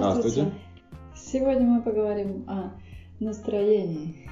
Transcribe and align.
Здравствуйте. 0.00 0.50
Сегодня 1.14 1.66
мы 1.66 1.82
поговорим 1.82 2.48
о 2.48 2.72
настроении. 3.22 4.30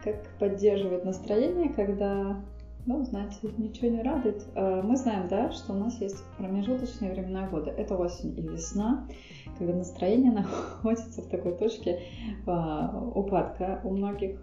Как 0.00 0.38
поддерживать 0.38 1.04
настроение, 1.04 1.70
когда, 1.70 2.40
ну, 2.86 3.02
знаете, 3.02 3.36
ничего 3.58 3.88
не 3.88 4.02
радует. 4.02 4.46
Э, 4.54 4.80
мы 4.82 4.96
знаем, 4.96 5.26
да, 5.26 5.50
что 5.50 5.72
у 5.72 5.76
нас 5.76 6.00
есть 6.00 6.22
промежуточные 6.38 7.10
времена 7.10 7.48
года. 7.48 7.72
Это 7.72 7.96
осень 7.96 8.38
и 8.38 8.42
весна, 8.42 9.08
когда 9.58 9.74
настроение 9.74 10.30
находится 10.82 11.22
в 11.22 11.26
такой 11.26 11.58
точке 11.58 12.02
э, 12.46 12.88
упадка 13.12 13.80
у 13.82 13.90
многих, 13.90 14.40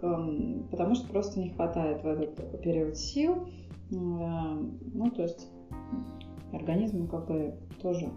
потому 0.70 0.94
что 0.94 1.08
просто 1.08 1.40
не 1.40 1.50
хватает 1.50 2.02
в 2.02 2.06
этот 2.06 2.60
период 2.60 2.98
сил. 2.98 3.48
Ну, 3.88 5.10
то 5.16 5.22
есть 5.22 5.48
организм 6.52 7.08
как 7.08 7.26
бы 7.26 7.54
тоже 7.80 8.10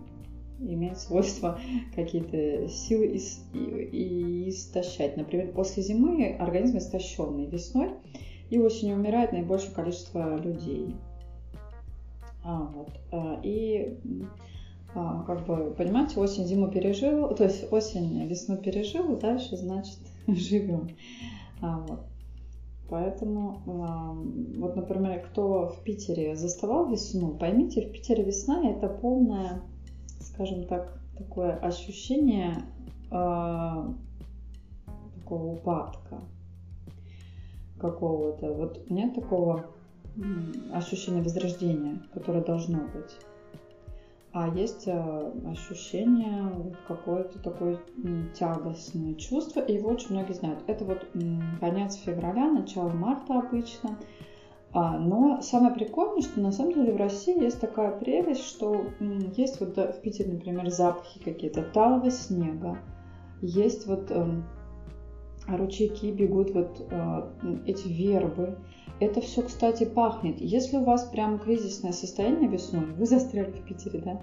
имеет 0.59 0.99
свойство 0.99 1.59
какие-то 1.95 2.67
силы 2.69 3.07
ис- 3.15 3.41
и, 3.53 4.49
истощать. 4.49 5.17
Например, 5.17 5.51
после 5.51 5.83
зимы 5.83 6.35
организм 6.39 6.77
истощенный 6.77 7.47
весной 7.47 7.91
и 8.49 8.59
осенью 8.59 8.97
умирает 8.97 9.31
наибольшее 9.31 9.73
количество 9.73 10.37
людей. 10.37 10.95
А, 12.43 12.69
вот. 12.73 12.89
А, 13.11 13.39
и 13.43 13.97
а, 14.93 15.23
как 15.23 15.45
бы, 15.45 15.73
понимаете, 15.75 16.19
осень 16.19 16.45
зиму 16.45 16.69
пережил, 16.69 17.35
то 17.35 17.43
есть 17.43 17.71
осень 17.71 18.25
весну 18.27 18.57
пережил, 18.57 19.17
дальше, 19.17 19.57
значит, 19.57 19.99
живем. 20.27 20.89
А, 21.61 21.79
вот. 21.79 22.01
Поэтому, 22.87 23.63
вот, 23.65 24.75
например, 24.75 25.25
кто 25.25 25.69
в 25.69 25.83
Питере 25.83 26.35
заставал 26.35 26.87
весну, 26.87 27.33
поймите, 27.33 27.81
в 27.81 27.91
Питере 27.91 28.23
весна 28.23 28.69
это 28.69 28.87
полная 28.89 29.63
скажем 30.35 30.65
так, 30.65 30.99
такое 31.17 31.53
ощущение 31.55 32.57
э, 33.09 33.93
такого 35.15 35.53
упадка 35.53 36.21
какого-то. 37.79 38.53
Вот 38.53 38.89
нет 38.89 39.15
такого 39.15 39.65
ощущения 40.73 41.21
возрождения, 41.21 42.01
которое 42.13 42.43
должно 42.43 42.79
быть. 42.79 43.17
А 44.33 44.49
есть 44.49 44.87
э, 44.87 45.31
ощущение 45.47 46.75
какое-то 46.89 47.39
такое 47.39 47.79
тягостное 48.37 49.15
чувство, 49.15 49.61
и 49.61 49.75
его 49.75 49.91
очень 49.91 50.11
многие 50.11 50.33
знают. 50.33 50.63
Это 50.67 50.83
вот 50.83 51.07
конец 51.61 51.95
февраля, 51.95 52.51
начало 52.51 52.89
марта 52.89 53.39
обычно. 53.39 53.97
А, 54.77 54.97
но 54.97 55.41
самое 55.41 55.73
прикольное, 55.73 56.21
что 56.21 56.41
на 56.41 56.51
самом 56.51 56.73
деле 56.73 56.91
в 56.91 56.97
России 56.97 57.41
есть 57.41 57.61
такая 57.61 57.97
прелесть, 57.97 58.43
что 58.43 58.87
есть 59.37 59.61
вот 59.61 59.77
в 59.77 60.01
Питере, 60.01 60.33
например, 60.33 60.69
запахи 60.69 61.23
какие-то 61.23 61.63
талого 61.63 62.11
снега, 62.11 62.77
есть 63.41 63.87
вот 63.87 64.11
э, 64.11 64.41
ручейки 65.47 66.07
бегут, 66.07 66.51
вот 66.51 66.85
э, 66.91 67.21
эти 67.65 67.87
вербы. 67.87 68.57
Это 68.99 69.21
все, 69.21 69.43
кстати, 69.43 69.85
пахнет. 69.85 70.41
Если 70.41 70.75
у 70.75 70.83
вас 70.83 71.05
прям 71.05 71.39
кризисное 71.39 71.93
состояние 71.93 72.49
весной, 72.49 72.85
вы 72.97 73.05
застряли 73.05 73.51
в 73.51 73.63
Питере, 73.63 74.01
да, 74.03 74.19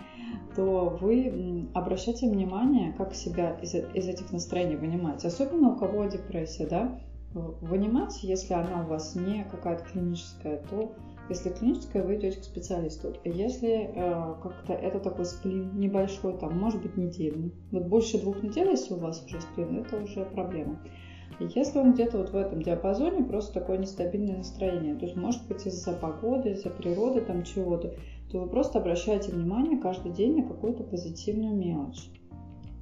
то 0.55 0.98
вы 1.00 1.66
обращайте 1.72 2.28
внимание, 2.28 2.92
как 2.98 3.14
себя 3.14 3.59
из, 3.62 3.75
из 3.75 4.06
этих 4.06 4.31
настроений 4.33 4.77
вынимать. 4.77 5.25
Особенно 5.25 5.72
у 5.72 5.77
кого 5.77 6.05
депрессия, 6.05 6.66
да, 6.66 7.00
вынимать, 7.34 8.22
если 8.22 8.55
она 8.55 8.84
у 8.84 8.88
вас 8.88 9.14
не 9.14 9.44
какая-то 9.44 9.84
клиническая, 9.84 10.62
то 10.70 10.92
если 11.28 11.50
клиническая, 11.50 12.02
вы 12.02 12.16
идете 12.16 12.41
к 12.41 12.44
специалисту. 12.44 13.14
Если 13.25 13.91
э, 13.94 14.34
как-то 14.42 14.72
это 14.72 14.98
такой 14.98 15.25
сплин 15.25 15.78
небольшой, 15.78 16.36
там, 16.36 16.58
может 16.58 16.83
быть, 16.83 16.97
недельный. 16.97 17.53
Вот 17.70 17.86
больше 17.86 18.20
двух 18.20 18.42
недель, 18.42 18.69
если 18.69 18.94
у 18.94 18.98
вас 18.98 19.25
уже 19.25 19.41
сплин, 19.41 19.78
это 19.78 19.97
уже 19.97 20.25
проблема. 20.25 20.78
Если 21.38 21.78
он 21.78 21.94
где-то 21.94 22.19
вот 22.19 22.31
в 22.31 22.37
этом 22.37 22.62
диапазоне, 22.62 23.25
просто 23.25 23.54
такое 23.54 23.78
нестабильное 23.78 24.38
настроение, 24.38 24.94
то 24.94 25.06
есть 25.06 25.16
может 25.16 25.47
быть 25.49 25.66
из-за 25.66 25.93
погоды, 25.93 26.50
из-за 26.50 26.70
природы, 26.70 27.22
там 27.22 27.43
чего-то, 27.44 27.94
то 28.31 28.41
вы 28.41 28.49
просто 28.49 28.78
обращаете 28.78 29.32
внимание 29.32 29.78
каждый 29.78 30.12
день 30.12 30.37
на 30.37 30.49
какую-то 30.49 30.84
позитивную 30.84 31.54
мелочь. 31.54 32.10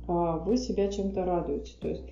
А 0.09 0.39
вы 0.39 0.57
себя 0.57 0.89
чем-то 0.89 1.25
радуете. 1.25 1.75
То 1.81 1.89
есть 1.89 2.05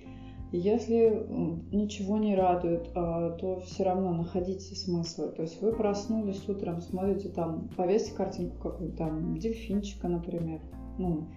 если 0.51 1.25
ничего 1.71 2.17
не 2.17 2.35
радует, 2.35 2.89
а, 2.95 3.31
то 3.31 3.59
все 3.59 3.83
равно 3.83 4.11
находите 4.13 4.75
смысл. 4.75 5.31
То 5.31 5.43
есть 5.43 5.61
вы 5.61 5.73
проснулись 5.73 6.47
утром, 6.49 6.81
смотрите 6.81 7.29
там, 7.29 7.69
повесьте 7.77 8.13
картинку 8.13 8.69
какую-то 8.69 8.97
там, 8.97 9.37
дельфинчика, 9.37 10.07
например, 10.07 10.61
ну, 10.97 11.27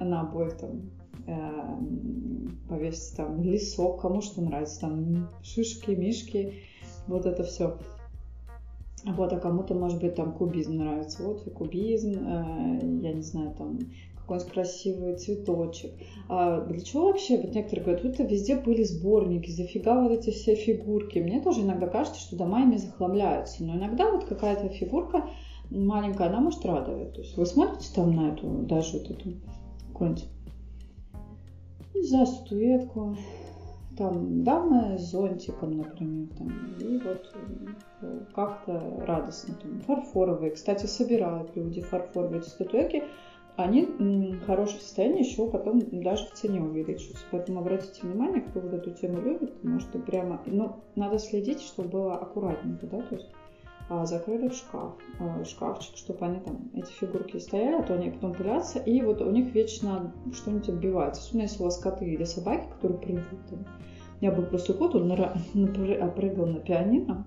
на 0.00 0.22
обоих 0.22 0.56
там, 0.56 0.90
э, 1.26 2.68
повесьте 2.68 3.16
там 3.16 3.40
лесок, 3.42 4.00
кому 4.00 4.20
что 4.20 4.42
нравится, 4.42 4.80
там 4.80 5.28
шишки, 5.42 5.92
мишки, 5.92 6.54
вот 7.06 7.26
это 7.26 7.44
все. 7.44 7.78
Вот, 9.04 9.32
а 9.32 9.38
кому-то, 9.38 9.74
может 9.74 10.00
быть, 10.00 10.16
там 10.16 10.32
кубизм 10.32 10.78
нравится. 10.78 11.22
Вот 11.22 11.46
и 11.46 11.50
кубизм, 11.50 12.10
э, 12.10 12.80
я 13.02 13.12
не 13.12 13.22
знаю, 13.22 13.54
там 13.56 13.78
какой-нибудь 14.28 14.52
красивый 14.52 15.16
цветочек. 15.16 15.92
А 16.28 16.60
для 16.60 16.80
чего 16.80 17.06
вообще, 17.06 17.38
вот 17.38 17.54
некоторые 17.54 17.84
говорят, 17.84 18.04
вот 18.04 18.30
везде 18.30 18.56
были 18.56 18.82
сборники, 18.82 19.50
зафига 19.50 20.02
вот 20.02 20.12
эти 20.12 20.30
все 20.30 20.54
фигурки. 20.54 21.18
Мне 21.18 21.40
тоже 21.40 21.62
иногда 21.62 21.86
кажется, 21.86 22.20
что 22.20 22.36
дома 22.36 22.62
ими 22.62 22.76
захламляются, 22.76 23.64
но 23.64 23.76
иногда 23.76 24.10
вот 24.10 24.26
какая-то 24.26 24.68
фигурка 24.68 25.30
маленькая, 25.70 26.28
она 26.28 26.40
может 26.40 26.64
радовать. 26.66 27.14
То 27.14 27.22
есть 27.22 27.36
вы 27.36 27.46
смотрите 27.46 27.88
там 27.94 28.14
на 28.14 28.32
эту, 28.32 28.46
даже 28.66 28.98
вот 28.98 29.10
эту 29.10 29.30
какую-нибудь, 29.88 30.28
не 31.94 32.02
знаю, 32.02 32.26
статуэтку, 32.26 33.16
там 33.96 34.44
дама 34.44 34.96
с 34.98 35.10
зонтиком, 35.10 35.78
например, 35.78 36.28
там, 36.38 36.48
и 36.78 36.98
вот 36.98 37.34
э, 38.02 38.20
как-то 38.32 39.02
радостно. 39.06 39.54
Там, 39.54 39.80
фарфоровые, 39.80 40.52
кстати, 40.52 40.86
собирают 40.86 41.56
люди 41.56 41.80
фарфоровые 41.80 42.42
статуэтки, 42.42 43.02
они 43.58 43.86
в 43.86 44.46
хорошем 44.46 44.78
состоянии 44.78 45.24
еще 45.24 45.50
потом 45.50 45.82
даже 45.90 46.26
в 46.26 46.32
цене 46.34 46.60
увеличиваются. 46.60 47.24
Поэтому 47.32 47.58
обратите 47.58 48.06
внимание, 48.06 48.40
кто 48.40 48.60
вот 48.60 48.72
эту 48.72 48.92
тему 48.92 49.20
любит, 49.20 49.52
потому 49.56 49.80
что 49.80 49.98
прямо, 49.98 50.40
ну, 50.46 50.76
надо 50.94 51.18
следить, 51.18 51.60
чтобы 51.62 51.88
было 51.88 52.14
аккуратненько, 52.14 52.86
да, 52.86 53.02
то 53.02 53.16
есть 53.16 53.28
а, 53.88 54.06
закрыли 54.06 54.46
в 54.46 54.54
шкаф, 54.54 54.94
а, 55.18 55.44
шкафчик, 55.44 55.96
чтобы 55.96 56.24
они 56.24 56.38
там, 56.38 56.70
эти 56.72 56.92
фигурки 56.92 57.38
стояли, 57.38 57.80
а 57.80 57.82
то 57.82 57.94
они 57.94 58.10
потом 58.12 58.32
пылятся, 58.32 58.78
и 58.78 59.02
вот 59.02 59.20
у 59.22 59.30
них 59.32 59.52
вечно 59.52 60.14
что-нибудь 60.32 60.68
отбивается. 60.68 61.22
Особенно 61.22 61.42
если 61.42 61.60
у 61.60 61.64
вас 61.64 61.78
коты 61.78 62.04
или 62.04 62.22
собаки, 62.22 62.68
которые 62.68 63.00
прыгают 63.00 63.46
там. 63.50 63.66
Меня 64.20 64.30
был 64.30 64.44
просто 64.44 64.72
кот, 64.72 64.94
он 64.94 65.08
прыгал 66.14 66.46
на 66.46 66.60
пианино, 66.60 67.26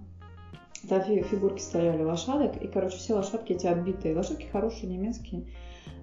там 0.88 1.02
фигурки 1.02 1.60
стояли 1.60 2.04
лошадок, 2.04 2.56
и, 2.56 2.68
короче, 2.68 2.96
все 2.96 3.16
лошадки 3.16 3.52
эти 3.52 3.68
отбитые. 3.68 4.16
Лошадки 4.16 4.46
хорошие, 4.46 4.90
немецкие, 4.90 5.46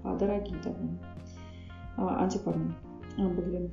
дорогие 0.03 0.57
довольно, 0.63 0.99
а, 1.97 2.23
антикварные 2.23 2.75
а, 3.17 3.29
были. 3.29 3.71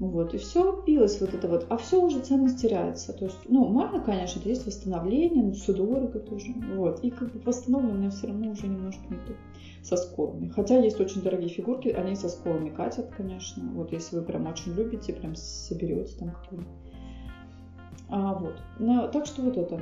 Вот, 0.00 0.32
и 0.32 0.38
все 0.38 0.82
билось 0.86 1.20
вот 1.20 1.34
это 1.34 1.46
вот, 1.46 1.66
а 1.68 1.76
все 1.76 2.00
уже 2.00 2.20
ценность 2.20 2.62
теряется. 2.62 3.12
То 3.12 3.26
есть, 3.26 3.36
ну, 3.46 3.68
можно, 3.68 4.00
конечно, 4.00 4.40
это 4.40 4.48
есть 4.48 4.66
восстановление, 4.66 5.44
но 5.44 5.52
все 5.52 5.74
дорого 5.74 6.18
тоже. 6.20 6.54
Вот, 6.74 7.04
и 7.04 7.10
как 7.10 7.32
бы 7.34 7.40
восстановленное 7.40 8.10
все 8.10 8.28
равно 8.28 8.52
уже 8.52 8.66
немножко 8.66 9.02
не 9.10 9.16
то 9.16 9.34
со 9.82 9.96
сколами. 9.96 10.48
Хотя 10.48 10.82
есть 10.82 10.98
очень 11.00 11.20
дорогие 11.20 11.50
фигурки, 11.50 11.88
они 11.88 12.16
со 12.16 12.30
сколами 12.30 12.70
катят, 12.70 13.10
конечно. 13.14 13.62
Вот 13.74 13.92
если 13.92 14.16
вы 14.16 14.22
прям 14.22 14.46
очень 14.46 14.72
любите, 14.72 15.12
прям 15.12 15.34
соберете 15.34 16.16
там 16.18 16.30
какую-нибудь 16.30 16.72
а, 18.12 18.34
вот. 18.34 18.60
Но, 18.80 19.06
так 19.06 19.26
что 19.26 19.42
вот 19.42 19.56
это. 19.56 19.80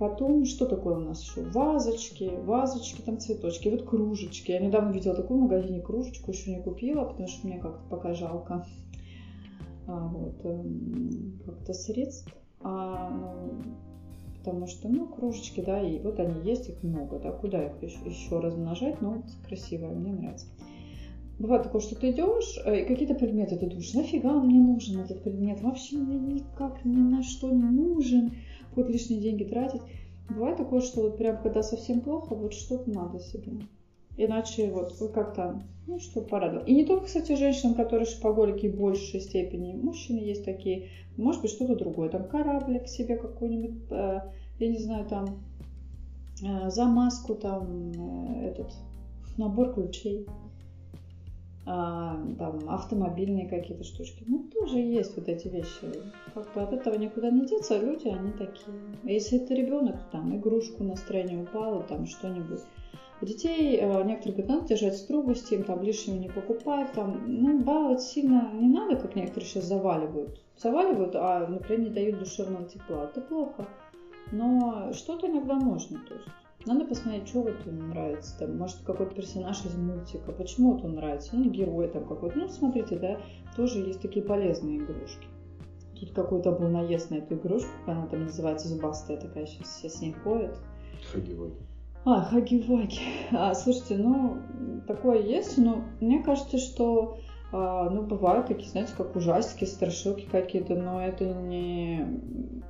Потом, 0.00 0.44
что 0.44 0.66
такое 0.66 0.96
у 0.96 1.00
нас 1.00 1.22
еще? 1.22 1.42
Вазочки, 1.42 2.32
вазочки, 2.44 3.02
там 3.02 3.18
цветочки, 3.18 3.68
вот 3.68 3.84
кружечки. 3.84 4.50
Я 4.50 4.58
недавно 4.58 4.90
видела 4.90 5.14
такую 5.14 5.38
в 5.38 5.42
магазине 5.44 5.80
кружечку, 5.80 6.32
еще 6.32 6.50
не 6.50 6.60
купила, 6.60 7.04
потому 7.04 7.28
что 7.28 7.46
мне 7.46 7.58
как-то 7.58 7.88
пока 7.88 8.14
жалко 8.14 8.66
а, 9.86 10.08
вот, 10.08 10.44
эм, 10.44 11.40
как-то 11.46 11.72
средств. 11.72 12.34
А, 12.60 13.10
ну, 13.10 13.62
потому 14.38 14.66
что, 14.66 14.88
ну, 14.88 15.06
кружечки, 15.06 15.60
да, 15.60 15.80
и 15.80 16.00
вот 16.00 16.18
они 16.18 16.40
есть, 16.42 16.68
их 16.68 16.82
много, 16.82 17.20
да, 17.20 17.30
куда 17.30 17.64
их 17.64 17.82
еще, 17.82 17.98
еще 18.04 18.40
размножать, 18.40 19.00
но 19.00 19.10
вот 19.10 19.24
красивая, 19.46 19.94
мне 19.94 20.12
нравится. 20.12 20.46
Бывает 21.38 21.62
такое, 21.62 21.80
что 21.80 21.94
ты 21.94 22.10
идешь, 22.10 22.58
э, 22.64 22.82
и 22.82 22.84
какие-то 22.84 23.14
предметы 23.14 23.56
ты 23.56 23.66
думаешь, 23.66 23.94
нафига 23.94 24.32
мне 24.40 24.60
нужен 24.60 25.00
этот 25.00 25.22
предмет, 25.22 25.60
вообще 25.60 25.96
мне 25.96 26.18
никак 26.18 26.84
ни 26.84 26.96
на 26.96 27.22
что 27.22 27.48
не 27.50 27.62
нужен, 27.62 28.32
вот 28.74 28.88
лишние 28.90 29.20
деньги 29.20 29.44
тратить. 29.44 29.82
Бывает 30.28 30.56
такое, 30.56 30.80
что 30.80 31.02
вот 31.02 31.16
прям 31.16 31.40
когда 31.40 31.62
совсем 31.62 32.00
плохо, 32.00 32.34
вот 32.34 32.54
что-то 32.54 32.90
надо 32.90 33.20
себе. 33.20 33.52
Иначе 34.16 34.68
вот 34.72 34.92
как-то, 35.14 35.62
ну, 35.86 36.00
что 36.00 36.22
порадовал. 36.22 36.66
И 36.66 36.74
не 36.74 36.84
только, 36.84 37.06
кстати, 37.06 37.36
женщинам, 37.36 37.74
которые 37.74 38.04
шопоголики 38.04 38.66
в 38.66 38.76
большей 38.76 39.20
степени. 39.20 39.74
Мужчины 39.74 40.18
есть 40.18 40.44
такие. 40.44 40.88
Может 41.16 41.42
быть, 41.42 41.52
что-то 41.52 41.76
другое. 41.76 42.08
Там 42.08 42.24
кораблик 42.24 42.88
себе 42.88 43.16
какой-нибудь, 43.16 43.90
э, 43.90 44.20
я 44.58 44.68
не 44.68 44.78
знаю, 44.78 45.06
там 45.06 45.38
э, 46.42 46.68
замазку, 46.68 47.36
там 47.36 47.92
э, 47.92 48.48
этот 48.48 48.72
набор 49.36 49.72
ключей 49.72 50.26
там 51.68 52.60
автомобильные 52.68 53.46
какие-то 53.48 53.84
штучки. 53.84 54.24
Ну, 54.26 54.44
тоже 54.44 54.78
есть 54.78 55.16
вот 55.16 55.28
эти 55.28 55.48
вещи. 55.48 55.92
Как 56.32 56.54
бы 56.54 56.62
от 56.62 56.72
этого 56.72 56.94
никуда 56.94 57.30
не 57.30 57.44
деться, 57.44 57.74
а 57.74 57.78
люди, 57.78 58.08
они 58.08 58.32
такие. 58.32 58.74
Если 59.04 59.38
это 59.42 59.52
ребенок, 59.52 59.96
там 60.10 60.34
игрушку 60.34 60.82
настроение 60.82 61.42
упало, 61.42 61.82
там 61.82 62.06
что-нибудь. 62.06 62.60
Детей 63.20 63.80
некоторые 64.04 64.36
говорят, 64.36 64.48
надо 64.48 64.68
держать 64.68 64.96
строгости, 64.96 65.54
им 65.54 65.64
там 65.64 65.82
лишнего 65.82 66.16
не 66.16 66.28
покупать, 66.28 66.92
там, 66.92 67.24
ну, 67.26 67.58
баловать 67.60 68.00
сильно 68.00 68.50
не 68.54 68.68
надо, 68.68 68.96
как 68.96 69.16
некоторые 69.16 69.46
сейчас 69.46 69.64
заваливают. 69.64 70.40
Заваливают, 70.56 71.16
а, 71.16 71.46
например, 71.48 71.80
не 71.80 71.90
дают 71.90 72.18
душевного 72.18 72.66
тепла. 72.68 73.04
Это 73.04 73.20
плохо. 73.20 73.66
Но 74.32 74.92
что-то 74.92 75.26
иногда 75.26 75.56
можно, 75.56 75.98
то 76.08 76.14
есть. 76.14 76.28
Надо 76.66 76.84
посмотреть, 76.84 77.28
что 77.28 77.42
вот 77.42 77.66
ему 77.66 77.82
нравится. 77.82 78.38
Там, 78.38 78.58
может, 78.58 78.78
какой-то 78.84 79.14
персонаж 79.14 79.64
из 79.64 79.76
мультика. 79.76 80.32
Почему 80.32 80.72
вот 80.72 80.84
он 80.84 80.94
нравится? 80.94 81.36
Ну, 81.36 81.50
герой 81.50 81.88
там 81.88 82.06
какой-то. 82.06 82.38
Ну, 82.38 82.48
смотрите, 82.48 82.98
да, 82.98 83.20
тоже 83.56 83.78
есть 83.78 84.02
такие 84.02 84.24
полезные 84.24 84.78
игрушки. 84.78 85.28
Тут 85.98 86.12
какой-то 86.12 86.52
был 86.52 86.68
наезд 86.68 87.10
на 87.10 87.16
эту 87.16 87.34
игрушку, 87.34 87.70
она 87.86 88.06
там 88.06 88.24
называется 88.24 88.68
зубастая 88.68 89.16
такая, 89.16 89.46
сейчас 89.46 89.68
все 89.68 89.88
с 89.88 90.00
ней 90.00 90.12
ходят. 90.12 90.56
Хаги-ваги. 91.12 91.56
А, 92.04 92.22
хаги-ваги. 92.22 93.00
А, 93.32 93.54
слушайте, 93.54 93.96
ну, 93.96 94.38
такое 94.86 95.20
есть, 95.22 95.58
но 95.58 95.84
мне 96.00 96.22
кажется, 96.22 96.58
что 96.58 97.18
а, 97.50 97.90
ну, 97.90 98.02
бывают 98.02 98.46
такие, 98.46 98.70
знаете, 98.70 98.92
как 98.96 99.16
ужастики, 99.16 99.64
страшилки 99.64 100.26
какие-то, 100.30 100.74
но 100.76 101.02
это 101.02 101.24
не, 101.24 102.06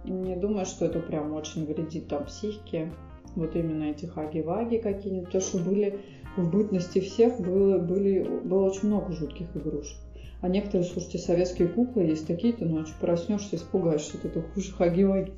не 0.04 0.36
думаю, 0.36 0.64
что 0.64 0.86
это 0.86 1.00
прям 1.00 1.34
очень 1.34 1.66
вредит 1.66 2.08
там 2.08 2.24
психике 2.24 2.92
вот 3.36 3.56
именно 3.56 3.84
эти 3.84 4.06
хаги-ваги 4.06 4.78
какие-нибудь, 4.78 5.26
потому 5.26 5.44
что 5.44 5.58
были 5.58 6.00
в 6.36 6.50
бытности 6.50 7.00
всех 7.00 7.40
было, 7.40 7.78
были, 7.78 8.22
было 8.44 8.66
очень 8.66 8.88
много 8.88 9.12
жутких 9.12 9.46
игрушек. 9.54 9.98
А 10.40 10.48
некоторые, 10.48 10.88
слушайте, 10.88 11.18
советские 11.18 11.68
куклы 11.68 12.04
есть 12.04 12.26
такие-то, 12.26 12.64
ночью 12.64 12.94
проснешься, 13.00 13.56
испугаешься, 13.56 14.16
что 14.16 14.28
это 14.28 14.42
хуже 14.42 14.72
хаги-ваги. 14.72 15.32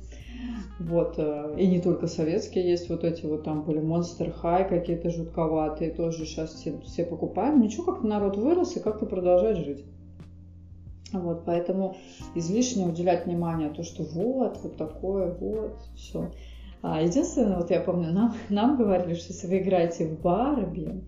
Вот, 0.79 1.15
э, 1.17 1.55
и 1.57 1.67
не 1.67 1.79
только 1.79 2.07
советские 2.07 2.69
есть 2.69 2.89
вот 2.89 3.03
эти 3.03 3.25
вот 3.25 3.43
там 3.43 3.63
были 3.63 3.79
Monster 3.79 4.33
High 4.41 4.67
какие-то 4.67 5.11
жутковатые, 5.11 5.91
тоже 5.91 6.25
сейчас 6.25 6.53
все, 6.53 6.79
все 6.85 7.05
покупаем. 7.05 7.61
Ничего, 7.61 7.93
как 7.93 8.03
народ 8.03 8.37
вырос 8.37 8.75
и 8.77 8.79
как-то 8.79 9.05
продолжает 9.05 9.57
жить. 9.57 9.85
Вот, 11.13 11.43
поэтому 11.45 11.97
излишне 12.35 12.85
уделять 12.85 13.25
внимание 13.25 13.69
то, 13.69 13.83
что 13.83 14.03
вот, 14.03 14.59
вот 14.63 14.77
такое, 14.77 15.33
вот, 15.33 15.77
все. 15.95 16.31
А 16.81 16.99
единственное, 17.01 17.57
вот 17.57 17.69
я 17.69 17.79
помню, 17.79 18.11
нам, 18.11 18.33
нам 18.49 18.75
говорили, 18.75 19.13
что 19.13 19.33
если 19.33 19.47
вы 19.47 19.59
играете 19.59 20.07
в 20.07 20.19
Барби, 20.19 21.03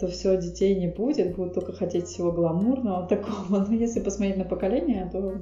то 0.00 0.08
все, 0.08 0.36
детей 0.40 0.74
не 0.74 0.88
будет, 0.88 1.36
будут 1.36 1.54
только 1.54 1.72
хотеть 1.72 2.06
всего 2.06 2.32
гламурного 2.32 3.06
такого. 3.08 3.64
Но 3.64 3.72
если 3.72 4.00
посмотреть 4.00 4.36
на 4.36 4.44
поколение, 4.44 5.08
то, 5.12 5.40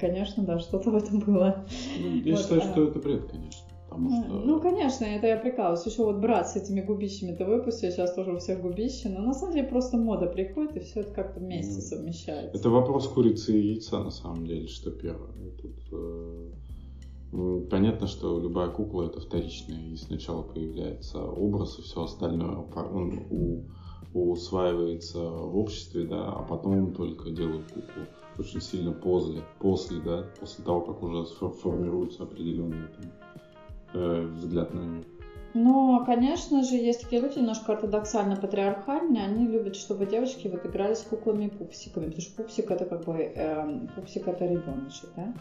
конечно, 0.00 0.42
да, 0.42 0.58
что-то 0.58 0.90
в 0.90 0.96
этом 0.96 1.20
было. 1.20 1.64
Ну, 2.00 2.16
я 2.24 2.34
вот, 2.34 2.42
считаю, 2.42 2.60
а... 2.60 2.64
что 2.64 2.84
это 2.88 2.98
бред, 2.98 3.26
конечно. 3.30 3.66
Потому 3.88 4.10
что... 4.10 4.28
Ну, 4.30 4.60
конечно, 4.60 5.04
это 5.04 5.26
я 5.28 5.36
прикалываюсь. 5.36 5.86
Еще 5.86 6.04
вот 6.04 6.16
брат 6.16 6.48
с 6.48 6.56
этими 6.56 6.80
губищами-то 6.80 7.44
выпустил, 7.44 7.90
сейчас 7.90 8.14
тоже 8.14 8.32
у 8.32 8.38
всех 8.38 8.60
губища. 8.60 9.08
Но 9.10 9.20
на 9.20 9.34
самом 9.34 9.54
деле 9.54 9.68
просто 9.68 9.96
мода 9.96 10.26
приходит, 10.26 10.76
и 10.76 10.80
все 10.80 11.00
это 11.00 11.12
как-то 11.12 11.38
вместе 11.38 11.74
ну, 11.76 11.80
совмещается. 11.80 12.56
Это 12.56 12.70
вопрос 12.70 13.06
курицы 13.08 13.52
и 13.52 13.74
яйца, 13.74 14.02
на 14.02 14.10
самом 14.10 14.46
деле, 14.46 14.66
что 14.66 14.90
первое. 14.90 15.30
Тут, 15.60 15.76
э 15.92 16.50
Понятно, 17.32 18.08
что 18.08 18.40
любая 18.40 18.70
кукла 18.70 19.04
это 19.04 19.20
вторичная, 19.20 19.78
и 19.78 19.96
сначала 19.96 20.42
появляется 20.42 21.22
образ, 21.22 21.78
и 21.78 21.82
все 21.82 22.02
остальное 22.02 22.56
он 22.56 23.26
у, 23.30 23.62
усваивается 24.12 25.20
в 25.20 25.56
обществе, 25.56 26.06
да, 26.06 26.32
а 26.32 26.42
потом 26.42 26.92
только 26.92 27.30
делают 27.30 27.66
куклу. 27.70 28.06
Очень 28.36 28.60
сильно 28.60 28.90
после, 28.90 29.42
после, 29.60 30.00
да, 30.00 30.26
после 30.40 30.64
того, 30.64 30.80
как 30.80 31.02
уже 31.04 31.24
формируется 31.24 32.24
определенный 32.24 32.88
там, 32.88 33.12
э, 33.94 34.26
взгляд 34.26 34.74
на 34.74 34.80
мир. 34.80 35.04
Ну, 35.54 36.04
конечно 36.04 36.64
же, 36.64 36.74
есть 36.74 37.02
такие 37.02 37.22
люди 37.22 37.38
немножко 37.38 37.74
ортодоксально 37.74 38.36
патриархальные, 38.36 39.24
они 39.24 39.46
любят, 39.46 39.76
чтобы 39.76 40.06
девочки 40.06 40.48
вот 40.48 40.66
играли 40.66 40.94
с 40.94 41.02
куклами 41.02 41.44
и 41.44 41.50
пупсиками, 41.50 42.06
потому 42.06 42.22
что 42.22 42.42
пупсик 42.42 42.70
это 42.72 42.84
как 42.86 43.04
бы, 43.04 43.14
э, 43.14 43.86
пупсик 43.94 44.26
это 44.26 44.46
ребеночек, 44.46 45.10
да, 45.14 45.34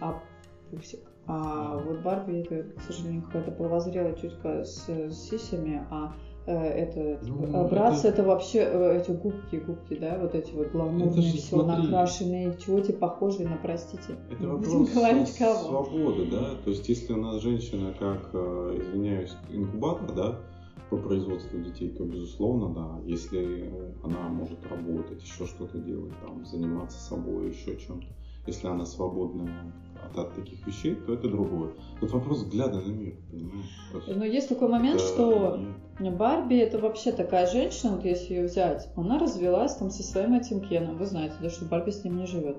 а 0.00 0.22
пупсик 0.70 1.00
а 1.30 1.76
вот 1.76 2.00
Барби, 2.00 2.40
это, 2.40 2.62
к 2.78 2.80
сожалению, 2.80 3.22
какая-то 3.22 3.50
половозрелая 3.50 4.14
тетка 4.14 4.64
с, 4.64 4.88
с 4.88 5.28
сисями, 5.28 5.86
а 5.90 6.14
э, 6.46 6.54
это 6.54 7.20
ну, 7.22 7.68
братцы 7.68 8.08
это... 8.08 8.22
это 8.22 8.28
вообще 8.28 8.60
э, 8.60 8.98
эти 8.98 9.10
губки, 9.10 9.56
губки, 9.56 9.98
да, 9.98 10.18
вот 10.18 10.34
эти 10.34 10.52
вот 10.52 10.72
гламурные, 10.72 11.32
все 11.32 11.56
смотри, 11.58 11.82
накрашенные 11.82 12.54
тети, 12.54 12.92
похожие 12.92 13.46
на, 13.46 13.58
простите, 13.58 14.14
это 14.30 14.48
вопрос 14.48 14.90
говорить 14.94 15.36
кого. 15.36 15.84
свободы, 15.84 16.30
да, 16.30 16.54
то 16.64 16.70
есть 16.70 16.88
если 16.88 17.12
у 17.12 17.18
нас 17.18 17.42
женщина 17.42 17.92
как, 17.98 18.30
э, 18.32 18.78
извиняюсь, 18.80 19.36
инкубатор, 19.50 20.14
да, 20.14 20.40
по 20.88 20.96
производству 20.96 21.58
детей, 21.58 21.90
то 21.90 22.04
безусловно, 22.04 22.74
да, 22.74 23.00
если 23.04 23.70
она 24.02 24.28
может 24.30 24.66
работать, 24.70 25.22
еще 25.22 25.44
что-то 25.44 25.76
делать, 25.76 26.14
там, 26.26 26.46
заниматься 26.46 26.98
собой, 26.98 27.50
еще 27.50 27.76
чем-то, 27.76 28.06
если 28.48 28.66
она 28.66 28.84
свободная 28.86 29.72
от, 30.04 30.18
от 30.18 30.34
таких 30.34 30.66
вещей, 30.66 30.94
то 30.94 31.14
это 31.14 31.28
другое. 31.28 31.72
Тут 32.00 32.10
вопрос 32.10 32.38
взгляда 32.38 32.80
на 32.80 32.90
мир, 32.90 33.14
понимаешь? 33.30 34.08
Но 34.08 34.24
есть 34.24 34.48
такой 34.48 34.68
момент, 34.68 35.00
это... 35.00 35.08
что 35.08 35.60
нет. 36.00 36.16
Барби 36.16 36.56
это 36.56 36.78
вообще 36.78 37.12
такая 37.12 37.46
женщина, 37.46 37.92
вот 37.92 38.04
если 38.04 38.34
ее 38.34 38.46
взять, 38.46 38.88
она 38.96 39.18
развелась 39.18 39.76
там 39.76 39.90
со 39.90 40.02
своим 40.02 40.34
этим 40.34 40.60
Кеном, 40.60 40.96
вы 40.96 41.06
знаете, 41.06 41.34
да, 41.40 41.50
что 41.50 41.66
Барби 41.66 41.90
с 41.90 42.04
ним 42.04 42.16
не 42.16 42.26
живет. 42.26 42.56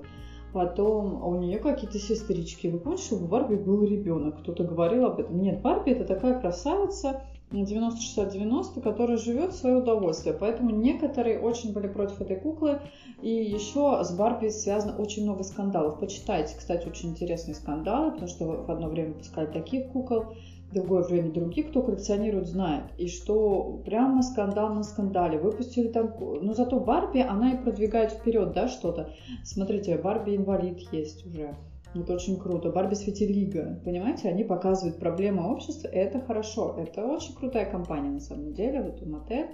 Потом 0.53 1.23
у 1.23 1.35
нее 1.35 1.59
какие-то 1.59 1.99
сестрички. 1.99 2.67
Вы 2.67 2.79
помните, 2.79 3.03
что 3.03 3.15
у 3.17 3.27
Барби 3.27 3.55
был 3.55 3.83
ребенок? 3.83 4.39
Кто-то 4.39 4.63
говорил 4.63 5.05
об 5.05 5.19
этом. 5.19 5.39
Нет, 5.39 5.61
Барби 5.61 5.91
это 5.91 6.05
такая 6.05 6.39
красавица, 6.39 7.21
90-60-90, 7.51 8.81
которая 8.81 9.17
живет 9.17 9.53
в 9.53 9.57
свое 9.57 9.77
удовольствие. 9.77 10.35
Поэтому 10.39 10.69
некоторые 10.69 11.39
очень 11.39 11.73
были 11.73 11.87
против 11.87 12.21
этой 12.21 12.35
куклы. 12.35 12.79
И 13.21 13.29
еще 13.29 14.03
с 14.03 14.11
Барби 14.11 14.49
связано 14.49 14.97
очень 14.97 15.23
много 15.23 15.43
скандалов. 15.43 15.99
Почитайте, 15.99 16.55
кстати, 16.57 16.87
очень 16.87 17.09
интересные 17.09 17.55
скандалы, 17.55 18.11
потому 18.11 18.27
что 18.27 18.45
в 18.45 18.71
одно 18.71 18.87
время 18.87 19.13
пускали 19.13 19.47
таких 19.47 19.87
кукол, 19.87 20.35
в 20.69 20.73
другое 20.73 21.01
время 21.03 21.31
других, 21.31 21.69
кто 21.69 21.81
коллекционирует, 21.81 22.47
знает. 22.47 22.83
И 22.99 23.07
что 23.07 23.81
прямо 23.83 24.21
скандал 24.21 24.73
на 24.73 24.83
скандале. 24.83 25.39
Выпустили 25.39 25.87
там... 25.87 26.13
Но 26.41 26.53
зато 26.53 26.79
Барби, 26.79 27.19
она 27.19 27.53
и 27.53 27.57
продвигает 27.57 28.11
вперед, 28.11 28.53
да, 28.53 28.67
что-то. 28.67 29.09
Смотрите, 29.43 29.97
Барби 29.97 30.35
инвалид 30.35 30.79
есть 30.91 31.25
уже 31.25 31.55
это 31.95 32.13
очень 32.13 32.39
круто. 32.39 32.71
Барби 32.71 32.93
Светилига. 32.93 33.81
Понимаете, 33.83 34.29
они 34.29 34.43
показывают 34.43 34.99
проблемы 34.99 35.51
общества. 35.51 35.87
Это 35.87 36.19
хорошо. 36.19 36.75
Это 36.77 37.05
очень 37.05 37.33
крутая 37.33 37.69
компания 37.69 38.09
на 38.09 38.19
самом 38.19 38.53
деле. 38.53 38.81
Вот 38.81 39.01
у 39.01 39.09
Мате. 39.09 39.49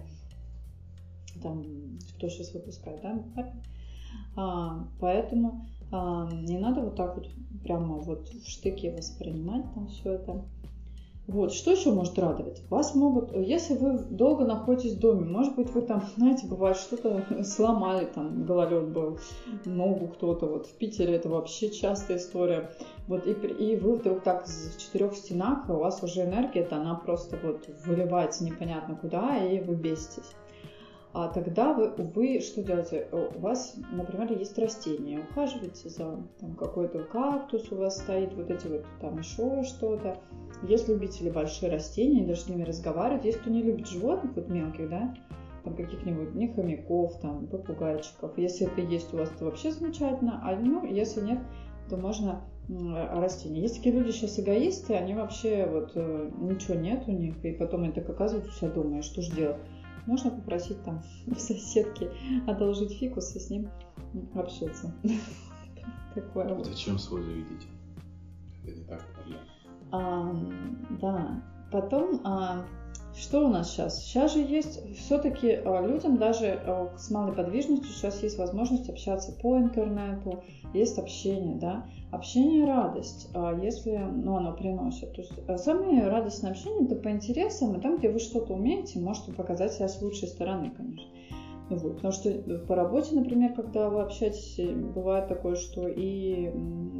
Там 1.42 1.63
кто 2.18 2.30
сейчас 2.30 2.54
выпускает, 2.54 3.01
да? 3.01 3.24
А, 4.36 4.88
поэтому 5.00 5.65
а, 5.92 6.30
не 6.32 6.58
надо 6.58 6.82
вот 6.82 6.96
так 6.96 7.15
вот 7.15 7.30
прямо 7.63 7.96
вот 7.96 8.30
в 8.30 8.50
штыки 8.50 8.89
воспринимать 8.89 9.65
там 9.74 9.88
все 9.88 10.13
это. 10.13 10.44
Вот, 11.27 11.51
что 11.53 11.72
еще 11.72 11.91
может 11.91 12.20
радовать? 12.20 12.62
Вас 12.70 12.94
могут, 12.94 13.36
если 13.36 13.74
вы 13.74 13.98
долго 13.98 14.46
находитесь 14.46 14.94
в 14.94 15.00
доме, 15.00 15.25
может 15.25 15.55
быть, 15.55 15.72
вы 15.72 15.82
там, 15.82 16.03
знаете, 16.17 16.46
бывает, 16.46 16.77
что-то 16.77 17.25
сломали, 17.44 18.05
там, 18.05 18.46
гололед 18.46 18.89
был, 18.89 19.17
ногу 19.65 20.08
кто-то, 20.08 20.46
вот 20.46 20.67
в 20.67 20.74
Питере 20.74 21.15
это 21.15 21.29
вообще 21.29 21.72
частая 21.72 22.17
история. 22.17 22.70
Вот, 23.08 23.25
и, 23.25 23.32
и 23.32 23.75
вы 23.75 23.96
вдруг 23.96 24.22
так 24.22 24.46
в 24.48 24.77
четырех 24.77 25.15
стенах, 25.15 25.67
у 25.67 25.74
вас 25.74 26.03
уже 26.03 26.22
энергия, 26.22 26.63
то 26.63 26.75
она 26.75 26.94
просто 26.94 27.39
вот 27.41 27.67
выливается 27.86 28.44
непонятно 28.44 28.96
куда, 28.96 29.38
и 29.38 29.60
вы 29.62 29.75
беситесь 29.75 30.32
а 31.17 31.29
тогда 31.29 31.72
вы, 31.72 31.91
вы 31.91 32.41
что 32.41 32.62
делаете? 32.62 33.07
У 33.13 33.39
вас, 33.39 33.77
например, 33.93 34.38
есть 34.38 34.60
растения, 34.60 35.22
ухаживаете 35.22 35.88
за 35.88 36.22
там, 36.41 36.55
какой-то 36.55 37.03
кактус 37.05 37.72
у 37.72 37.77
вас 37.77 38.00
стоит, 38.00 38.34
вот 38.34 38.51
эти 38.51 38.67
вот 38.67 38.86
там 39.00 39.17
еще 39.17 39.63
что-то. 39.63 40.17
Есть 40.63 40.89
любители 40.89 41.29
большие 41.29 41.72
растения, 41.72 42.27
даже 42.27 42.41
с 42.41 42.50
ними 42.50 42.63
разговаривать. 42.63 43.24
Есть 43.24 43.39
кто 43.39 43.50
не 43.50 43.63
любит 43.63 43.88
животных, 43.88 44.36
вот 44.36 44.50
мелких, 44.50 44.89
да, 44.89 45.15
там 45.63 45.77
каких-нибудь 45.77 46.36
не 46.36 46.50
хомяков, 46.50 47.17
там, 47.22 47.48
попугайчиков. 47.48 48.38
Если 48.38 48.67
это 48.67 48.81
есть 48.81 49.13
у 49.13 49.17
вас, 49.17 49.29
то 49.39 49.45
вообще 49.45 49.72
замечательно. 49.72 50.41
А 50.43 50.53
ну, 50.57 50.86
если 50.86 51.22
нет, 51.22 51.39
то 51.89 51.95
можно 51.95 52.41
растения. 52.67 53.62
Есть 53.62 53.77
такие 53.77 53.95
люди 53.95 54.12
сейчас 54.12 54.38
эгоисты, 54.38 54.95
они 54.95 55.13
вообще 55.13 55.65
вот 55.65 55.91
э, 55.95 56.31
ничего 56.41 56.75
нет 56.75 57.03
у 57.07 57.12
них, 57.12 57.45
и 57.45 57.53
потом 57.53 57.84
они 57.84 57.93
так 57.93 58.10
оказываются 58.10 58.51
у 58.51 58.53
себя 58.53 58.69
дома, 58.72 59.00
и 59.00 59.01
что 59.01 59.22
же 59.22 59.34
делать? 59.34 59.57
Можно 60.05 60.31
попросить 60.31 60.83
там 60.83 61.01
у 61.27 61.35
соседки 61.35 62.09
одолжить 62.47 62.97
фикус 62.97 63.35
и 63.35 63.39
с 63.39 63.50
ним 63.50 63.69
общаться. 64.33 64.93
Такое 66.15 66.53
вот. 66.53 66.65
Зачем 66.65 66.97
свой 66.97 67.24
заведите? 67.24 67.67
Это 68.63 68.77
не 68.77 68.83
так 68.85 69.01
а, 69.91 70.33
Да. 71.01 71.43
Потом 71.71 72.21
а, 72.24 72.65
Что 73.17 73.45
у 73.45 73.48
нас 73.48 73.72
сейчас? 73.72 74.03
Сейчас 74.03 74.34
же 74.34 74.39
есть 74.39 74.81
все-таки 74.98 75.51
а, 75.51 75.81
людям 75.81 76.17
даже 76.17 76.60
а, 76.65 76.93
с 76.98 77.10
малой 77.10 77.34
подвижностью 77.34 77.89
сейчас 77.89 78.22
есть 78.22 78.38
возможность 78.38 78.89
общаться 78.89 79.31
по 79.31 79.57
интернету, 79.57 80.43
есть 80.74 81.00
общение, 81.00 81.55
да. 81.55 81.86
Общение– 82.12 82.65
радость, 82.67 83.29
а 83.34 83.57
если 83.57 83.95
ну, 83.95 84.36
оно 84.36 84.53
приносит. 84.53 85.13
То 85.13 85.22
есть 85.22 85.63
самое 85.63 86.07
радостное 86.07 86.51
общение– 86.51 86.86
это 86.86 86.95
по 86.95 87.10
интересам, 87.10 87.77
и 87.77 87.81
там, 87.81 87.98
где 87.98 88.10
вы 88.10 88.19
что-то 88.19 88.53
умеете, 88.53 89.00
можете 89.00 89.31
показать 89.31 89.74
себя 89.74 89.88
с 89.88 90.01
лучшей 90.01 90.27
стороны, 90.27 90.72
конечно. 90.72 91.05
Вот. 91.69 91.95
Потому 91.95 92.13
что 92.13 92.31
по 92.67 92.75
работе, 92.75 93.15
например, 93.15 93.53
когда 93.53 93.89
вы 93.89 94.01
общаетесь, 94.01 94.60
бывает 94.93 95.27
такое, 95.27 95.55
что 95.55 95.88
и 95.88 96.51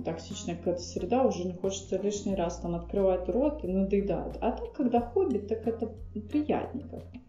токсичная 0.03 0.55
какая-то 0.55 0.81
среда 0.81 1.24
уже 1.24 1.45
не 1.45 1.53
хочется 1.53 2.01
лишний 2.01 2.36
раз 2.36 2.60
там 2.60 2.74
открывать 2.74 3.29
рот 3.29 3.63
и 3.63 3.67
надоедает. 3.67 4.38
А 4.41 4.51
так, 4.51 4.74
когда 4.74 5.01
хобби, 5.01 5.38
так 5.38 5.67
это 5.67 5.93
приятнее 6.13 6.88
как-то. 6.88 7.19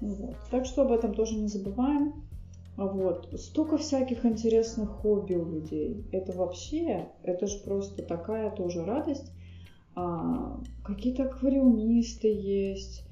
Вот. 0.00 0.36
Так 0.50 0.66
что 0.66 0.82
об 0.82 0.92
этом 0.92 1.14
тоже 1.14 1.36
не 1.36 1.48
забываем. 1.48 2.26
Вот. 2.76 3.28
Столько 3.40 3.78
всяких 3.78 4.26
интересных 4.26 4.90
хобби 4.90 5.34
у 5.34 5.48
людей. 5.48 6.04
Это 6.12 6.32
вообще, 6.32 7.08
это 7.22 7.46
же 7.46 7.58
просто 7.64 8.02
такая 8.02 8.50
тоже 8.50 8.84
радость. 8.84 9.32
А, 9.94 10.60
какие-то 10.84 11.24
аквариумисты 11.24 12.28
есть, 12.28 13.05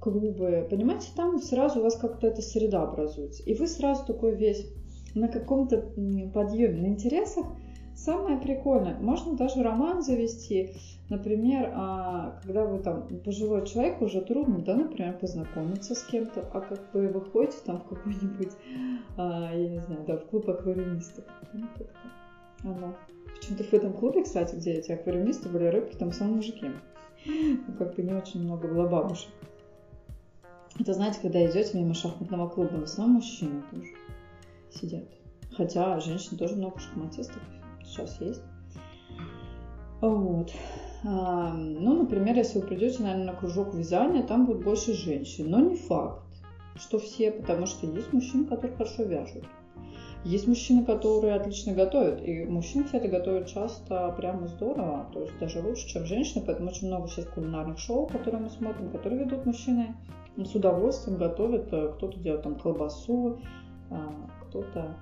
клубы, 0.00 0.66
понимаете, 0.68 1.08
там 1.14 1.38
сразу 1.38 1.80
у 1.80 1.82
вас 1.82 1.96
как-то 1.96 2.26
эта 2.26 2.42
среда 2.42 2.82
образуется. 2.82 3.42
И 3.44 3.54
вы 3.54 3.66
сразу 3.66 4.06
такой 4.06 4.34
весь 4.34 4.66
на 5.14 5.28
каком-то 5.28 5.92
подъеме, 6.32 6.80
на 6.80 6.86
интересах. 6.86 7.46
Самое 7.94 8.38
прикольное, 8.38 8.96
можно 8.98 9.36
даже 9.36 9.62
роман 9.62 10.02
завести. 10.02 10.74
Например, 11.10 11.70
а, 11.74 12.40
когда 12.42 12.64
вы 12.64 12.78
там 12.78 13.06
пожилой 13.22 13.66
человек, 13.66 14.00
уже 14.00 14.22
трудно, 14.22 14.60
да, 14.60 14.74
например, 14.74 15.18
познакомиться 15.18 15.94
с 15.94 16.02
кем-то, 16.04 16.48
а 16.54 16.60
как 16.60 16.80
вы 16.94 17.08
выходите 17.08 17.58
там 17.66 17.80
в 17.80 17.84
какой-нибудь, 17.84 18.52
а, 19.18 19.52
я 19.52 19.68
не 19.68 19.80
знаю, 19.80 20.04
да, 20.06 20.16
в 20.16 20.24
клуб 20.26 20.48
аквариумистов. 20.48 21.24
Оно. 22.62 22.94
Почему-то 23.34 23.64
в 23.64 23.72
этом 23.74 23.92
клубе, 23.92 24.22
кстати, 24.22 24.54
где 24.54 24.72
эти 24.74 24.92
аквариумисты 24.92 25.50
были 25.50 25.66
рыбки, 25.66 25.96
там 25.96 26.12
сам 26.12 26.36
мужики. 26.36 26.70
Как-то 27.78 28.02
не 28.02 28.14
очень 28.14 28.42
много 28.44 28.68
было 28.68 28.88
бабушек. 28.88 29.30
Это, 30.78 30.94
знаете, 30.94 31.18
когда 31.20 31.44
идете 31.44 31.78
мимо 31.78 31.94
шахматного 31.94 32.48
клуба, 32.48 32.76
в 32.76 32.84
основном 32.84 33.16
мужчины 33.16 33.62
тоже 33.70 33.90
сидят. 34.70 35.04
Хотя 35.56 36.00
женщин 36.00 36.38
тоже 36.38 36.56
много 36.56 36.78
шахматистов 36.78 37.42
сейчас 37.84 38.20
есть. 38.20 38.42
Вот. 40.00 40.52
А, 41.04 41.52
ну, 41.52 42.02
например, 42.02 42.36
если 42.36 42.60
вы 42.60 42.66
придете, 42.66 43.02
наверное, 43.02 43.26
на 43.26 43.34
кружок 43.34 43.74
вязания, 43.74 44.22
там 44.22 44.46
будет 44.46 44.64
больше 44.64 44.94
женщин. 44.94 45.50
Но 45.50 45.60
не 45.60 45.76
факт, 45.76 46.22
что 46.76 46.98
все, 46.98 47.30
потому 47.30 47.66
что 47.66 47.86
есть 47.86 48.12
мужчины, 48.12 48.46
которые 48.46 48.76
хорошо 48.76 49.02
вяжут. 49.02 49.44
Есть 50.24 50.46
мужчины, 50.46 50.84
которые 50.84 51.34
отлично 51.34 51.72
готовят. 51.72 52.22
И 52.22 52.44
мужчины, 52.44 52.84
кстати, 52.84 53.06
готовят 53.06 53.48
часто 53.48 54.14
прямо 54.16 54.46
здорово. 54.48 55.08
То 55.12 55.22
есть 55.22 55.38
даже 55.38 55.60
лучше, 55.60 55.88
чем 55.88 56.04
женщины. 56.04 56.44
Поэтому 56.46 56.70
очень 56.70 56.88
много 56.88 57.08
сейчас 57.08 57.26
кулинарных 57.26 57.78
шоу, 57.78 58.06
которые 58.06 58.42
мы 58.42 58.50
смотрим, 58.50 58.90
которые 58.90 59.24
ведут 59.24 59.46
мужчины 59.46 59.96
с 60.36 60.54
удовольствием 60.54 61.18
готовят. 61.18 61.72
Э, 61.72 61.92
кто-то 61.94 62.18
делает 62.18 62.42
там 62.42 62.56
колбасу, 62.56 63.40
э, 63.90 63.96
кто-то 64.42 64.96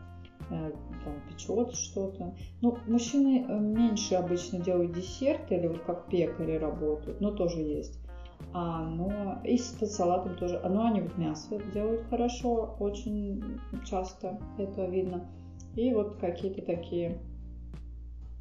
э, 0.51 0.73
там, 1.05 1.15
печет 1.29 1.75
что-то. 1.75 2.35
Ну, 2.61 2.79
мужчины 2.87 3.47
меньше 3.49 4.15
обычно 4.15 4.61
делают 4.61 4.93
десерты 4.93 5.57
или 5.57 5.67
вот 5.67 5.81
как 5.81 6.09
пекари 6.09 6.57
работают, 6.57 7.21
но 7.21 7.31
тоже 7.31 7.61
есть. 7.61 7.99
А, 8.53 8.85
но 8.85 9.41
и 9.45 9.59
с 9.59 9.75
салатом 9.87 10.37
тоже. 10.37 10.61
Но 10.69 10.87
они 10.87 11.03
вот 11.03 11.19
мясо 11.19 11.61
делают 11.75 12.03
хорошо, 12.09 12.77
очень 12.79 13.61
часто 13.85 14.39
это 14.59 14.87
видно. 14.87 15.29
И 15.77 15.93
вот 15.93 16.17
какие-то 16.17 16.63
такие 16.63 17.19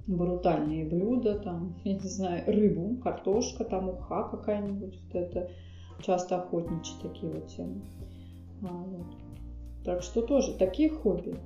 брутальные 0.08 0.86
блюда, 0.86 1.38
там, 1.40 1.76
я 1.84 1.94
не 1.94 2.08
знаю, 2.08 2.44
рыбу, 2.48 2.98
картошка, 2.98 3.64
там 3.66 3.90
уха 3.90 4.30
какая-нибудь, 4.30 4.98
вот 5.04 5.16
это 5.16 5.52
часто 6.02 6.38
охотничьи 6.38 6.96
такие 7.02 7.32
вот 7.32 7.48
темы. 7.48 7.82
А, 8.64 8.68
вот. 8.68 9.08
Так 9.84 10.04
что 10.04 10.22
тоже 10.22 10.54
такие 10.54 10.90
хобби. 10.90 11.40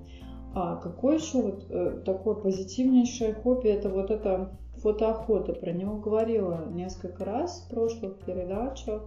А 0.54 0.76
какое 0.76 1.18
еще 1.18 1.42
вот 1.42 1.66
э, 1.70 2.02
такое 2.06 2.36
позитивнейшее 2.36 3.34
хобби, 3.34 3.70
это 3.70 3.90
вот 3.90 4.12
это 4.12 4.58
фотоохота. 4.78 5.54
Про 5.54 5.72
него 5.72 5.98
говорила 5.98 6.66
несколько 6.72 7.24
раз 7.24 7.62
в 7.62 7.70
прошлых 7.70 8.20
передачах, 8.20 9.04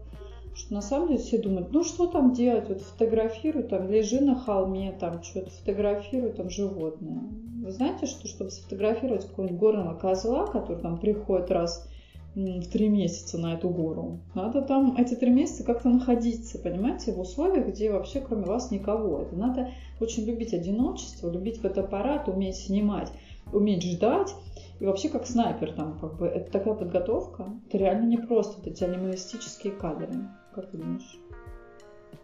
что 0.54 0.74
на 0.74 0.80
самом 0.80 1.08
деле 1.08 1.20
все 1.20 1.38
думают, 1.38 1.72
ну 1.72 1.82
что 1.82 2.06
там 2.06 2.32
делать, 2.32 2.68
вот 2.68 2.80
фотографирую, 2.80 3.68
там 3.68 3.88
лежи 3.88 4.20
на 4.20 4.36
холме, 4.36 4.96
там 4.98 5.22
что-то 5.22 5.50
фотографирую, 5.50 6.32
там 6.32 6.48
животное. 6.48 7.24
Вы 7.62 7.72
знаете, 7.72 8.06
что 8.06 8.28
чтобы 8.28 8.50
сфотографировать 8.50 9.26
какого-нибудь 9.26 9.58
горного 9.58 9.94
козла, 9.98 10.46
который 10.46 10.80
там 10.80 10.98
приходит 10.98 11.50
раз 11.50 11.88
три 12.34 12.88
месяца 12.88 13.38
на 13.38 13.54
эту 13.54 13.68
гору. 13.68 14.18
Надо 14.34 14.62
там 14.62 14.96
эти 14.96 15.14
три 15.14 15.30
месяца 15.30 15.62
как-то 15.64 15.88
находиться, 15.88 16.58
понимаете, 16.58 17.12
в 17.12 17.20
условиях, 17.20 17.68
где 17.68 17.92
вообще 17.92 18.20
кроме 18.20 18.44
вас 18.44 18.70
никого. 18.70 19.22
Это 19.22 19.36
надо 19.36 19.70
очень 20.00 20.24
любить 20.24 20.52
одиночество, 20.52 21.30
любить 21.30 21.60
фотоаппарат, 21.60 22.28
уметь 22.28 22.56
снимать, 22.56 23.12
уметь 23.52 23.84
ждать. 23.84 24.34
И 24.80 24.86
вообще 24.86 25.08
как 25.08 25.26
снайпер 25.26 25.72
там, 25.72 25.98
как 26.00 26.18
бы, 26.18 26.26
это 26.26 26.50
такая 26.50 26.74
подготовка. 26.74 27.46
Это 27.68 27.78
реально 27.78 28.06
не 28.06 28.18
просто, 28.18 28.60
это 28.60 28.70
эти 28.70 28.82
анималистические 28.82 29.72
кадры. 29.72 30.12
Как 30.52 30.70
ты 30.70 30.78
думаешь? 30.78 31.18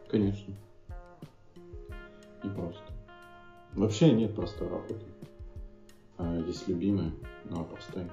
Конечно. 0.09 0.55
Не 2.43 2.51
просто. 2.51 2.83
Вообще 3.75 4.11
нет 4.11 4.35
простой 4.35 4.69
работы. 4.69 5.05
А 6.19 6.37
есть 6.39 6.67
любимая, 6.67 7.13
но 7.45 7.65
простая. 7.65 8.11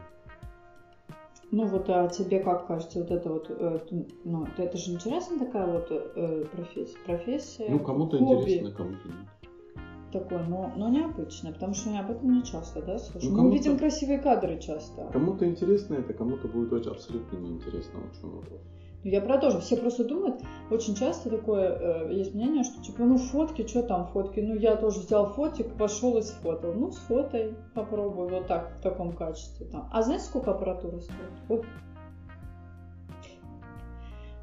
Ну 1.51 1.65
вот, 1.65 1.89
а 1.89 2.07
тебе 2.09 2.39
как 2.39 2.67
кажется, 2.67 2.99
вот 2.99 3.11
это 3.11 3.29
вот, 3.29 3.45
э, 3.49 3.79
ну, 4.25 4.47
это 4.57 4.77
же 4.77 4.91
интересная 4.91 5.39
такая 5.39 5.65
вот 5.65 5.87
э, 5.89 6.45
профессия, 6.51 6.97
профессия. 7.05 7.67
Ну, 7.69 7.79
кому-то 7.79 8.17
хобби. 8.17 8.41
интересно, 8.41 8.71
кому-то 8.71 9.07
нет. 9.07 9.27
Такое, 10.11 10.43
но, 10.43 10.73
но 10.75 10.89
необычное, 10.89 11.53
потому 11.53 11.73
что 11.73 11.89
мы 11.89 11.99
об 11.99 12.11
этом 12.11 12.33
не 12.33 12.43
часто, 12.43 12.81
да, 12.81 12.97
слушаем. 12.97 13.33
Ну, 13.33 13.43
мы 13.43 13.53
видим 13.53 13.77
красивые 13.77 14.19
кадры 14.19 14.59
часто. 14.59 15.09
Кому-то 15.11 15.49
интересно 15.49 15.95
это, 15.95 16.13
кому-то 16.13 16.47
будет 16.47 16.73
очень 16.73 16.91
абсолютно 16.91 17.37
неинтересно, 17.37 17.99
в 17.99 18.19
чем 18.19 18.31
вопрос. 18.31 18.61
Я 19.03 19.21
продолжу. 19.21 19.59
Все 19.59 19.77
просто 19.77 20.03
думают, 20.03 20.41
очень 20.69 20.95
часто 20.95 21.29
такое 21.29 21.69
э, 21.69 22.13
есть 22.13 22.33
мнение, 22.33 22.63
что 22.63 22.81
типа, 22.81 23.03
ну 23.03 23.17
фотки, 23.17 23.65
что 23.65 23.83
там 23.83 24.07
фотки? 24.07 24.39
Ну 24.39 24.55
я 24.55 24.75
тоже 24.75 24.99
взял 24.99 25.27
фотик, 25.33 25.73
пошел 25.75 26.17
и 26.17 26.21
сфотал. 26.21 26.73
Ну 26.73 26.91
с 26.91 26.97
фотой 26.97 27.55
попробуй 27.73 28.27
вот 28.29 28.47
так, 28.47 28.71
в 28.77 28.81
таком 28.81 29.13
качестве. 29.13 29.67
Там. 29.67 29.89
А 29.91 30.01
знаете, 30.01 30.25
сколько 30.25 30.51
аппаратуры 30.51 30.99
стоит? 30.99 31.17
Вот. 31.47 31.65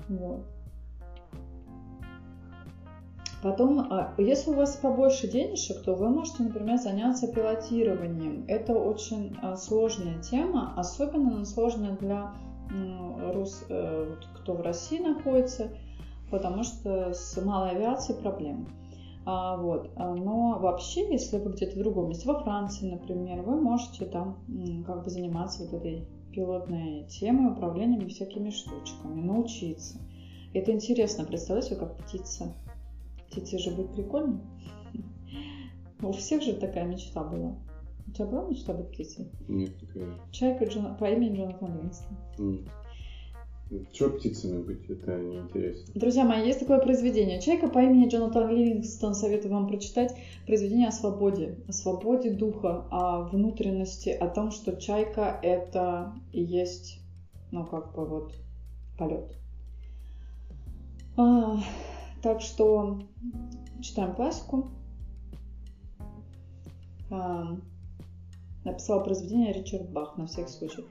вот. 0.08 0.40
Потом, 3.42 3.80
а, 3.90 4.14
если 4.16 4.52
у 4.52 4.54
вас 4.54 4.76
побольше 4.76 5.28
денежек, 5.28 5.82
то 5.82 5.94
вы 5.94 6.08
можете, 6.08 6.44
например, 6.44 6.78
заняться 6.78 7.30
пилотированием. 7.30 8.46
Это 8.48 8.72
очень 8.72 9.36
а, 9.42 9.56
сложная 9.56 10.18
тема, 10.22 10.72
особенно 10.78 11.34
она 11.34 11.44
сложная 11.44 11.94
для 11.96 12.32
рус, 13.32 13.64
э, 13.68 14.14
кто 14.44 14.52
в 14.52 14.60
России 14.60 14.98
находится, 14.98 15.70
потому 16.30 16.62
что 16.62 17.14
с 17.14 17.42
малой 17.42 17.70
авиацией 17.70 18.20
проблемы. 18.20 18.66
А, 19.24 19.56
вот. 19.56 19.90
Но 19.96 20.58
вообще, 20.60 21.10
если 21.10 21.38
вы 21.38 21.52
где-то 21.52 21.76
в 21.76 21.78
другом 21.78 22.10
месте, 22.10 22.28
во 22.28 22.40
Франции, 22.40 22.90
например, 22.90 23.40
вы 23.42 23.58
можете 23.58 24.04
там 24.04 24.38
как 24.86 25.02
бы 25.02 25.10
заниматься 25.10 25.64
вот 25.64 25.72
этой 25.72 26.06
пилотной 26.32 27.06
темой, 27.08 27.52
управлением 27.52 28.06
всякими 28.08 28.50
штучками, 28.50 29.22
научиться. 29.22 29.98
Это 30.52 30.72
интересно, 30.72 31.24
представляете, 31.24 31.76
как 31.76 31.96
птица. 31.96 32.54
Птица 33.28 33.58
же 33.58 33.70
будет 33.70 33.94
прикольно. 33.94 34.40
У 36.02 36.12
всех 36.12 36.42
же 36.42 36.52
такая 36.52 36.84
мечта 36.84 37.24
была. 37.24 37.56
У 38.06 38.10
тебя 38.10 38.26
была 38.26 38.44
мечта 38.44 38.74
быть 38.74 38.90
птицей? 38.90 39.30
Нет, 39.48 39.78
такая. 39.80 40.10
Чайка 40.30 40.66
Джона... 40.66 40.94
по 41.00 41.06
имени 41.06 41.34
Джонатан 41.34 41.74
Ливингстон. 41.74 42.16
Нет. 42.38 42.68
Чего 43.92 44.10
птицами 44.10 44.62
быть? 44.62 44.88
Это 44.88 45.18
неинтересно. 45.18 45.92
Друзья 45.94 46.24
мои, 46.24 46.46
есть 46.46 46.60
такое 46.60 46.78
произведение. 46.78 47.40
Чайка 47.40 47.68
по 47.68 47.78
имени 47.78 48.08
Джонатан 48.08 48.48
Ливингстон. 48.50 49.14
Советую 49.14 49.52
вам 49.52 49.66
прочитать 49.66 50.14
произведение 50.46 50.88
о 50.88 50.92
свободе. 50.92 51.58
О 51.68 51.72
свободе 51.72 52.30
духа, 52.30 52.86
о 52.90 53.22
внутренности, 53.22 54.10
о 54.10 54.28
том, 54.28 54.50
что 54.50 54.76
чайка 54.76 55.38
это 55.42 56.14
и 56.32 56.42
есть, 56.42 57.00
ну, 57.50 57.66
как 57.66 57.94
бы 57.94 58.06
вот, 58.06 58.34
полет. 58.98 59.36
А, 61.16 61.58
так 62.22 62.40
что 62.40 63.02
читаем 63.80 64.14
классику. 64.14 64.70
А, 67.10 67.56
написал 68.64 69.02
произведение 69.04 69.52
Ричард 69.52 69.90
Бах, 69.90 70.16
на 70.16 70.26
всякий 70.26 70.52
случай. 70.52 70.84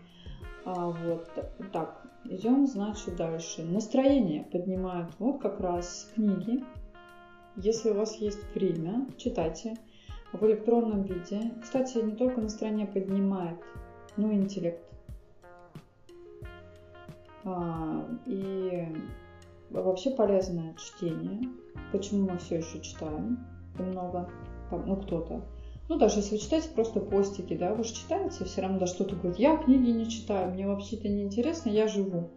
А, 0.66 0.90
вот 0.90 1.30
так, 1.72 2.06
идем, 2.26 2.68
значит, 2.68 3.16
дальше. 3.16 3.64
Настроение 3.64 4.44
поднимают 4.44 5.12
вот 5.20 5.42
как 5.42 5.60
раз 5.60 6.10
книги. 6.16 6.64
Если 7.58 7.90
у 7.90 7.96
вас 7.96 8.16
есть 8.16 8.40
время, 8.56 9.08
читайте 9.18 9.76
в 10.32 10.44
электронном 10.46 11.04
виде. 11.04 11.52
Кстати, 11.62 11.98
не 11.98 12.16
только 12.16 12.42
настроение 12.42 12.88
поднимает, 12.88 13.60
но 14.16 14.32
и 14.32 14.36
интеллект. 14.36 14.84
А, 17.44 18.08
и 18.26 18.88
вообще 19.70 20.12
полезное 20.12 20.74
чтение. 20.76 21.50
Почему 21.92 22.30
мы 22.30 22.38
все 22.38 22.60
еще 22.60 22.80
читаем? 22.80 23.46
Много, 23.78 24.30
там, 24.70 24.86
ну 24.88 24.96
кто-то. 24.96 25.42
Ну, 25.90 25.98
даже 25.98 26.20
если 26.20 26.36
вы 26.36 26.42
читаете 26.42 26.70
просто 26.70 27.00
постики, 27.00 27.56
да, 27.56 27.74
вы 27.74 27.84
же 27.84 27.94
читаете, 27.94 28.46
все 28.46 28.62
равно 28.62 28.80
да 28.80 28.88
что-то 28.88 29.16
говорит, 29.16 29.38
я 29.38 29.58
книги 29.58 29.90
не 29.90 30.10
читаю, 30.10 30.52
мне 30.52 30.66
вообще 30.66 30.96
это 30.96 31.10
не 31.10 31.24
интересно, 31.24 31.70
я 31.70 31.88
живу. 31.88 32.30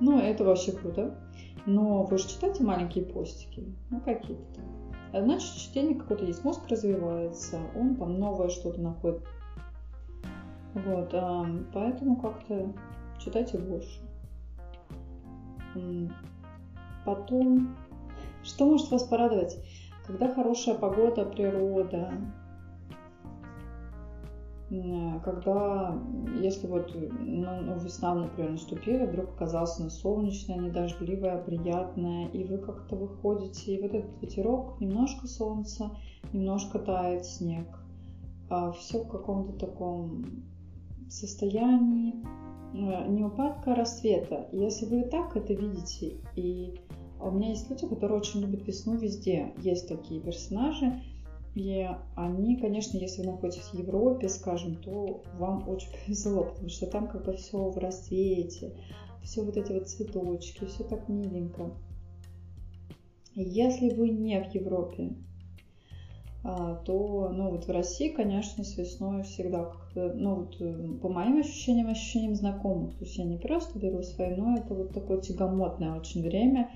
Ну, 0.00 0.18
это 0.18 0.44
вообще 0.44 0.72
круто. 0.72 1.18
Но 1.66 2.04
вы 2.04 2.18
же 2.18 2.28
читаете 2.28 2.64
маленькие 2.64 3.04
постики, 3.04 3.74
ну, 3.90 4.00
какие-то 4.00 4.42
там. 4.54 4.64
А 5.12 5.22
значит, 5.22 5.54
чтение 5.54 5.94
какое-то 5.94 6.24
есть, 6.24 6.44
мозг 6.44 6.62
развивается, 6.68 7.58
он 7.74 7.96
там 7.96 8.18
новое 8.18 8.48
что-то 8.48 8.80
находит. 8.80 9.22
Вот, 10.74 11.10
а, 11.12 11.46
поэтому 11.72 12.16
как-то 12.16 12.72
читайте 13.18 13.58
больше. 13.58 14.00
Потом, 17.04 17.76
что 18.42 18.66
может 18.66 18.90
вас 18.90 19.04
порадовать? 19.04 19.58
Когда 20.06 20.32
хорошая 20.32 20.74
погода, 20.74 21.24
природа, 21.24 22.12
когда, 25.24 25.98
если 26.42 26.66
вот 26.66 26.94
ну, 26.94 27.60
ну, 27.62 27.78
весна, 27.78 28.14
например, 28.14 28.52
наступила, 28.52 29.06
вдруг 29.06 29.30
оказалась 29.30 29.80
она 29.80 29.88
солнечная, 29.88 30.58
не 30.58 30.70
дождливая, 30.70 31.42
приятная, 31.42 32.28
и 32.28 32.44
вы 32.44 32.58
как-то 32.58 32.96
выходите, 32.96 33.74
и 33.74 33.80
вот 33.80 33.94
этот 33.94 34.20
ветерок, 34.20 34.78
немножко 34.78 35.26
солнца, 35.26 35.96
немножко 36.34 36.78
тает 36.78 37.24
снег, 37.24 37.66
а 38.50 38.72
все 38.72 39.02
в 39.02 39.08
каком-то 39.08 39.54
таком 39.54 40.24
состоянии, 41.08 42.16
э, 42.74 43.08
не 43.08 43.24
упадка, 43.24 43.72
а 43.72 43.74
рассвета. 43.74 44.48
Если 44.52 44.84
вы 44.84 45.04
так 45.04 45.34
это 45.34 45.54
видите, 45.54 46.18
и 46.36 46.78
у 47.20 47.30
меня 47.30 47.50
есть 47.50 47.70
люди, 47.70 47.86
которые 47.86 48.18
очень 48.18 48.40
любят 48.40 48.66
весну 48.66 48.98
везде, 48.98 49.54
есть 49.62 49.88
такие 49.88 50.20
персонажи, 50.20 51.02
и 51.58 51.88
они, 52.14 52.56
конечно, 52.56 52.96
если 52.98 53.22
вы 53.22 53.32
находитесь 53.32 53.70
в 53.72 53.74
Европе, 53.74 54.28
скажем, 54.28 54.76
то 54.76 55.24
вам 55.34 55.68
очень 55.68 55.88
повезло, 56.06 56.44
потому 56.44 56.68
что 56.68 56.86
там 56.86 57.08
как 57.08 57.24
бы 57.24 57.34
все 57.34 57.58
в 57.68 57.76
рассвете, 57.78 58.76
все 59.24 59.42
вот 59.42 59.56
эти 59.56 59.72
вот 59.72 59.88
цветочки, 59.88 60.66
все 60.66 60.84
так 60.84 61.08
миленько. 61.08 61.72
Если 63.34 63.90
вы 63.90 64.10
не 64.10 64.40
в 64.40 64.54
Европе, 64.54 65.16
а, 66.44 66.76
то, 66.76 67.30
ну, 67.32 67.50
вот 67.50 67.66
в 67.66 67.70
России, 67.70 68.10
конечно, 68.10 68.62
с 68.62 68.76
весной 68.78 69.24
всегда 69.24 69.64
как-то, 69.64 70.12
ну, 70.14 70.36
вот 70.36 70.60
э, 70.60 70.98
по 71.02 71.08
моим 71.08 71.38
ощущениям, 71.38 71.88
ощущениям 71.88 72.36
знакомых, 72.36 72.96
то 72.96 73.04
есть 73.04 73.18
я 73.18 73.24
не 73.24 73.36
просто 73.36 73.80
беру 73.80 74.02
свое, 74.02 74.36
но 74.36 74.56
это 74.56 74.74
вот 74.74 74.92
такое 74.92 75.20
тягомотное 75.20 75.98
очень 75.98 76.22
время, 76.22 76.70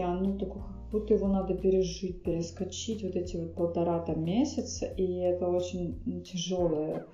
оно 0.00 0.36
такое 0.38 0.62
будто 0.90 1.14
его 1.14 1.28
надо 1.28 1.54
пережить, 1.54 2.22
перескочить 2.22 3.02
вот 3.02 3.16
эти 3.16 3.36
вот 3.36 3.54
полтора 3.54 4.00
там 4.00 4.24
месяца, 4.24 4.86
и 4.86 5.18
это 5.18 5.48
очень 5.48 6.22
тяжелое 6.22 7.04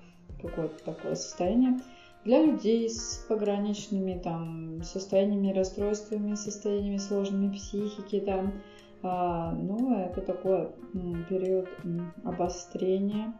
какое-то 0.41 0.83
такое 0.83 1.15
состояние. 1.15 1.79
Для 2.23 2.41
людей 2.41 2.89
с 2.89 3.25
пограничными 3.27 4.17
там 4.17 4.81
состояниями, 4.83 5.51
расстройствами, 5.51 6.35
состояниями 6.35 6.97
сложными 6.97 7.51
психики 7.51 8.21
там, 8.21 8.61
а, 9.01 9.51
ну 9.53 9.93
это 9.97 10.21
такой 10.21 10.69
м, 10.93 11.25
период 11.27 11.67
м, 11.83 12.13
обострения, 12.23 13.33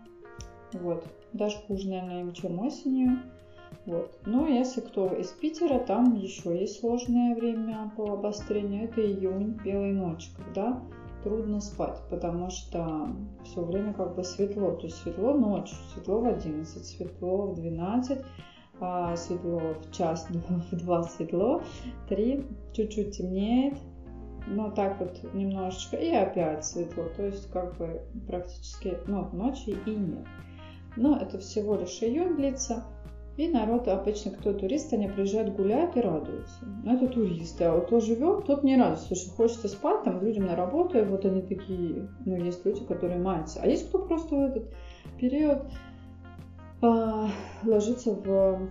вот, 0.73 1.05
даже 1.31 1.57
хуже, 1.59 1.87
наверное, 1.87 2.33
чем 2.33 2.59
осенью. 2.59 3.19
Вот. 3.85 4.17
Но 4.25 4.47
если 4.47 4.81
кто 4.81 5.07
из 5.13 5.27
Питера, 5.27 5.79
там 5.79 6.15
еще 6.15 6.57
есть 6.57 6.79
сложное 6.79 7.35
время 7.35 7.91
по 7.97 8.13
обострению. 8.13 8.85
Это 8.85 9.01
июнь, 9.01 9.59
белая 9.63 9.93
ночь, 9.93 10.31
когда 10.37 10.81
трудно 11.23 11.61
спать, 11.61 12.01
потому 12.09 12.49
что 12.49 13.09
все 13.43 13.61
время 13.61 13.93
как 13.93 14.15
бы 14.15 14.23
светло. 14.23 14.71
То 14.71 14.85
есть 14.85 14.97
светло 14.97 15.33
ночью, 15.33 15.75
светло 15.93 16.21
в 16.21 16.27
11, 16.27 16.85
светло 16.85 17.47
в 17.47 17.55
12, 17.55 18.19
а 18.79 19.15
светло 19.15 19.61
в 19.81 19.91
час, 19.91 20.27
в 20.71 20.75
2 20.75 21.03
светло, 21.03 21.61
3 22.09 22.45
чуть-чуть 22.73 23.17
темнеет, 23.17 23.77
но 24.47 24.71
так 24.71 24.99
вот 24.99 25.21
немножечко, 25.33 25.97
и 25.97 26.09
опять 26.09 26.65
светло. 26.65 27.05
То 27.15 27.25
есть 27.25 27.49
как 27.51 27.77
бы 27.77 28.01
практически 28.27 28.97
ну, 29.07 29.29
ночи 29.31 29.77
и 29.85 29.89
нет. 29.89 30.25
Но 30.95 31.17
это 31.17 31.39
всего 31.39 31.75
лишь 31.75 32.01
июнь 32.01 32.35
длится. 32.35 32.83
И 33.35 33.47
народ 33.47 33.87
обычно, 33.87 34.31
кто 34.31 34.53
турист, 34.53 34.93
они 34.93 35.07
приезжают, 35.07 35.55
гуляют 35.55 35.97
и 35.97 36.01
радуются. 36.01 36.65
Но 36.83 36.93
это 36.93 37.07
туристы, 37.07 37.63
а 37.63 37.73
вот 37.73 37.87
кто 37.87 37.99
живет, 37.99 38.45
тот 38.45 38.63
не 38.63 38.77
радуется, 38.77 39.15
что 39.15 39.31
хочется 39.31 39.67
спать, 39.67 40.03
там 40.03 40.21
людям 40.21 40.45
на 40.45 40.55
работу, 40.55 40.99
и 40.99 41.03
вот 41.03 41.25
они 41.25 41.41
такие, 41.41 42.07
ну, 42.25 42.35
есть 42.35 42.63
люди, 42.63 42.83
которые 42.83 43.19
маются. 43.19 43.59
А 43.61 43.67
есть 43.67 43.89
кто 43.89 43.99
просто 43.99 44.35
в 44.35 44.39
этот 44.39 44.71
период 45.19 45.63
а, 46.81 47.29
ложится 47.65 48.13
в 48.13 48.69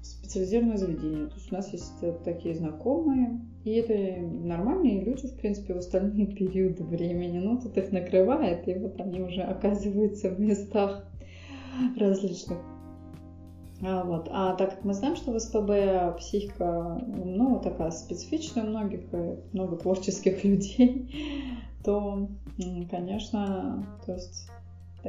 специализированное 0.00 0.78
заведение. 0.78 1.26
То 1.26 1.34
есть 1.34 1.52
у 1.52 1.54
нас 1.54 1.70
есть 1.72 2.22
такие 2.24 2.54
знакомые, 2.54 3.40
и 3.64 3.72
это 3.72 4.22
нормальные 4.22 5.04
люди, 5.04 5.26
в 5.26 5.36
принципе, 5.36 5.74
в 5.74 5.78
остальные 5.78 6.26
периоды 6.34 6.82
времени. 6.82 7.40
Ну, 7.40 7.60
тут 7.60 7.76
их 7.76 7.92
накрывает, 7.92 8.66
и 8.68 8.74
вот 8.74 8.98
они 9.00 9.20
уже 9.20 9.42
оказываются 9.42 10.30
в 10.30 10.40
местах 10.40 11.04
различных 11.98 12.58
вот. 13.80 14.28
а 14.32 14.54
так 14.54 14.70
как 14.70 14.84
мы 14.84 14.94
знаем, 14.94 15.16
что 15.16 15.32
в 15.32 15.38
СПБ 15.38 16.18
психика 16.18 17.00
ну, 17.06 17.60
такая 17.60 17.90
специфичная 17.90 18.64
у 18.64 18.68
многих, 18.68 19.02
много 19.52 19.76
творческих 19.76 20.44
людей, 20.44 21.10
то, 21.84 22.28
конечно, 22.90 23.86
то 24.04 24.14
есть 24.14 24.48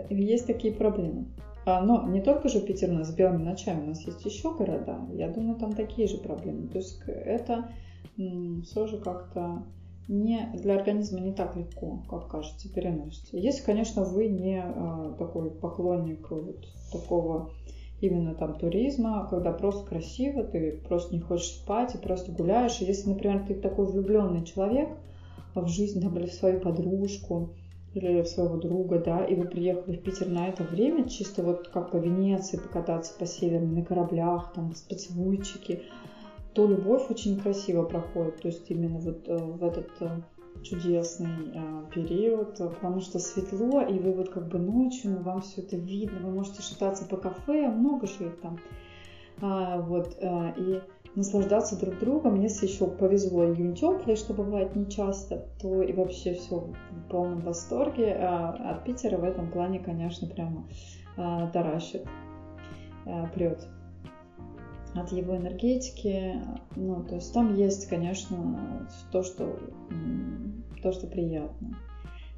есть 0.09 0.47
такие 0.47 0.73
проблемы. 0.73 1.25
А, 1.65 1.81
но 1.81 2.07
не 2.07 2.21
только 2.21 2.49
же 2.49 2.61
Питер 2.61 2.89
у 2.89 2.93
нас 2.93 3.09
с 3.09 3.15
белыми 3.15 3.43
ночами, 3.43 3.83
у 3.83 3.87
нас 3.87 4.01
есть 4.01 4.25
еще 4.25 4.53
города. 4.53 4.99
Я 5.13 5.29
думаю, 5.29 5.59
там 5.59 5.73
такие 5.73 6.07
же 6.07 6.17
проблемы. 6.17 6.67
То 6.67 6.77
есть 6.77 7.01
это 7.07 7.69
все 8.17 8.87
же 8.87 8.97
как-то 8.97 9.63
не, 10.07 10.49
для 10.55 10.75
организма 10.75 11.19
не 11.19 11.33
так 11.33 11.55
легко, 11.55 12.03
как 12.09 12.29
кажется, 12.29 12.71
переносится. 12.73 13.37
Если, 13.37 13.63
конечно, 13.63 14.03
вы 14.03 14.27
не 14.27 14.61
а, 14.61 15.15
такой 15.17 15.51
поклонник 15.51 16.31
вот 16.31 16.65
такого 16.91 17.51
именно 18.01 18.33
там 18.33 18.57
туризма, 18.57 19.27
когда 19.29 19.51
просто 19.51 19.87
красиво, 19.87 20.43
ты 20.43 20.81
просто 20.87 21.13
не 21.13 21.21
хочешь 21.21 21.51
спать 21.51 21.95
и 21.95 21.97
просто 21.97 22.31
гуляешь. 22.31 22.81
И 22.81 22.85
если, 22.85 23.09
например, 23.09 23.45
ты 23.45 23.55
такой 23.55 23.87
влюбленный 23.87 24.45
человек 24.45 24.89
в 25.55 25.67
жизнь, 25.67 26.01
там, 26.01 26.17
или 26.17 26.27
в 26.27 26.33
свою 26.33 26.59
подружку, 26.59 27.55
или 27.93 28.21
в 28.21 28.27
своего 28.27 28.57
друга, 28.57 28.99
да, 28.99 29.25
и 29.25 29.35
вы 29.35 29.47
приехали 29.47 29.95
в 29.95 30.03
Питер 30.03 30.27
на 30.29 30.47
это 30.47 30.63
время, 30.63 31.09
чисто 31.09 31.43
вот 31.43 31.69
как 31.69 31.91
по 31.91 31.97
Венеции 31.97 32.57
покататься 32.57 33.13
по 33.17 33.25
северным 33.25 33.73
на 33.75 33.83
кораблях, 33.83 34.53
там, 34.53 34.73
с 34.73 34.85
то 36.53 36.67
любовь 36.67 37.09
очень 37.09 37.39
красиво 37.39 37.83
проходит. 37.83 38.41
То 38.41 38.47
есть 38.47 38.69
именно 38.69 38.99
вот 38.99 39.27
э, 39.27 39.37
в 39.37 39.63
этот 39.63 39.89
э, 39.99 40.09
чудесный 40.63 41.51
э, 41.53 41.83
период, 41.93 42.57
потому 42.57 43.01
что 43.01 43.19
светло, 43.19 43.81
и 43.81 43.99
вы 43.99 44.13
вот 44.13 44.29
как 44.29 44.47
бы 44.47 44.59
ночью, 44.59 45.11
ну, 45.11 45.21
вам 45.21 45.41
все 45.41 45.61
это 45.61 45.77
видно, 45.77 46.19
вы 46.19 46.31
можете 46.31 46.61
шататься 46.61 47.05
по 47.05 47.17
кафе, 47.17 47.69
много 47.69 48.07
же 48.07 48.25
их 48.25 48.39
там, 48.41 48.59
а, 49.41 49.81
вот, 49.81 50.17
а, 50.21 50.53
и 50.57 50.81
наслаждаться 51.15 51.79
друг 51.79 51.99
другом. 51.99 52.41
Если 52.41 52.67
еще 52.67 52.87
повезло 52.87 53.45
июнь 53.45 53.75
теплый, 53.75 54.15
что 54.15 54.33
бывает 54.33 54.75
не 54.75 54.89
часто, 54.89 55.47
то 55.61 55.81
и 55.81 55.93
вообще 55.93 56.33
все 56.33 56.59
в 56.91 57.09
полном 57.09 57.39
восторге. 57.39 58.15
А, 58.19 58.49
от 58.71 58.83
Питера 58.83 59.17
в 59.17 59.23
этом 59.23 59.51
плане, 59.51 59.79
конечно, 59.79 60.27
прямо 60.27 60.67
а, 61.17 61.47
таращит, 61.47 62.05
а, 63.05 63.27
прет 63.27 63.67
от 64.95 65.11
его 65.11 65.37
энергетики. 65.37 66.35
Ну, 66.75 67.03
то 67.03 67.15
есть 67.15 67.33
там 67.33 67.55
есть, 67.55 67.87
конечно, 67.87 68.87
то, 69.11 69.23
что, 69.23 69.59
то, 70.81 70.91
что 70.91 71.07
приятно. 71.07 71.77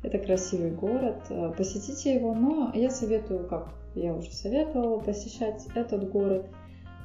Это 0.04 0.18
красивый 0.18 0.72
город. 0.72 1.24
Посетите 1.58 2.16
его, 2.16 2.34
но 2.34 2.72
я 2.74 2.90
советую, 2.90 3.48
как 3.48 3.74
я 3.96 4.16
уже 4.16 4.32
советовала, 4.32 5.00
посещать 5.00 5.68
этот 5.76 6.10
город 6.10 6.48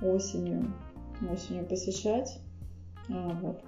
осенью. 0.02 0.72
Осенью 1.30 1.66
посещать. 1.66 2.40
А, 3.10 3.30
вот. 3.40 3.62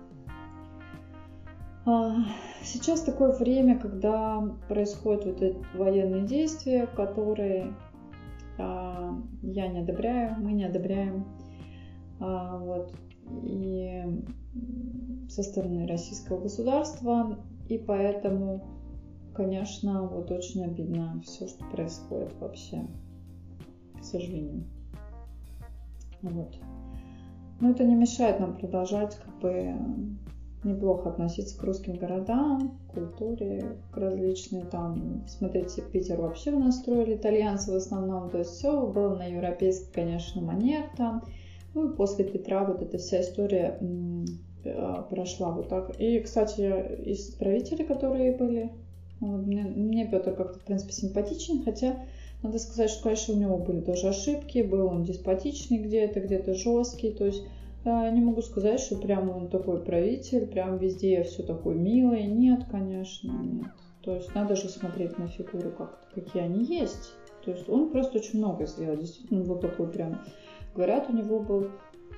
А, 1.86 2.16
сейчас 2.62 3.02
такое 3.02 3.32
время, 3.32 3.78
когда 3.78 4.42
происходят 4.68 5.24
вот 5.24 5.42
эти 5.42 5.56
военные 5.74 6.26
действия, 6.26 6.86
которые 6.86 7.74
а, 8.58 9.18
я 9.42 9.68
не 9.68 9.80
одобряю, 9.80 10.36
мы 10.38 10.52
не 10.52 10.64
одобряем 10.64 11.26
вот, 12.18 12.94
и 13.42 14.02
со 15.28 15.42
стороны 15.42 15.86
российского 15.86 16.40
государства, 16.40 17.38
и 17.68 17.78
поэтому, 17.78 18.64
конечно, 19.34 20.02
вот 20.02 20.30
очень 20.30 20.64
обидно 20.64 21.20
все, 21.24 21.46
что 21.46 21.64
происходит 21.66 22.32
вообще, 22.40 22.86
к 24.00 24.04
сожалению. 24.04 24.64
Вот. 26.22 26.58
Но 27.60 27.70
это 27.70 27.84
не 27.84 27.94
мешает 27.94 28.40
нам 28.40 28.56
продолжать 28.56 29.16
как 29.16 29.38
бы 29.40 29.74
неплохо 30.64 31.10
относиться 31.10 31.58
к 31.58 31.62
русским 31.62 31.94
городам, 31.94 32.78
к 32.88 32.94
культуре, 32.94 33.76
к 33.92 33.96
различной 33.96 34.62
там. 34.62 35.24
Смотрите, 35.28 35.82
Питер 35.82 36.20
вообще 36.20 36.50
у 36.52 36.58
нас 36.58 36.78
строили 36.78 37.16
итальянцы 37.16 37.72
в 37.72 37.76
основном, 37.76 38.30
то 38.30 38.38
есть 38.38 38.50
все 38.50 38.86
было 38.86 39.14
на 39.16 39.26
европейский, 39.26 39.92
конечно, 39.92 40.40
манер 40.40 40.84
там. 40.96 41.22
Ну 41.74 41.90
и 41.90 41.96
после 41.96 42.24
Петра 42.24 42.64
вот 42.64 42.82
эта 42.82 42.98
вся 42.98 43.20
история 43.20 43.78
э, 44.64 45.02
прошла 45.10 45.50
вот 45.50 45.68
так. 45.68 46.00
И, 46.00 46.20
кстати, 46.20 47.02
из 47.04 47.30
правителей, 47.34 47.84
которые 47.84 48.36
были, 48.36 48.72
мне, 49.20 49.62
мне 49.62 50.06
Петр 50.06 50.34
как-то, 50.34 50.58
в 50.58 50.64
принципе, 50.64 50.92
симпатичен, 50.92 51.62
хотя 51.64 51.96
надо 52.42 52.58
сказать, 52.58 52.90
что, 52.90 53.04
конечно, 53.04 53.34
у 53.34 53.38
него 53.38 53.58
были 53.58 53.80
тоже 53.80 54.08
ошибки, 54.08 54.62
был 54.62 54.86
он 54.86 55.04
деспотичный 55.04 55.78
где-то, 55.78 56.20
где-то 56.20 56.54
жесткий, 56.54 57.10
то 57.10 57.26
есть 57.26 57.42
э, 57.84 58.10
не 58.12 58.20
могу 58.20 58.42
сказать, 58.42 58.80
что 58.80 58.96
прям 58.96 59.28
он 59.28 59.48
такой 59.48 59.82
правитель, 59.82 60.46
прям 60.46 60.78
везде 60.78 61.24
все 61.24 61.42
такое 61.42 61.74
милое. 61.74 62.26
Нет, 62.26 62.64
конечно, 62.70 63.32
нет. 63.42 63.72
То 64.02 64.14
есть 64.14 64.34
надо 64.34 64.56
же 64.56 64.68
смотреть 64.68 65.18
на 65.18 65.26
фигуры, 65.26 65.70
как 65.70 66.08
какие 66.14 66.42
они 66.42 66.64
есть. 66.64 67.12
То 67.44 67.50
есть 67.50 67.68
он 67.68 67.90
просто 67.90 68.18
очень 68.18 68.38
много 68.38 68.66
сделал. 68.66 68.96
Действительно, 68.96 69.44
был 69.44 69.58
такой 69.58 69.88
прям... 69.90 70.20
Говорят, 70.78 71.10
у 71.10 71.12
него 71.12 71.40
был 71.40 71.70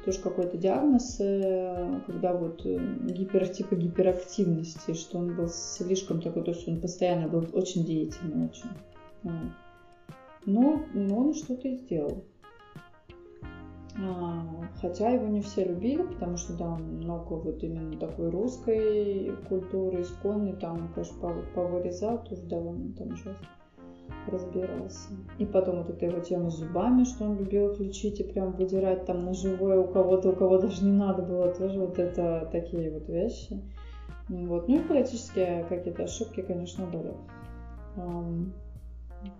тоже 0.05 0.20
какой-то 0.20 0.59
диагноз, 0.59 1.18
э, 1.18 2.03
когда 2.05 2.35
вот 2.35 2.61
э, 2.66 2.79
гипер, 3.07 3.49
типа 3.49 3.75
гиперактивности, 3.75 4.92
что 4.92 5.16
он 5.16 5.35
был 5.35 5.49
слишком 5.49 6.20
такой, 6.20 6.44
то 6.44 6.51
есть 6.51 6.68
он 6.68 6.79
постоянно 6.79 7.27
был 7.27 7.46
очень 7.55 7.87
деятельный, 7.87 8.49
очень. 8.51 8.68
Но, 10.44 10.83
но 10.92 11.16
он 11.16 11.33
что-то 11.33 11.68
и 11.68 11.77
сделал. 11.77 12.23
А, 13.99 14.44
хотя 14.83 15.09
его 15.09 15.27
не 15.27 15.40
все 15.40 15.64
любили, 15.64 16.03
потому 16.03 16.37
что 16.37 16.53
да, 16.53 16.77
много 16.77 17.33
вот 17.33 17.62
именно 17.62 17.99
такой 17.99 18.29
русской 18.29 19.35
культуры, 19.49 20.03
исконной, 20.03 20.53
там, 20.53 20.92
конечно, 20.92 21.33
повырезал, 21.55 22.23
тоже 22.25 22.42
довольно 22.42 22.92
там 22.92 23.16
жестко 23.16 23.46
разбирался. 24.27 25.09
И 25.38 25.46
потом 25.46 25.79
вот 25.79 25.90
эта 25.90 26.07
его 26.07 26.20
тема 26.20 26.51
с 26.51 26.57
зубами, 26.57 27.05
что 27.05 27.25
он 27.25 27.38
любил 27.38 27.73
их 27.73 27.81
лечить 27.81 28.20
и 28.20 28.25
прям 28.25 28.53
выдирать 28.53 29.07
там 29.07 29.25
на 29.25 29.35
живое 29.35 29.79
у 29.79 29.88
кого-то, 29.88 30.31
у 30.31 30.37
кого 30.37 30.59
даже 30.59 30.85
не 30.85 30.92
надо 30.92 31.23
было, 31.23 31.53
тоже 31.53 31.81
вот 31.81 31.99
это 31.99 32.49
такие 32.53 32.90
вот 32.90 33.09
вещи. 33.09 33.62
Вот. 34.29 34.68
Ну 34.68 34.77
и 34.81 34.85
политические 34.85 35.64
какие-то 35.64 36.05
ошибки, 36.05 36.42
конечно, 36.42 36.87
были. 36.87 37.14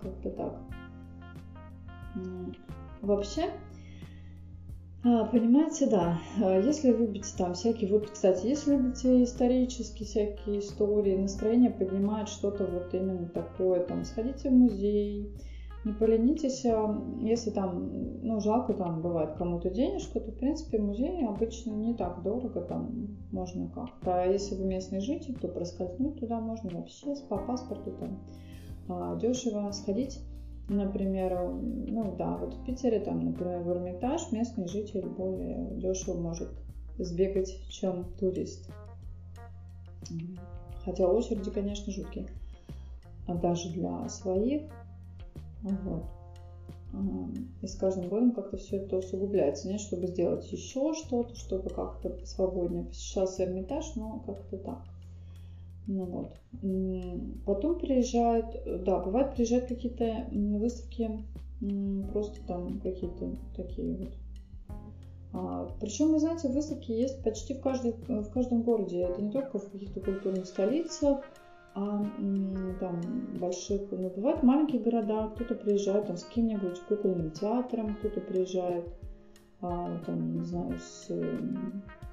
Как-то 0.01 0.31
так. 0.31 0.59
Вообще, 3.01 3.51
понимаете, 5.03 5.87
да. 5.87 6.19
А, 6.43 6.59
если 6.59 6.93
любите 6.93 7.35
там 7.37 7.55
всякие, 7.55 7.91
вот, 7.91 8.11
кстати, 8.11 8.47
если 8.47 8.77
любите 8.77 9.23
исторические 9.23 10.07
всякие 10.07 10.59
истории, 10.59 11.17
настроение 11.17 11.71
поднимает 11.71 12.29
что-то 12.29 12.67
вот 12.67 12.93
именно 12.93 13.27
такое, 13.29 13.81
там, 13.81 14.05
сходите 14.05 14.51
в 14.51 14.53
музей, 14.53 15.35
не 15.87 15.93
поленитесь, 15.95 16.67
а, 16.67 17.03
если 17.23 17.51
там, 17.51 18.21
ну, 18.23 18.41
жалко 18.41 18.75
там 18.75 19.01
бывает 19.01 19.37
кому-то 19.39 19.71
денежку, 19.71 20.21
то, 20.21 20.33
в 20.33 20.37
принципе, 20.37 20.79
музей 20.79 21.27
обычно 21.27 21.73
не 21.73 21.95
так 21.95 22.23
дорого, 22.23 22.61
там 22.61 23.17
можно 23.33 23.69
как-то. 23.69 24.21
А 24.21 24.27
если 24.27 24.55
вы 24.55 24.65
местный 24.67 25.01
житель, 25.01 25.35
то 25.35 25.49
проскользнуть 25.49 26.21
туда 26.21 26.41
можно 26.41 26.69
вообще 26.79 27.15
по 27.27 27.39
паспорту 27.39 27.93
там 27.93 29.19
дешево 29.19 29.71
сходить. 29.71 30.21
Например, 30.73 31.37
ну 31.53 32.15
да, 32.17 32.37
вот 32.37 32.55
в 32.55 32.65
Питере, 32.65 33.01
там, 33.01 33.25
например, 33.25 33.59
в 33.59 33.73
Эрмитаж 33.73 34.31
местный 34.31 34.69
житель 34.69 35.05
более 35.05 35.69
дешево 35.73 36.17
может 36.17 36.49
сбегать, 36.97 37.59
чем 37.69 38.05
турист. 38.21 38.71
Хотя 40.85 41.09
очереди, 41.09 41.51
конечно, 41.51 41.93
жуткие. 41.93 42.29
А 43.27 43.35
даже 43.35 43.73
для 43.73 44.09
своих. 44.09 44.63
Вот. 45.63 46.05
И 47.63 47.67
с 47.67 47.75
каждым 47.75 48.09
годом 48.09 48.31
как-то 48.31 48.57
все 48.57 48.77
это 48.77 48.99
усугубляется, 48.99 49.67
не, 49.67 49.79
чтобы 49.79 50.07
сделать 50.07 50.53
еще 50.53 50.95
что-то, 50.95 51.35
чтобы 51.35 51.71
как-то 51.71 52.17
свободнее 52.25 52.85
посещался 52.85 53.43
Эрмитаж, 53.43 53.97
но 53.97 54.21
как-то 54.25 54.57
так. 54.57 54.85
Ну 55.87 56.05
вот. 56.05 56.37
Потом 57.45 57.79
приезжают, 57.79 58.57
да, 58.85 58.99
бывает 58.99 59.35
приезжают 59.35 59.67
какие-то 59.67 60.27
выставки, 60.31 61.11
просто 62.13 62.45
там 62.47 62.81
какие-то 62.81 63.37
такие 63.57 63.97
вот. 63.97 64.13
А, 65.33 65.69
причем, 65.81 66.11
вы 66.11 66.19
знаете, 66.19 66.49
выставки 66.49 66.91
есть 66.91 67.23
почти 67.23 67.55
в, 67.55 67.61
каждой, 67.61 67.93
в 67.93 68.31
каждом 68.31 68.63
городе. 68.63 69.01
Это 69.01 69.23
не 69.23 69.31
только 69.31 69.59
в 69.59 69.71
каких-то 69.71 70.01
культурных 70.01 70.47
столицах, 70.47 71.21
а 71.75 72.05
там 72.81 73.01
больших, 73.39 73.83
ну, 73.93 74.11
бывают 74.11 74.43
маленькие 74.43 74.83
города, 74.83 75.29
кто-то 75.35 75.55
приезжает 75.55 76.07
там 76.07 76.17
с 76.17 76.25
каким-нибудь 76.25 76.81
кукольным 76.89 77.31
театром, 77.31 77.95
кто-то 77.95 78.21
приезжает 78.21 78.93
а, 79.61 79.99
там, 80.05 80.39
не 80.39 80.45
знаю, 80.45 80.79
с 80.79 81.09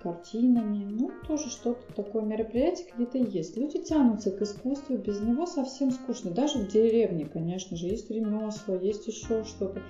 картинами. 0.02 0.86
Ну, 0.86 1.12
тоже 1.28 1.50
что-то 1.50 1.82
такое 1.94 2.24
мероприятие 2.24 2.88
где-то 2.96 3.18
есть. 3.18 3.58
Люди 3.58 3.82
тянутся 3.84 4.32
к 4.32 4.42
искусству, 4.42 4.98
без 4.98 5.22
него 5.22 5.46
совсем 5.46 5.92
скучно. 5.92 6.32
Даже 6.32 6.60
в 6.60 6.68
деревне, 6.68 7.26
конечно 7.26 7.76
же, 7.78 7.88
есть 7.88 8.10
ремесла, 8.10 8.76
есть 8.76 9.08
еще 9.08 9.44
что-то. 9.44 9.82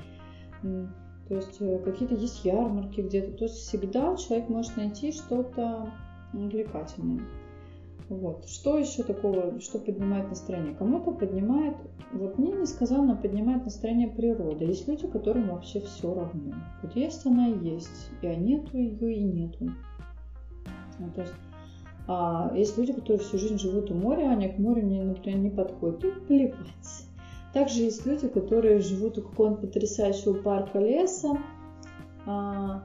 То 0.62 1.36
есть 1.36 1.58
э, 1.60 1.80
какие-то 1.80 2.16
есть 2.16 2.46
ярмарки 2.46 3.02
где-то. 3.02 3.34
То 3.34 3.44
есть 3.46 3.58
всегда 3.58 4.16
человек 4.16 4.50
может 4.50 4.78
найти 4.78 5.12
что-то 5.12 5.92
увлекательное. 6.34 7.22
Вот. 8.10 8.48
Что 8.48 8.78
еще 8.78 9.04
такого, 9.04 9.60
что 9.60 9.80
поднимает 9.80 10.30
настроение? 10.30 10.76
Кому-то 10.76 11.12
поднимает, 11.12 11.76
вот 12.14 12.38
мне 12.38 12.54
несказанно 12.54 13.18
поднимает 13.18 13.66
настроение 13.66 14.08
природа. 14.08 14.64
Есть 14.64 14.88
люди, 14.88 15.08
которым 15.08 15.50
вообще 15.50 15.82
все 15.82 16.14
равно. 16.14 16.56
Вот 16.82 16.96
есть 16.96 17.26
она 17.26 17.50
и 17.50 17.60
есть, 17.60 18.12
и 18.22 18.28
а 18.28 18.36
нету 18.36 18.78
ее 18.78 19.14
и 19.14 19.24
нету. 19.24 19.72
Ну, 21.00 21.12
то 21.12 21.22
есть, 21.22 21.34
а, 22.08 22.52
есть 22.56 22.78
люди, 22.78 22.94
которые 22.94 23.20
всю 23.20 23.38
жизнь 23.38 23.58
живут 23.58 23.92
у 23.92 23.94
моря, 23.94 24.30
они 24.30 24.50
к 24.50 24.58
морю, 24.58 24.84
не, 24.84 25.04
например, 25.04 25.40
не 25.40 25.50
подходят. 25.50 26.04
И 26.04 26.12
плевать. 26.12 27.08
Также 27.54 27.82
есть 27.82 28.06
люди, 28.06 28.28
которые 28.28 28.80
живут 28.80 29.18
у 29.18 29.22
какого-нибудь 29.22 29.62
потрясающего 29.62 30.34
парка 30.42 30.80
леса, 30.80 31.38
а, 32.26 32.84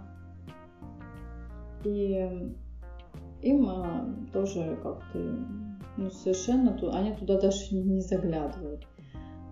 и 1.85 2.53
им 3.43 3.67
а, 3.69 4.09
тоже 4.33 4.79
как-то 4.83 5.19
ну, 5.97 6.11
совершенно, 6.11 6.77
они 6.93 7.13
туда 7.15 7.39
даже 7.39 7.75
не 7.75 8.01
заглядывают. 8.01 8.87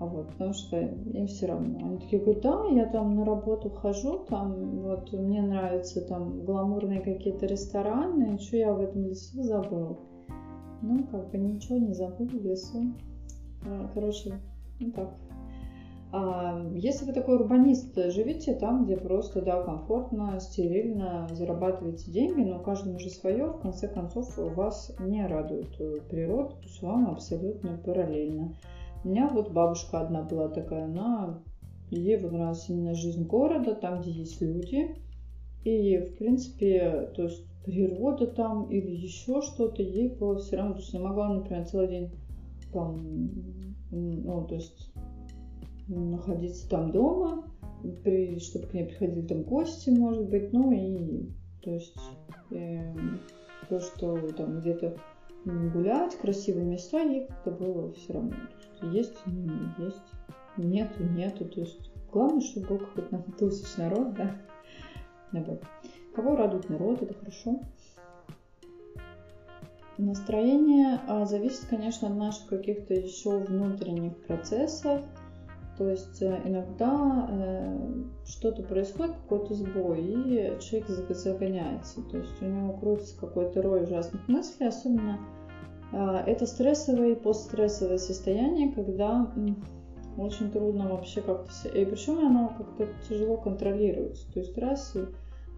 А 0.01 0.07
вот, 0.07 0.29
потому 0.29 0.55
что 0.55 0.81
им 0.81 1.27
все 1.27 1.47
равно. 1.47 1.79
Они 1.79 1.99
такие 1.99 2.23
говорят, 2.23 2.43
да, 2.43 2.65
я 2.71 2.87
там 2.87 3.15
на 3.17 3.25
работу 3.27 3.69
хожу, 3.69 4.25
там 4.25 4.81
вот 4.81 5.13
мне 5.13 5.43
нравятся 5.43 6.01
там 6.01 6.43
гламурные 6.47 7.01
какие-то 7.01 7.45
рестораны, 7.45 8.39
что 8.39 8.57
я 8.57 8.73
в 8.73 8.81
этом 8.81 9.05
лесу 9.05 9.43
забыл. 9.43 9.99
Ну, 10.81 11.07
как 11.09 11.31
бы 11.31 11.37
ничего 11.37 11.77
не 11.77 11.93
забыл 11.93 12.27
в 12.27 12.43
лесу. 12.47 12.95
А, 13.67 13.91
короче, 13.93 14.41
ну 14.81 14.91
так. 14.91 15.15
А 16.13 16.67
если 16.75 17.05
вы 17.05 17.13
такой 17.13 17.37
урбанист, 17.37 17.95
живите 18.11 18.55
там, 18.55 18.87
где 18.87 18.97
просто, 18.97 19.43
да, 19.43 19.63
комфортно, 19.63 20.41
стерильно, 20.41 21.29
зарабатываете 21.31 22.11
деньги, 22.11 22.41
но 22.41 22.59
каждому 22.59 22.99
же 22.99 23.11
свое, 23.11 23.49
в 23.49 23.61
конце 23.61 23.87
концов, 23.87 24.35
вас 24.57 24.97
не 24.99 25.27
радует 25.27 25.77
природа, 26.09 26.55
то 26.55 26.63
есть 26.63 26.81
вам 26.81 27.11
абсолютно 27.11 27.77
параллельно. 27.85 28.55
У 29.05 29.09
меня 29.09 29.29
вот 29.29 29.51
бабушка 29.51 30.01
одна 30.01 30.23
была 30.23 30.49
такая, 30.49 30.85
она, 30.85 31.43
ей 31.91 32.19
нравилась 32.19 32.69
именно 32.69 32.95
жизнь 32.95 33.25
города, 33.25 33.75
там, 33.75 34.01
где 34.01 34.11
есть 34.11 34.41
люди. 34.41 34.97
И, 35.65 35.99
в 35.99 36.17
принципе, 36.17 37.11
то 37.15 37.25
есть 37.25 37.45
природа 37.65 38.27
там 38.27 38.71
или 38.71 38.91
еще 38.91 39.43
что-то, 39.43 39.83
ей 39.83 40.09
было 40.09 40.39
все 40.39 40.57
равно, 40.57 40.75
то 40.75 40.81
есть 40.81 40.93
не 40.93 40.99
могла, 40.99 41.35
например, 41.35 41.67
целый 41.67 41.89
день 41.89 42.11
там, 42.73 43.31
ну, 43.91 44.47
то 44.47 44.55
есть 44.55 44.93
находиться 45.89 46.69
там 46.69 46.93
дома, 46.93 47.45
при, 48.05 48.39
чтобы 48.39 48.67
к 48.67 48.75
ней 48.75 48.87
приходили 48.87 49.27
там 49.27 49.43
гости, 49.43 49.91
может 49.91 50.29
быть, 50.29 50.53
ну 50.53 50.71
и 50.73 51.29
то 51.63 51.73
есть 51.73 51.97
э, 52.51 52.95
то, 53.69 53.81
что 53.81 54.17
там 54.33 54.61
где-то 54.61 54.97
гулять, 55.45 56.15
красивые 56.17 56.67
места, 56.67 57.01
ей 57.03 57.27
как-то 57.27 57.51
было 57.51 57.93
все 57.93 58.15
равно. 58.15 58.35
Есть, 58.87 59.19
есть, 59.79 60.03
нету, 60.57 61.05
нету. 61.05 61.45
То 61.45 61.61
есть 61.61 61.91
главное, 62.11 62.41
чтобы 62.41 62.67
был 62.67 62.79
какой-то 62.79 63.25
тусич 63.39 63.77
народ, 63.77 64.15
да. 64.15 64.37
Вот. 65.33 65.63
Кого 66.15 66.35
радует 66.35 66.69
народ, 66.69 67.03
это 67.03 67.15
хорошо. 67.15 67.61
Настроение 69.97 70.99
а, 71.07 71.25
зависит, 71.27 71.67
конечно, 71.69 72.09
от 72.09 72.17
наших 72.17 72.47
каких-то 72.49 72.95
еще 72.95 73.39
внутренних 73.39 74.17
процессов. 74.25 75.03
То 75.77 75.89
есть 75.89 76.21
э, 76.21 76.41
иногда 76.45 77.27
э, 77.31 78.03
что-то 78.27 78.63
происходит, 78.63 79.15
какой-то 79.17 79.55
сбой, 79.55 80.01
и 80.01 80.61
человек 80.61 80.89
загоняется. 80.89 82.03
То 82.03 82.19
есть 82.19 82.43
у 82.43 82.45
него 82.45 82.73
крутится 82.75 83.19
какой-то 83.19 83.63
рой 83.63 83.85
ужасных 83.85 84.27
мыслей, 84.29 84.67
особенно 84.67 85.19
это 85.93 86.47
стрессовое 86.47 87.13
и 87.13 87.21
постстрессовое 87.21 87.99
состояние, 87.99 88.73
когда 88.73 89.33
очень 90.17 90.51
трудно 90.51 90.89
вообще 90.89 91.21
как-то... 91.23 91.69
И 91.69 91.85
причем 91.85 92.19
оно 92.19 92.55
как-то 92.57 92.89
тяжело 93.09 93.37
контролируется. 93.37 94.31
То 94.33 94.41
есть 94.41 94.57
раз 94.59 94.97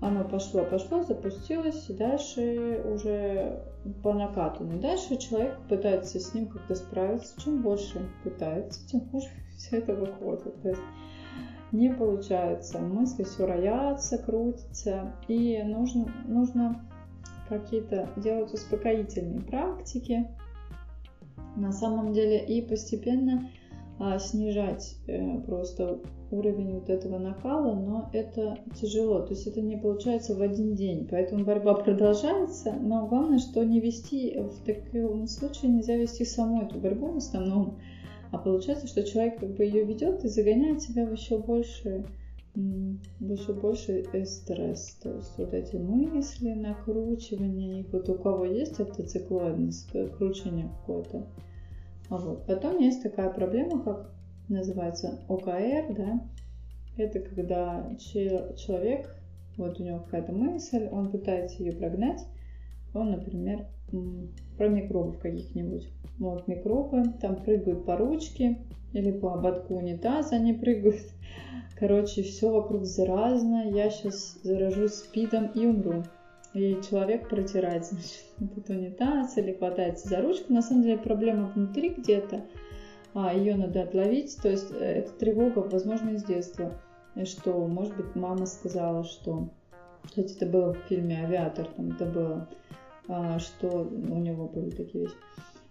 оно 0.00 0.24
пошло, 0.24 0.64
пошло, 0.64 1.02
запустилось, 1.02 1.88
и 1.88 1.94
дальше 1.94 2.82
уже 2.84 3.62
по 4.02 4.12
накатанной. 4.12 4.80
Дальше 4.80 5.16
человек 5.16 5.56
пытается 5.68 6.18
с 6.18 6.34
ним 6.34 6.48
как-то 6.48 6.74
справиться. 6.74 7.40
Чем 7.40 7.62
больше 7.62 8.00
пытается, 8.24 8.86
тем 8.88 9.08
хуже 9.08 9.28
все 9.56 9.78
это 9.78 9.94
выходит. 9.94 10.60
То 10.62 10.68
есть 10.70 10.82
не 11.72 11.90
получается. 11.90 12.78
Мысли 12.78 13.22
все 13.22 13.46
роятся, 13.46 14.18
крутятся. 14.18 15.14
И 15.28 15.62
нужно, 15.62 16.12
нужно 16.26 16.84
какие-то 17.58 18.08
делать 18.16 18.52
успокоительные 18.52 19.40
практики 19.40 20.26
на 21.56 21.72
самом 21.72 22.12
деле 22.12 22.44
и 22.44 22.62
постепенно 22.62 23.50
а, 23.98 24.18
снижать 24.18 24.96
э, 25.06 25.40
просто 25.40 26.00
уровень 26.30 26.72
вот 26.72 26.88
этого 26.88 27.18
накала, 27.18 27.74
но 27.74 28.08
это 28.14 28.58
тяжело, 28.80 29.20
то 29.20 29.34
есть 29.34 29.46
это 29.46 29.60
не 29.60 29.76
получается 29.76 30.34
в 30.34 30.40
один 30.40 30.74
день, 30.74 31.06
поэтому 31.10 31.44
борьба 31.44 31.74
продолжается, 31.74 32.72
но 32.72 33.06
главное, 33.06 33.38
что 33.38 33.62
не 33.62 33.80
вести, 33.80 34.38
в 34.38 34.64
таком 34.64 35.26
случае 35.26 35.72
нельзя 35.72 35.96
вести 35.96 36.24
саму 36.24 36.62
эту 36.62 36.78
борьбу 36.78 37.12
в 37.12 37.18
основном, 37.18 37.78
а 38.30 38.38
получается, 38.38 38.86
что 38.86 39.04
человек 39.04 39.38
как 39.40 39.54
бы 39.54 39.64
ее 39.64 39.84
ведет 39.84 40.24
и 40.24 40.28
загоняет 40.28 40.80
себя 40.80 41.04
в 41.04 41.12
еще 41.12 41.38
больше 42.54 43.54
больше 43.54 44.04
стресс, 44.26 44.98
то 45.02 45.14
есть 45.14 45.38
вот 45.38 45.54
эти 45.54 45.76
мысли, 45.76 46.52
накручивания, 46.52 47.80
их 47.80 47.92
вот 47.92 48.08
у 48.10 48.14
кого 48.14 48.44
есть 48.44 48.78
автоциклоидность, 48.78 49.90
кручение 50.18 50.68
какое-то, 50.80 51.26
вот. 52.10 52.44
Потом 52.46 52.78
есть 52.78 53.02
такая 53.02 53.30
проблема, 53.30 53.82
как 53.82 54.14
называется 54.48 55.20
ОКР, 55.28 55.94
да, 55.96 56.28
это 56.98 57.20
когда 57.20 57.96
человек, 57.98 59.16
вот 59.56 59.80
у 59.80 59.82
него 59.82 60.00
какая-то 60.00 60.32
мысль, 60.32 60.88
он 60.92 61.10
пытается 61.10 61.62
ее 61.62 61.72
прогнать, 61.72 62.26
он, 62.92 63.12
например, 63.12 63.66
про 64.62 64.68
микробов 64.68 65.18
каких-нибудь. 65.18 65.88
Вот 66.20 66.46
микробы 66.46 67.03
там 67.20 67.35
прыгают 67.35 67.85
по 67.85 67.96
ручке 67.96 68.59
или 68.92 69.11
по 69.11 69.35
ободку 69.35 69.75
унитаза 69.75 70.37
они 70.37 70.53
прыгают. 70.53 71.03
Короче, 71.79 72.22
все 72.22 72.53
вокруг 72.53 72.85
заразно, 72.85 73.68
я 73.68 73.90
сейчас 73.90 74.38
заражусь 74.44 74.94
спидом 74.94 75.46
и 75.46 75.66
умру 75.66 76.05
и 76.55 76.79
человек 76.88 77.29
протирает, 77.29 77.87
значит, 77.90 78.25
этот 78.40 78.70
унитаз 78.70 79.37
или 79.37 79.53
хватается 79.53 80.09
за 80.09 80.22
ручку. 80.22 80.53
На 80.53 80.62
самом 80.62 80.83
деле 80.83 80.98
проблема 80.98 81.51
внутри 81.55 81.88
где-то, 81.88 82.44
а 83.14 83.35
ее 83.35 83.57
надо 83.57 83.83
отловить. 83.83 84.37
То 84.40 84.48
есть 84.48 84.70
э, 84.70 84.85
это 84.85 85.11
тревога, 85.14 85.59
возможно, 85.61 86.11
из 86.11 86.22
детства, 86.22 86.72
что, 87.25 87.66
может 87.66 87.96
быть, 87.96 88.14
мама 88.14 88.46
сказала, 88.46 89.03
что, 89.03 89.48
кстати, 90.05 90.37
это 90.37 90.46
было 90.46 90.75
в 90.75 90.79
фильме 90.88 91.25
«Авиатор», 91.25 91.66
там 91.66 91.90
это 91.90 92.05
было, 92.05 92.48
что 93.38 93.68
у 93.68 94.18
него 94.18 94.48
были 94.48 94.70
такие 94.70 95.04
вещи 95.04 95.16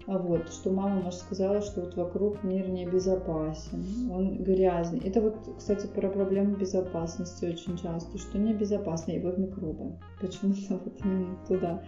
а 0.08 0.18
вот, 0.18 0.52
что 0.52 0.72
мама, 0.72 1.02
может, 1.02 1.20
сказала, 1.20 1.62
что 1.62 1.82
вот 1.82 1.96
вокруг 1.96 2.44
мир 2.44 2.68
небезопасен, 2.70 4.12
он 4.12 4.44
грязный. 4.44 5.00
Это 5.00 5.22
вот, 5.22 5.36
кстати, 5.58 5.88
про 5.88 6.10
проблему 6.10 6.56
безопасности 6.56 7.46
очень 7.46 7.78
часто, 7.78 8.18
что 8.18 8.38
небезопасно, 8.38 9.12
и 9.12 9.20
вот 9.20 9.38
микробы. 9.38 9.98
Почему-то 10.20 10.76
вот 10.84 11.00
именно 11.04 11.38
туда 11.48 11.84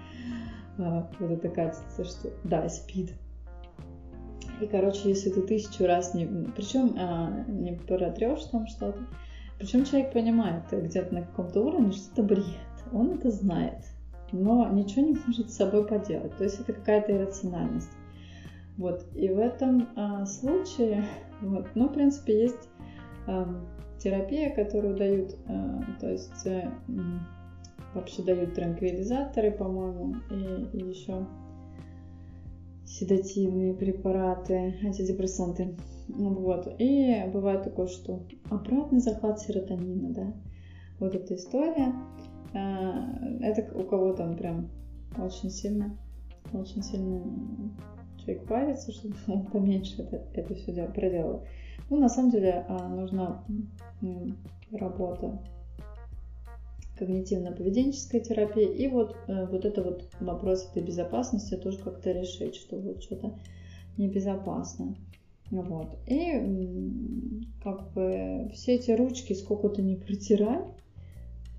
а, 0.77 1.09
вот 1.19 1.31
это 1.31 1.49
катится, 1.49 2.03
что 2.03 2.31
да, 2.43 2.67
спид. 2.69 3.13
И, 4.61 4.67
короче, 4.67 5.09
если 5.09 5.31
ты 5.31 5.41
тысячу 5.41 5.85
раз 5.85 6.13
не... 6.13 6.25
Причем 6.55 6.95
а, 6.97 7.43
не 7.47 7.73
протрешь 7.73 8.43
там 8.51 8.67
что-то, 8.67 8.99
причем 9.57 9.85
человек 9.85 10.13
понимает 10.13 10.63
где-то 10.71 11.13
на 11.13 11.21
каком-то 11.23 11.61
уровне, 11.61 11.91
что 11.91 12.11
это 12.13 12.23
бред. 12.23 12.45
Он 12.91 13.11
это 13.11 13.31
знает, 13.31 13.85
но 14.33 14.67
ничего 14.69 15.05
не 15.05 15.17
может 15.25 15.49
с 15.51 15.55
собой 15.55 15.87
поделать. 15.87 16.35
То 16.37 16.43
есть 16.43 16.59
это 16.59 16.73
какая-то 16.73 17.13
иррациональность. 17.13 17.91
Вот. 18.77 19.05
И 19.15 19.29
в 19.29 19.37
этом 19.37 19.87
а, 19.95 20.25
случае, 20.25 21.05
вот, 21.41 21.67
ну, 21.75 21.87
в 21.87 21.93
принципе, 21.93 22.41
есть 22.41 22.69
а, 23.27 23.47
терапия, 23.99 24.53
которую 24.53 24.97
дают, 24.97 25.35
а, 25.47 25.81
то 25.99 26.11
есть 26.11 26.47
а, 26.47 26.71
вообще 27.93 28.23
дают 28.23 28.55
транквилизаторы, 28.55 29.51
по-моему, 29.51 30.15
и, 30.31 30.77
и 30.77 30.89
еще 30.89 31.25
седативные 32.85 33.73
препараты, 33.73 34.75
антидепрессанты. 34.83 35.75
Вот. 36.07 36.75
И 36.79 37.23
бывает 37.31 37.63
такое, 37.63 37.87
что 37.87 38.23
обратный 38.49 38.99
захват 38.99 39.39
серотонина, 39.39 40.09
да. 40.13 40.33
Вот 40.99 41.15
эта 41.15 41.35
история. 41.35 41.93
А, 42.53 43.09
это 43.41 43.75
у 43.77 43.83
кого 43.83 44.13
там 44.13 44.35
прям 44.35 44.69
очень 45.17 45.49
сильно, 45.49 45.97
очень 46.53 46.83
сильно 46.83 47.23
человек 48.17 48.47
парится, 48.47 48.91
чтобы 48.93 49.15
он 49.27 49.45
поменьше 49.47 50.01
это, 50.01 50.23
это 50.33 50.55
все 50.55 50.87
проделал. 50.87 51.43
Ну, 51.89 51.97
на 51.97 52.09
самом 52.09 52.31
деле, 52.31 52.65
а, 52.67 52.87
нужна 52.87 53.43
работа 54.71 55.39
когнитивно-поведенческая 56.97 58.21
терапия. 58.21 58.69
И 58.69 58.87
вот, 58.87 59.15
э, 59.27 59.47
вот 59.47 59.65
это 59.65 59.81
вот 59.81 60.07
вопрос 60.19 60.69
этой 60.69 60.83
безопасности 60.83 61.55
тоже 61.55 61.79
как-то 61.79 62.11
решить, 62.11 62.55
что 62.55 62.77
вот 62.77 63.01
что-то 63.01 63.37
небезопасно. 63.97 64.95
Вот. 65.51 65.97
И 66.07 67.41
как 67.63 67.91
бы 67.93 68.49
все 68.53 68.75
эти 68.75 68.91
ручки, 68.91 69.33
сколько 69.33 69.69
ты 69.69 69.81
не 69.81 69.95
протирай, 69.95 70.61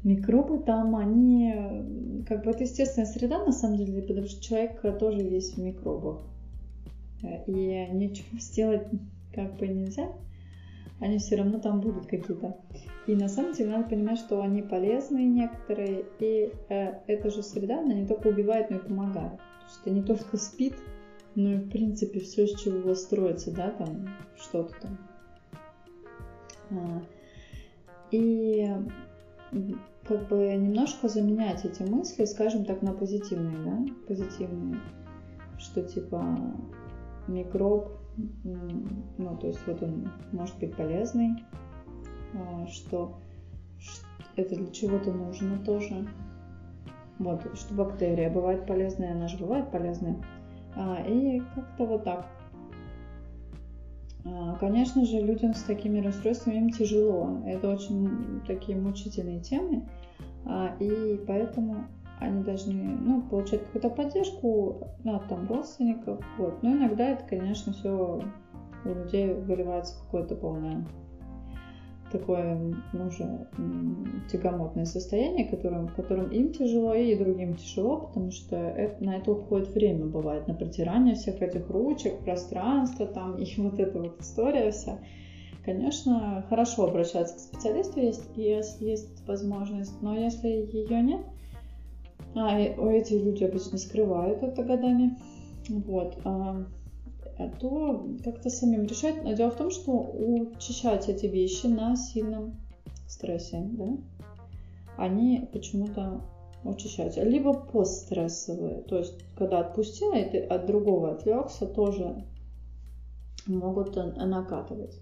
микробы 0.05 0.59
там, 0.59 0.95
они, 0.97 2.25
как 2.29 2.45
бы 2.45 2.51
это 2.51 2.63
естественная 2.63 3.07
среда 3.07 3.45
на 3.45 3.53
самом 3.53 3.79
деле, 3.79 4.03
потому 4.03 4.27
что 4.27 4.43
человек 4.43 4.81
тоже 4.99 5.23
весь 5.23 5.55
в 5.55 5.59
микробах 5.59 6.23
и 7.47 7.89
ничего 7.93 8.39
сделать 8.39 8.87
как 9.33 9.57
бы 9.57 9.67
нельзя, 9.67 10.13
они 11.01 11.19
все 11.19 11.37
равно 11.37 11.59
там 11.59 11.81
будут 11.81 12.07
какие-то. 12.07 12.57
И 13.07 13.15
на 13.15 13.29
самом 13.29 13.53
деле 13.53 13.71
надо 13.71 13.89
понимать, 13.89 14.19
что 14.19 14.41
они 14.41 14.63
полезные 14.63 15.27
некоторые, 15.27 16.05
и 16.21 16.53
э, 16.69 17.01
эта 17.07 17.31
же 17.31 17.43
среда, 17.43 17.81
она 17.81 17.95
не 17.95 18.07
только 18.07 18.29
убивает, 18.29 18.71
но 18.71 18.77
и 18.77 18.81
помогает. 18.81 19.37
То 19.37 19.67
есть 19.67 19.81
это 19.83 19.91
не 19.91 20.03
только 20.03 20.37
спит, 20.37 20.75
но 21.35 21.53
и 21.53 21.57
в 21.57 21.69
принципе 21.69 22.21
все, 22.21 22.45
из 22.45 22.59
чего 22.61 22.95
строится, 22.95 23.51
да, 23.51 23.71
там 23.71 24.09
что-то 24.37 24.75
там. 24.81 24.99
А, 26.71 27.03
и 28.11 28.71
как 30.07 30.29
бы 30.29 30.55
немножко 30.55 31.09
заменять 31.09 31.65
эти 31.65 31.83
мысли, 31.83 32.25
скажем 32.25 32.65
так, 32.65 32.83
на 32.83 32.93
позитивные, 32.93 33.57
да, 33.65 33.79
позитивные, 34.07 34.81
что 35.59 35.83
типа 35.83 36.39
микроб, 37.27 37.89
ну, 38.45 39.37
то 39.39 39.47
есть 39.47 39.67
вот 39.67 39.83
он 39.83 40.11
может 40.33 40.59
быть 40.59 40.77
полезный, 40.77 41.45
а, 42.35 42.67
что 42.67 43.19
это 44.37 44.57
для 44.57 44.71
чего-то 44.71 45.13
нужно 45.13 45.59
тоже. 45.59 46.07
Вот, 47.19 47.43
что 47.57 47.75
бактерия 47.75 48.31
бывает 48.31 48.67
полезная, 48.67 49.13
она 49.13 49.29
же 49.29 49.39
бывает 49.39 49.71
полезная. 49.71 50.17
А, 50.77 51.01
и 51.07 51.41
как-то 51.55 51.87
вот 51.87 52.05
так. 52.05 52.27
А, 54.25 54.57
конечно 54.57 55.05
же, 55.05 55.21
людям 55.21 55.55
с 55.55 55.63
такими 55.63 56.01
расстройствами 56.01 56.57
им 56.57 56.71
тяжело. 56.71 57.43
Это 57.47 57.69
очень 57.71 58.41
такие 58.47 58.79
мучительные 58.79 59.41
темы. 59.41 59.89
И 60.79 61.21
поэтому 61.27 61.87
они 62.21 62.43
должны 62.43 62.75
ну, 62.75 63.23
получать 63.23 63.65
какую-то 63.65 63.91
поддержку 63.91 64.89
ну, 65.05 65.17
от 65.17 65.29
там, 65.29 65.49
родственников. 65.49 66.25
Вот. 66.39 66.63
Но 66.63 66.73
иногда 66.73 67.09
это, 67.09 67.25
конечно, 67.25 67.73
все 67.73 68.21
у 68.85 68.89
людей 68.89 69.33
выливается 69.33 69.97
в 69.97 70.05
какое-то 70.05 70.35
полное 70.37 70.87
такое 72.19 72.75
ну, 72.93 73.07
уже 73.07 73.49
тягомотное 74.31 74.85
состояние, 74.85 75.47
которым, 75.47 75.89
в 75.89 75.95
котором 75.95 76.31
им 76.31 76.53
тяжело 76.53 76.95
и 76.95 77.17
другим 77.17 77.57
тяжело, 77.57 78.07
потому 78.07 78.31
что 78.31 78.57
это, 78.57 79.03
на 79.05 79.17
это 79.17 79.33
уходит 79.33 79.69
время, 79.75 80.07
бывает, 80.07 80.47
на 80.47 80.55
протирание 80.55 81.15
всех 81.15 81.43
этих 81.43 81.69
ручек, 81.69 82.21
пространства 82.21 83.07
там, 83.07 83.37
и 83.39 83.47
вот 83.61 83.79
эта 83.81 84.01
вот 84.01 84.21
история 84.21 84.71
вся. 84.71 84.99
конечно, 85.65 86.45
хорошо 86.49 86.87
обращаться 86.87 87.37
к 87.37 87.41
специалисту, 87.41 88.01
если 88.01 88.85
есть 88.85 89.27
возможность, 89.27 90.01
но 90.01 90.17
если 90.17 90.49
ее 90.49 91.03
нет, 91.03 91.21
а 92.37 92.59
эти 92.59 93.15
люди 93.15 93.45
обычно 93.45 93.79
скрывают 93.79 94.43
это 94.43 94.63
годами, 94.63 95.19
вот, 95.69 96.19
а, 96.25 96.65
то 97.61 98.07
как-то 98.23 98.51
самим 98.51 98.85
решать. 98.85 99.23
Но 99.25 99.33
дело 99.33 99.51
в 99.51 99.57
том, 99.57 99.71
что 99.71 99.93
учащать 99.93 101.09
эти 101.09 101.27
вещи 101.27 101.67
на 101.67 101.97
сильном 101.97 102.57
стрессе, 103.07 103.63
да, 103.73 103.97
они 104.97 105.49
почему-то 105.53 106.23
учащаются. 106.65 107.23
Либо 107.23 107.53
постстрессовые, 107.53 108.83
то 108.83 108.99
есть 108.99 109.15
когда 109.37 109.61
отпустил, 109.61 110.13
и 110.13 110.25
ты 110.25 110.39
от 110.41 110.67
другого 110.67 111.13
отвлекся, 111.13 111.67
тоже 111.67 112.25
могут 113.47 113.97
накатывать. 113.97 114.99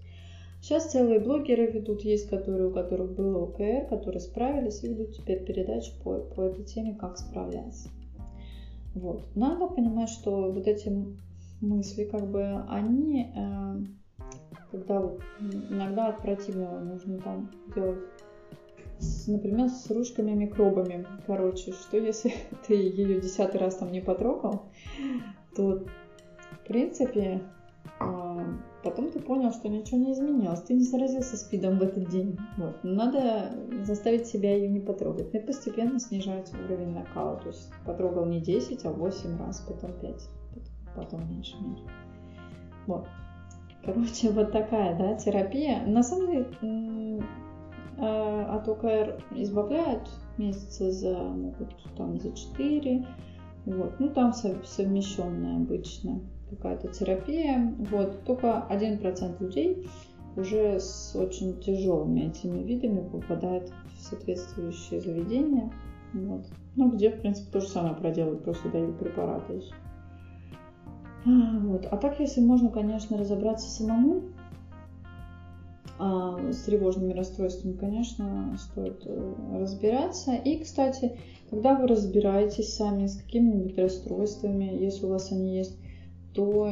Сейчас 0.61 0.91
целые 0.91 1.19
блогеры 1.19 1.67
ведут, 1.67 2.05
есть 2.05 2.29
которые, 2.29 2.69
у 2.69 2.73
которых 2.73 3.15
было 3.15 3.43
ОКР, 3.43 3.87
которые 3.89 4.21
справились 4.21 4.81
и 4.83 4.87
ведут 4.87 5.13
теперь 5.13 5.43
передачи 5.43 5.91
по, 6.01 6.19
по 6.19 6.41
этой 6.41 6.63
теме, 6.63 6.95
как 6.95 7.17
справляться. 7.17 7.89
Вот. 8.95 9.23
Надо 9.35 9.67
понимать, 9.67 10.09
что 10.09 10.51
вот 10.51 10.65
эти 10.67 10.89
мысли, 11.63 12.03
как 12.05 12.29
бы, 12.29 12.63
они, 12.69 13.31
э, 13.35 14.23
когда 14.71 14.99
вот 14.99 15.21
иногда 15.39 16.07
от 16.07 16.21
противного 16.21 16.79
нужно 16.79 17.19
там 17.19 17.51
делать 17.75 17.99
с, 18.99 19.27
например, 19.27 19.69
с 19.69 19.89
ручками 19.89 20.31
микробами. 20.31 21.05
Короче, 21.27 21.71
что 21.73 21.97
если 21.97 22.33
ты 22.67 22.75
ее 22.75 23.19
десятый 23.19 23.59
раз 23.59 23.75
там 23.77 23.91
не 23.91 24.01
потрогал, 24.01 24.65
то 25.55 25.85
в 26.51 26.67
принципе 26.67 27.41
а, 27.99 28.39
потом 28.83 29.11
ты 29.11 29.19
понял, 29.19 29.51
что 29.51 29.69
ничего 29.69 29.97
не 29.97 30.13
изменилось. 30.13 30.61
Ты 30.61 30.73
не 30.73 30.83
заразился 30.83 31.37
спидом 31.37 31.79
в 31.79 31.83
этот 31.83 32.09
день. 32.09 32.37
Вот. 32.57 32.83
надо 32.83 33.51
заставить 33.83 34.27
себя 34.27 34.55
ее 34.55 34.69
не 34.69 34.79
потрогать. 34.79 35.33
И 35.33 35.39
постепенно 35.39 35.99
снижается 35.99 36.55
уровень 36.65 36.93
накала. 36.93 37.37
То 37.37 37.49
есть 37.49 37.71
потрогал 37.85 38.25
не 38.25 38.41
10, 38.41 38.85
а 38.85 38.91
8 38.91 39.37
раз, 39.37 39.61
потом 39.61 39.93
5, 39.99 40.29
потом 40.95 41.29
меньше, 41.29 41.55
меньше. 41.61 41.83
Вот. 42.87 43.07
Короче, 43.83 44.29
вот 44.31 44.51
такая, 44.51 44.97
да, 44.97 45.15
терапия. 45.15 45.85
На 45.85 46.03
самом 46.03 46.27
деле, 46.27 47.23
а, 47.97 48.55
от 48.55 48.67
ОКР 48.67 49.23
избавляют 49.31 50.09
месяца 50.37 50.91
за, 50.91 51.17
могут 51.17 51.75
там 51.95 52.17
за 52.19 52.31
4, 52.31 53.05
вот, 53.65 53.99
ну 53.99 54.09
там 54.09 54.33
совмещенная 54.33 55.57
обычно 55.57 56.21
какая-то 56.49 56.87
терапия, 56.87 57.73
вот, 57.91 58.23
только 58.23 58.65
1% 58.69 59.41
людей 59.41 59.87
уже 60.35 60.79
с 60.79 61.15
очень 61.15 61.59
тяжелыми 61.59 62.21
этими 62.21 62.63
видами 62.63 63.07
попадает 63.07 63.71
в 63.95 64.01
соответствующие 64.01 64.99
заведения, 64.99 65.71
вот, 66.13 66.45
ну 66.75 66.89
где, 66.89 67.11
в 67.11 67.21
принципе, 67.21 67.51
то 67.51 67.61
же 67.61 67.67
самое 67.67 67.95
проделают, 67.95 68.43
просто 68.43 68.69
дают 68.69 68.97
препараты 68.97 69.53
еще. 69.53 69.73
А, 71.25 71.59
вот. 71.59 71.85
А 71.89 71.97
так, 71.97 72.19
если 72.19 72.41
можно, 72.41 72.69
конечно, 72.69 73.17
разобраться 73.17 73.69
самому, 73.69 74.23
а, 75.99 76.51
с 76.51 76.63
тревожными 76.63 77.13
расстройствами, 77.13 77.73
конечно, 77.73 78.57
стоит 78.59 79.03
э, 79.05 79.33
разбираться. 79.53 80.33
И, 80.33 80.59
кстати, 80.61 81.17
когда 81.49 81.75
вы 81.75 81.87
разбираетесь 81.87 82.75
сами 82.75 83.05
с 83.05 83.15
какими-нибудь 83.15 83.77
расстройствами, 83.77 84.65
если 84.65 85.05
у 85.05 85.09
вас 85.09 85.31
они 85.31 85.55
есть, 85.55 85.77
то 86.33 86.67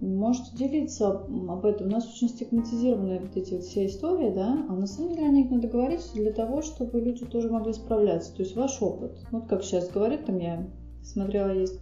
можете 0.00 0.56
делиться 0.56 1.10
об 1.10 1.64
этом. 1.64 1.88
У 1.88 1.90
нас 1.90 2.08
очень 2.08 2.28
стигматизированы 2.28 3.20
вот 3.20 3.36
эти 3.36 3.54
вот 3.54 3.64
все 3.64 3.86
истории, 3.86 4.30
да, 4.30 4.66
а 4.68 4.72
на 4.72 4.86
самом 4.86 5.14
деле 5.14 5.26
о 5.26 5.30
них 5.30 5.50
надо 5.50 5.68
говорить 5.68 6.02
для 6.14 6.32
того, 6.32 6.62
чтобы 6.62 7.00
люди 7.00 7.24
тоже 7.24 7.50
могли 7.50 7.72
справляться. 7.72 8.34
То 8.34 8.42
есть 8.42 8.56
ваш 8.56 8.80
опыт. 8.82 9.12
Вот 9.30 9.46
как 9.46 9.62
сейчас 9.62 9.88
говорит, 9.88 10.24
там 10.26 10.38
я 10.38 10.66
смотрела, 11.02 11.52
есть 11.52 11.78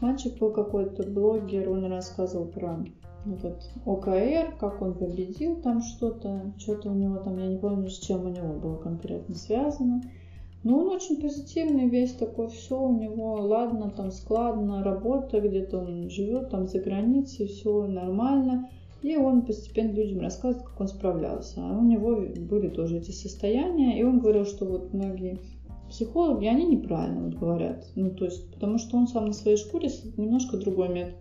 мальчик 0.00 0.38
был 0.38 0.52
какой-то 0.52 1.02
блогер, 1.04 1.70
он 1.70 1.84
рассказывал 1.86 2.46
про 2.46 2.84
этот 3.26 3.70
ОКР, 3.84 4.56
как 4.58 4.80
он 4.80 4.94
победил 4.94 5.56
там 5.56 5.82
что-то, 5.82 6.52
что-то 6.58 6.90
у 6.90 6.94
него 6.94 7.18
там, 7.18 7.38
я 7.38 7.48
не 7.48 7.58
помню, 7.58 7.88
с 7.88 7.98
чем 7.98 8.26
у 8.26 8.28
него 8.28 8.54
было 8.54 8.76
конкретно 8.76 9.34
связано. 9.34 10.02
Но 10.62 10.78
он 10.78 10.88
очень 10.88 11.20
позитивный, 11.20 11.88
весь 11.88 12.12
такой, 12.12 12.48
все 12.48 12.78
у 12.78 12.98
него, 12.98 13.34
ладно, 13.34 13.90
там 13.90 14.10
складно, 14.10 14.84
работа, 14.84 15.40
где-то 15.40 15.78
он 15.78 16.10
живет, 16.10 16.50
там 16.50 16.66
за 16.66 16.80
границей, 16.80 17.46
все 17.46 17.86
нормально. 17.86 18.68
И 19.00 19.16
он 19.16 19.46
постепенно 19.46 19.92
людям 19.92 20.20
рассказывает, 20.20 20.66
как 20.66 20.78
он 20.78 20.88
справлялся. 20.88 21.62
А 21.62 21.78
у 21.78 21.82
него 21.82 22.16
были 22.16 22.68
тоже 22.68 22.98
эти 22.98 23.10
состояния, 23.10 23.98
и 23.98 24.02
он 24.02 24.20
говорил, 24.20 24.44
что 24.44 24.66
вот 24.66 24.92
многие 24.92 25.38
психологи, 25.90 26.46
они 26.46 26.64
неправильно 26.66 27.22
вот 27.22 27.34
говорят. 27.34 27.86
Ну, 27.96 28.10
то 28.10 28.24
есть, 28.24 28.50
потому 28.52 28.78
что 28.78 28.96
он 28.96 29.06
сам 29.06 29.26
на 29.26 29.32
своей 29.32 29.56
шкуре 29.56 29.90
немножко 30.16 30.56
другой 30.56 30.88
метод 30.88 31.16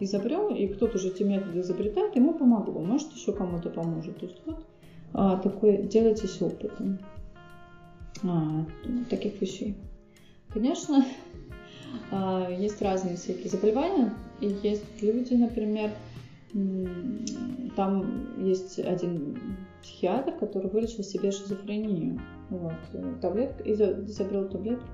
изобрел, 0.00 0.54
и 0.54 0.66
кто-то 0.66 0.96
уже 0.96 1.08
эти 1.08 1.22
методы 1.22 1.60
изобретает, 1.60 2.16
ему 2.16 2.34
помогло, 2.34 2.80
может 2.80 3.12
еще 3.12 3.32
кому-то 3.32 3.70
поможет. 3.70 4.18
То 4.18 4.26
есть 4.26 4.40
вот 4.46 4.64
а, 5.12 5.36
такой 5.36 5.84
делайтесь 5.84 6.40
опытом 6.42 6.98
а, 8.22 8.64
таких 9.08 9.40
вещей. 9.40 9.76
Конечно, 10.52 11.04
а, 12.10 12.50
есть 12.50 12.82
разные 12.82 13.16
всякие 13.16 13.48
заболевания, 13.48 14.12
и 14.40 14.54
есть 14.62 14.84
люди, 15.02 15.34
например, 15.34 15.90
там 17.74 18.44
есть 18.44 18.78
один 18.78 19.36
психиатр, 19.84 20.32
который 20.38 20.70
вылечил 20.70 21.04
себе 21.04 21.30
шизофрению. 21.30 22.18
Вот, 22.48 22.72
таблетка, 23.20 23.62
изобрел 23.70 24.48
таблетку. 24.48 24.88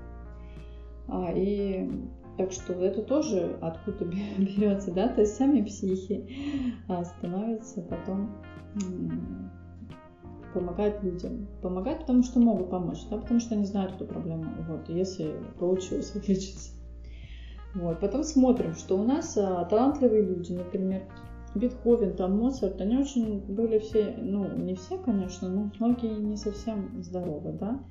А, 1.07 1.31
и 1.33 1.89
так 2.37 2.51
что 2.51 2.73
это 2.73 3.01
тоже 3.01 3.57
откуда 3.61 4.05
берется, 4.37 4.91
да, 4.93 5.07
то 5.07 5.21
есть 5.21 5.35
сами 5.35 5.61
психи 5.63 6.29
а, 6.87 7.03
становятся 7.05 7.81
потом 7.81 8.43
помогать 10.53 11.01
людям. 11.03 11.47
Помогать, 11.61 12.01
потому 12.01 12.23
что 12.23 12.39
могут 12.39 12.69
помочь, 12.69 12.99
да, 13.09 13.17
потому 13.17 13.39
что 13.39 13.55
они 13.55 13.65
знают 13.65 13.93
эту 13.95 14.05
проблему, 14.05 14.45
вот, 14.67 14.89
если 14.89 15.35
получилось 15.57 16.11
вылечиться. 16.13 16.71
Вот. 17.73 18.01
Потом 18.01 18.23
смотрим, 18.23 18.73
что 18.73 18.97
у 18.97 19.03
нас 19.03 19.37
а, 19.37 19.63
талантливые 19.65 20.23
люди, 20.23 20.51
например, 20.51 21.03
Бетховен, 21.53 22.15
там 22.15 22.37
Моцарт, 22.37 22.79
они 22.79 22.97
очень 22.97 23.39
были 23.39 23.79
все, 23.79 24.15
ну, 24.17 24.47
не 24.57 24.75
все, 24.75 24.97
конечно, 24.97 25.49
но 25.49 25.71
многие 25.79 26.15
не 26.17 26.37
совсем 26.37 27.03
здоровы, 27.03 27.51
да, 27.51 27.83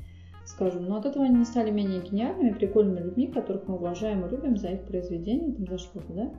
скажем. 0.47 0.87
Но 0.87 0.97
от 0.97 1.07
этого 1.07 1.27
они 1.27 1.39
не 1.39 1.45
стали 1.45 1.71
менее 1.71 2.01
гениальными, 2.01 2.55
прикольными 2.55 3.01
людьми, 3.01 3.27
которых 3.27 3.69
мы 3.69 3.75
уважаем 3.75 4.25
и 4.25 4.31
любим 4.31 4.57
за 4.57 4.69
их 4.69 4.87
произведения, 4.87 5.53
там, 5.53 5.67
за 5.67 5.79
что-то, 5.79 6.13
да. 6.13 6.33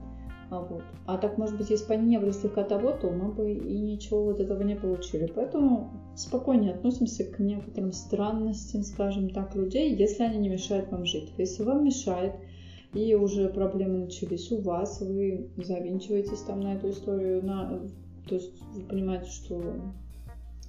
А, 0.52 0.60
вот. 0.60 0.84
а 1.06 1.18
так, 1.18 1.38
может 1.38 1.58
быть, 1.58 1.70
если 1.70 1.88
бы 1.88 1.94
они 1.94 2.10
не 2.10 2.20
были 2.20 2.32
слегка 2.32 2.64
того, 2.64 2.92
то 2.92 3.10
мы 3.10 3.32
бы 3.32 3.54
и 3.54 3.80
ничего 3.80 4.26
вот 4.26 4.42
этого 4.42 4.62
не 4.64 4.76
получили. 4.76 5.32
Поэтому 5.34 5.92
спокойнее 6.14 6.74
относимся 6.74 7.24
к 7.24 7.40
некоторым 7.40 7.94
странностям, 7.94 8.84
скажем 8.84 9.30
так, 9.30 9.56
людей, 9.56 9.96
если 9.96 10.24
они 10.24 10.40
не 10.40 10.50
мешают 10.50 10.92
вам 10.92 11.06
жить. 11.06 11.32
Если 11.38 11.64
вам 11.64 11.86
мешает, 11.86 12.34
и 12.94 13.16
уже 13.16 13.50
проблемы 13.50 14.00
начались 14.00 14.52
у 14.52 14.62
вас, 14.62 15.02
вы 15.02 15.50
завинчиваетесь 15.58 16.42
там 16.42 16.62
на 16.62 16.76
эту 16.76 16.90
историю, 16.90 17.46
на... 17.46 17.88
то 18.28 18.36
есть 18.36 18.54
вы 18.74 18.82
понимаете, 18.84 19.30
что 19.30 19.62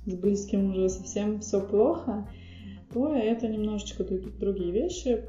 с 0.06 0.14
близким 0.14 0.70
уже 0.70 0.88
совсем 0.88 1.40
все 1.40 1.61
плохо, 1.61 2.28
то 2.92 3.14
это 3.14 3.48
немножечко 3.48 4.04
другие 4.04 4.72
вещи. 4.72 5.24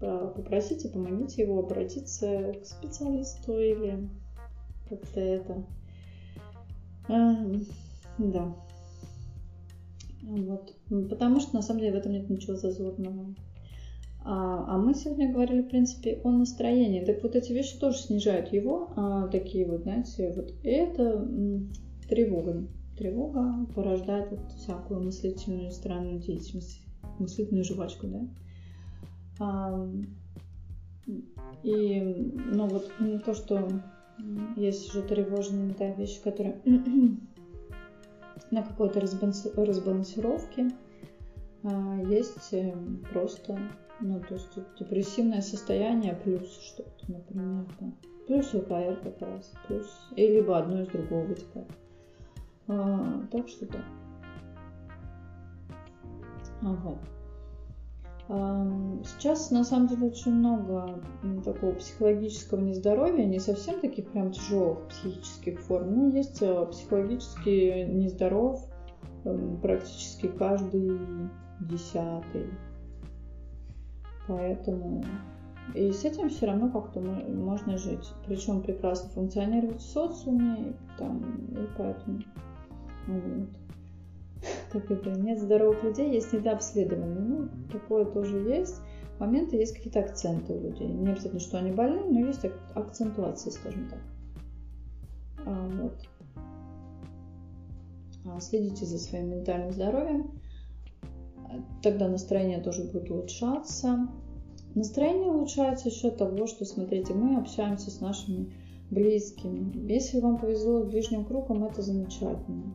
Попросите, 0.00 0.88
помогите 0.88 1.42
его 1.42 1.60
обратиться 1.60 2.54
к 2.60 2.66
специалисту 2.66 3.58
или 3.58 4.08
как-то 4.88 5.20
это. 5.20 5.64
А, 7.08 7.46
да. 8.18 8.54
Вот. 10.22 10.74
Потому 11.08 11.40
что 11.40 11.54
на 11.54 11.62
самом 11.62 11.80
деле 11.80 11.92
в 11.92 11.96
этом 11.96 12.12
нет 12.12 12.28
ничего 12.28 12.56
зазорного. 12.56 13.34
А, 14.24 14.64
а 14.74 14.78
мы 14.78 14.94
сегодня 14.94 15.30
говорили, 15.30 15.60
в 15.60 15.68
принципе, 15.68 16.20
о 16.24 16.30
настроении. 16.30 17.04
Так 17.04 17.22
вот 17.22 17.36
эти 17.36 17.52
вещи 17.52 17.78
тоже 17.78 17.98
снижают 17.98 18.52
его, 18.52 18.90
а, 18.96 19.28
такие 19.28 19.66
вот, 19.66 19.82
знаете, 19.82 20.32
вот. 20.34 20.52
И 20.62 20.68
это 20.68 21.28
тревога. 22.08 22.66
Тревога 22.96 23.66
порождает 23.74 24.30
вот 24.30 24.52
всякую 24.52 25.02
мыслительную 25.02 25.70
странную 25.70 26.20
деятельность 26.20 26.80
мыслительную 27.18 27.64
жвачку, 27.64 28.06
да. 28.06 28.20
А, 29.40 29.88
и, 31.62 32.00
ну 32.00 32.66
вот, 32.66 32.90
то, 33.24 33.34
что 33.34 33.68
есть 34.56 34.88
уже 34.88 35.02
тревожные 35.02 35.74
да, 35.78 35.90
вещи, 35.90 36.22
которые 36.22 36.60
на 38.50 38.62
какой-то 38.62 39.00
разбалансировке, 39.00 40.70
а, 41.62 42.00
есть 42.08 42.52
э, 42.52 42.74
просто, 43.12 43.58
ну, 44.00 44.20
то 44.20 44.34
есть 44.34 44.58
депрессивное 44.78 45.40
состояние 45.40 46.14
плюс 46.14 46.50
что-то, 46.60 47.12
например, 47.12 47.66
да. 47.80 47.92
плюс 48.26 48.52
УКР 48.54 49.00
как 49.02 49.20
раз, 49.20 49.52
плюс, 49.66 49.86
и 50.16 50.26
либо 50.26 50.58
одно 50.58 50.82
из 50.82 50.88
другого 50.88 51.24
вытекает. 51.24 51.70
А, 52.66 53.26
так 53.30 53.48
что 53.48 53.66
да. 53.66 53.78
А, 56.62 56.72
вот. 56.72 56.98
Сейчас, 59.06 59.50
на 59.50 59.64
самом 59.64 59.86
деле, 59.88 60.06
очень 60.06 60.32
много 60.32 60.98
такого 61.44 61.74
психологического 61.74 62.58
нездоровья, 62.60 63.26
не 63.26 63.38
совсем 63.38 63.80
таких 63.80 64.08
прям 64.08 64.32
тяжелых 64.32 64.88
психических 64.88 65.60
форм, 65.60 65.94
но 65.94 66.08
есть 66.08 66.40
э, 66.40 66.66
психологически 66.66 67.84
нездоров 67.84 68.64
практически 69.60 70.28
каждый 70.28 70.98
десятый. 71.60 72.48
Поэтому 74.26 75.04
и 75.74 75.90
с 75.92 76.04
этим 76.04 76.28
все 76.28 76.46
равно 76.46 76.70
как-то 76.70 77.00
можно 77.00 77.78
жить. 77.78 78.12
Причем 78.26 78.62
прекрасно 78.62 79.10
функционировать 79.10 79.80
в 79.80 79.90
социуме, 79.90 80.74
там, 80.98 81.22
и 81.48 81.66
поэтому 81.76 82.20
вот. 83.06 83.48
Как 84.70 84.90
это? 84.90 85.10
Нет 85.10 85.40
здоровых 85.40 85.82
людей, 85.82 86.12
есть 86.12 86.32
недообследованные. 86.32 87.20
Ну, 87.20 87.48
такое 87.72 88.04
тоже 88.04 88.38
есть. 88.40 88.80
Моменты 89.18 89.56
есть 89.56 89.74
какие-то 89.74 90.00
акценты 90.00 90.52
у 90.52 90.60
людей. 90.60 90.88
Не 90.88 91.12
обязательно, 91.12 91.40
что 91.40 91.58
они 91.58 91.70
больны, 91.70 92.02
но 92.10 92.26
есть 92.26 92.44
акцентуации, 92.74 93.50
скажем 93.50 93.88
так. 93.88 94.00
А, 95.46 95.68
вот. 95.68 96.08
А, 98.26 98.40
следите 98.40 98.84
за 98.84 98.98
своим 98.98 99.30
ментальным 99.30 99.72
здоровьем. 99.72 100.32
Тогда 101.82 102.08
настроение 102.08 102.60
тоже 102.60 102.84
будет 102.84 103.10
улучшаться. 103.10 104.08
Настроение 104.74 105.30
улучшается 105.30 105.90
за 105.90 105.94
счет 105.94 106.16
того, 106.16 106.46
что, 106.46 106.64
смотрите, 106.64 107.14
мы 107.14 107.36
общаемся 107.36 107.90
с 107.90 108.00
нашими 108.00 108.52
близкими. 108.90 109.72
Если 109.90 110.20
вам 110.20 110.38
повезло 110.38 110.82
с 110.82 110.86
ближним 110.86 111.24
кругом, 111.24 111.64
это 111.64 111.82
замечательно. 111.82 112.74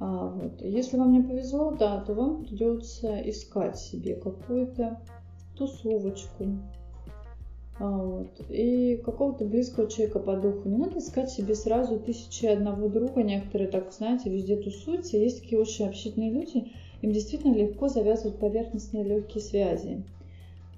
А, 0.00 0.28
вот. 0.28 0.62
Если 0.62 0.96
вам 0.96 1.12
не 1.12 1.22
повезло, 1.22 1.72
да, 1.72 2.00
то 2.00 2.14
вам 2.14 2.44
придется 2.44 3.20
искать 3.28 3.78
себе 3.78 4.14
какую-то 4.14 5.00
тусовочку, 5.56 6.44
а, 7.80 7.96
вот. 7.96 8.40
И 8.48 8.96
какого-то 9.04 9.44
близкого 9.44 9.88
человека 9.88 10.18
по 10.18 10.36
духу. 10.36 10.68
Не 10.68 10.78
надо 10.78 10.98
искать 10.98 11.30
себе 11.30 11.54
сразу 11.54 11.98
тысячи 11.98 12.46
одного 12.46 12.88
друга. 12.88 13.22
Некоторые 13.22 13.68
так, 13.68 13.92
знаете, 13.92 14.30
везде 14.30 14.56
тусуются. 14.56 15.16
Есть 15.16 15.42
такие 15.42 15.60
очень 15.60 15.86
общительные 15.86 16.30
люди. 16.30 16.72
Им 17.02 17.12
действительно 17.12 17.54
легко 17.54 17.88
завязывать 17.88 18.38
поверхностные 18.38 19.04
легкие 19.04 19.42
связи. 19.42 20.02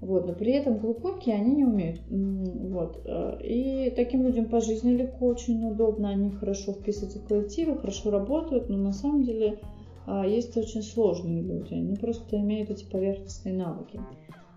Вот, 0.01 0.27
но 0.27 0.33
при 0.33 0.53
этом 0.53 0.79
глубокие 0.79 1.35
они 1.35 1.57
не 1.57 1.65
умеют. 1.65 2.01
Вот. 2.09 3.03
Э, 3.05 3.39
и 3.43 3.93
таким 3.95 4.23
людям 4.23 4.47
по 4.47 4.61
жизни 4.61 4.97
легко, 4.97 5.27
очень 5.27 5.67
удобно, 5.69 6.09
они 6.09 6.31
хорошо 6.31 6.73
вписываются 6.73 7.19
в 7.19 7.27
коллективы, 7.27 7.77
хорошо 7.77 8.11
работают, 8.11 8.71
но 8.71 8.79
на 8.79 8.93
самом 8.93 9.25
деле 9.25 9.59
а, 10.07 10.27
есть 10.27 10.57
очень 10.57 10.83
сложные 10.83 11.43
люди, 11.43 11.75
они 11.75 11.97
просто 11.97 12.39
имеют 12.39 12.71
эти 12.71 12.85
поверхностные 12.85 13.55
навыки. 13.55 14.01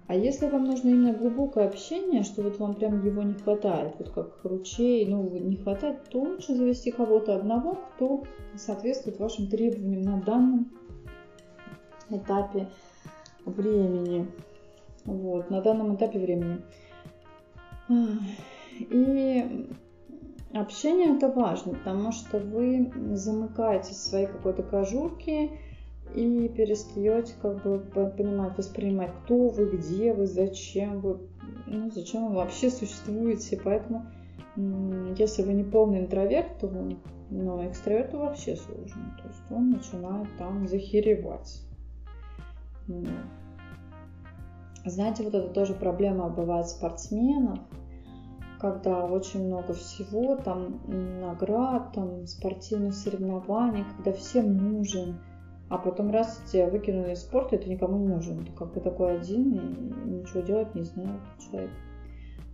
А 0.07 0.15
если 0.15 0.47
вам 0.47 0.65
нужно 0.65 0.89
именно 0.89 1.13
глубокое 1.13 1.67
общение, 1.67 2.23
что 2.23 2.41
вот 2.41 2.59
вам 2.59 2.75
прям 2.75 3.05
его 3.05 3.23
не 3.23 3.33
хватает, 3.33 3.93
вот 3.99 4.09
как 4.09 4.39
ручей, 4.43 5.05
ну, 5.05 5.29
не 5.29 5.55
хватает, 5.55 6.03
то 6.09 6.21
лучше 6.21 6.55
завести 6.55 6.91
кого-то 6.91 7.35
одного, 7.35 7.77
кто 7.95 8.23
соответствует 8.55 9.19
вашим 9.19 9.47
требованиям 9.47 10.01
на 10.01 10.21
данном 10.21 10.71
этапе 12.09 12.67
времени. 13.45 14.27
Вот, 15.05 15.49
на 15.49 15.61
данном 15.61 15.95
этапе 15.95 16.19
времени. 16.19 16.61
И 18.79 19.67
общение 20.53 21.15
это 21.15 21.27
важно, 21.27 21.73
потому 21.73 22.11
что 22.11 22.39
вы 22.39 22.91
замыкаетесь 23.13 23.95
в 23.95 24.07
своей 24.09 24.27
какой-то 24.27 24.63
кожурке 24.63 25.51
и 26.15 26.47
перестаете 26.47 27.33
как 27.41 27.63
бы 27.63 27.79
понимать, 28.17 28.57
воспринимать, 28.57 29.11
кто 29.23 29.49
вы, 29.49 29.65
где 29.71 30.13
вы, 30.13 30.25
зачем 30.25 31.01
вы, 31.01 31.19
ну, 31.67 31.91
зачем 31.91 32.27
вы 32.27 32.35
вообще 32.35 32.69
существуете. 32.69 33.59
Поэтому, 33.63 34.05
если 35.17 35.43
вы 35.43 35.53
не 35.53 35.63
полный 35.63 35.99
интроверт, 35.99 36.59
то 36.59 36.71
но 37.29 37.67
экстраверту 37.67 38.19
вообще 38.19 38.55
сложно. 38.55 39.17
То 39.21 39.27
есть 39.27 39.41
он 39.49 39.71
начинает 39.71 40.27
там 40.37 40.67
захеревать. 40.67 41.61
Знаете, 44.85 45.23
вот 45.23 45.33
это 45.33 45.47
тоже 45.49 45.73
проблема 45.73 46.29
бывает 46.29 46.67
спортсменов, 46.67 47.59
когда 48.59 49.05
очень 49.05 49.47
много 49.47 49.73
всего, 49.73 50.35
там 50.35 50.81
наград, 50.87 51.93
там 51.93 52.25
спортивных 52.27 52.93
соревнований, 52.93 53.85
когда 53.95 54.13
всем 54.13 54.57
нужен, 54.57 55.19
а 55.69 55.77
потом 55.77 56.11
раз 56.11 56.41
тебя 56.51 56.69
выкинули 56.69 57.13
из 57.13 57.21
спорта, 57.21 57.57
ты 57.57 57.69
никому 57.69 57.97
не 57.97 58.07
нужен. 58.07 58.45
Ты 58.45 58.51
как 58.51 58.73
бы 58.73 58.79
такой 58.79 59.17
один, 59.17 59.53
и 59.53 60.09
ничего 60.09 60.41
делать 60.41 60.75
не 60.75 60.83
знает 60.83 61.19
человек. 61.39 61.71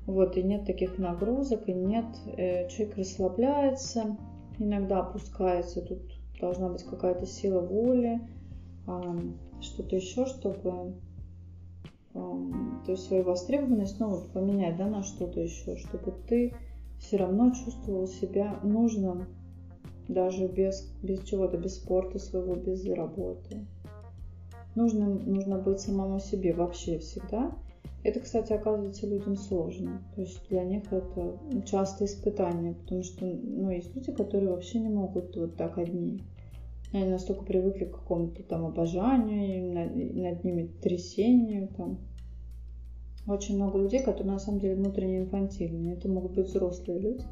Вот, 0.05 0.37
и 0.37 0.43
нет 0.43 0.65
таких 0.65 0.97
нагрузок, 0.97 1.67
и 1.67 1.73
нет, 1.73 2.05
э, 2.37 2.67
человек 2.69 2.97
расслабляется, 2.97 4.17
иногда 4.57 5.01
опускается, 5.01 5.81
тут 5.81 5.99
должна 6.39 6.69
быть 6.69 6.83
какая-то 6.83 7.25
сила 7.25 7.59
воли, 7.61 8.21
что-то 9.61 9.95
еще, 9.95 10.25
чтобы 10.25 10.95
то 12.13 12.93
есть 12.93 13.05
свою 13.05 13.23
востребованность 13.23 13.97
снова 13.97 14.21
поменять 14.33 14.77
да, 14.77 14.87
на 14.87 15.03
что-то 15.03 15.41
еще, 15.41 15.75
чтобы 15.77 16.13
ты 16.27 16.53
все 16.97 17.17
равно 17.17 17.51
чувствовал 17.51 18.07
себя 18.07 18.59
нужным, 18.63 19.27
даже 20.07 20.47
без, 20.47 20.91
без 21.03 21.23
чего-то, 21.23 21.57
без 21.57 21.75
спорта 21.75 22.19
своего, 22.19 22.55
без 22.55 22.83
работы. 22.85 23.67
Нужно, 24.75 25.07
нужно 25.07 25.59
быть 25.59 25.79
самому 25.79 26.19
себе 26.19 26.53
вообще 26.53 26.97
всегда. 26.99 27.55
Это, 28.03 28.19
кстати, 28.21 28.53
оказывается 28.53 29.07
людям 29.07 29.35
сложно. 29.35 30.01
То 30.15 30.21
есть 30.21 30.47
для 30.49 30.63
них 30.63 30.91
это 30.91 31.37
частое 31.65 32.07
испытание, 32.07 32.73
потому 32.73 33.03
что 33.03 33.25
ну, 33.25 33.69
есть 33.69 33.95
люди, 33.95 34.11
которые 34.11 34.49
вообще 34.49 34.79
не 34.79 34.89
могут 34.89 35.35
вот 35.35 35.55
так 35.55 35.77
одни. 35.77 36.23
Они 36.91 37.05
настолько 37.05 37.43
привыкли 37.43 37.85
к 37.85 37.91
какому-то 37.91 38.41
там 38.43 38.65
обожанию, 38.65 39.73
над, 39.73 39.95
над 40.15 40.43
ними 40.43 40.71
трясению 40.81 41.67
там. 41.69 41.99
Очень 43.27 43.57
много 43.57 43.77
людей, 43.77 44.01
которые 44.01 44.33
на 44.33 44.39
самом 44.39 44.59
деле 44.59 44.75
внутренне 44.75 45.19
инфантильные. 45.19 45.93
Это 45.93 46.09
могут 46.09 46.33
быть 46.33 46.47
взрослые 46.47 46.99
люди. 46.99 47.23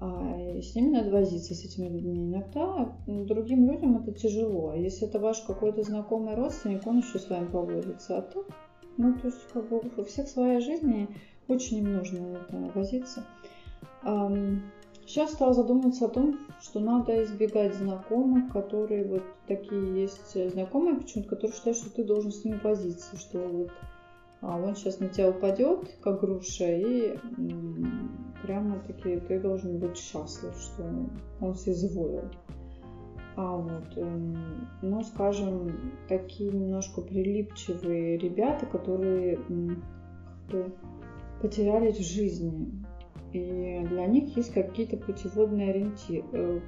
А 0.00 0.60
с 0.60 0.74
ними 0.74 0.90
надо 0.90 1.10
возиться, 1.10 1.54
с 1.54 1.64
этими 1.64 1.88
людьми. 1.88 2.26
Иногда 2.26 2.94
другим 3.06 3.70
людям 3.70 3.96
это 3.96 4.12
тяжело. 4.12 4.74
Если 4.74 5.06
это 5.06 5.18
ваш 5.18 5.40
какой-то 5.42 5.82
знакомый 5.82 6.34
родственник, 6.34 6.86
он 6.86 6.98
еще 6.98 7.18
с 7.18 7.28
вами 7.28 7.46
поводится. 7.46 8.18
А 8.18 8.22
то, 8.22 8.46
ну, 8.96 9.14
то 9.14 9.28
есть, 9.28 9.46
как 9.52 9.68
бы 9.68 9.80
у 9.96 10.04
всех 10.04 10.28
своя 10.28 10.60
жизнь, 10.60 10.90
и 10.90 11.08
очень 11.48 11.78
им 11.78 11.92
нужно 11.92 12.38
это 12.38 12.70
возиться. 12.74 13.24
Сейчас 15.10 15.32
стала 15.32 15.52
задумываться 15.52 16.04
о 16.04 16.08
том, 16.08 16.38
что 16.60 16.78
надо 16.78 17.24
избегать 17.24 17.74
знакомых, 17.74 18.52
которые 18.52 19.04
вот 19.04 19.24
такие 19.48 20.02
есть 20.02 20.52
знакомые 20.52 20.98
почему-то, 20.98 21.30
которые 21.30 21.56
считают, 21.56 21.78
что 21.78 21.90
ты 21.90 22.04
должен 22.04 22.30
с 22.30 22.44
ними 22.44 22.60
возиться, 22.62 23.16
что 23.16 23.40
вот 23.40 23.70
а 24.40 24.56
он 24.56 24.76
сейчас 24.76 25.00
на 25.00 25.08
тебя 25.08 25.30
упадет, 25.30 25.98
как 26.00 26.20
груша, 26.20 26.76
и 26.76 27.16
прямо-таки 28.44 29.18
ты 29.18 29.40
должен 29.40 29.80
быть 29.80 29.96
счастлив, 29.96 30.54
что 30.54 30.84
он 31.40 31.56
соизволил. 31.56 32.30
А 33.34 33.56
вот, 33.56 33.98
ну, 34.80 35.02
скажем, 35.02 35.92
такие 36.08 36.52
немножко 36.52 37.00
прилипчивые 37.00 38.16
ребята, 38.16 38.64
которые 38.64 39.40
потеряли 41.42 41.90
в 41.90 41.98
жизни, 41.98 42.79
и 43.32 43.86
для 43.88 44.06
них 44.06 44.36
есть 44.36 44.52
какие-то 44.52 44.96
путеводные 44.96 45.70
ориентиры, 45.70 46.24
э, 46.32 46.60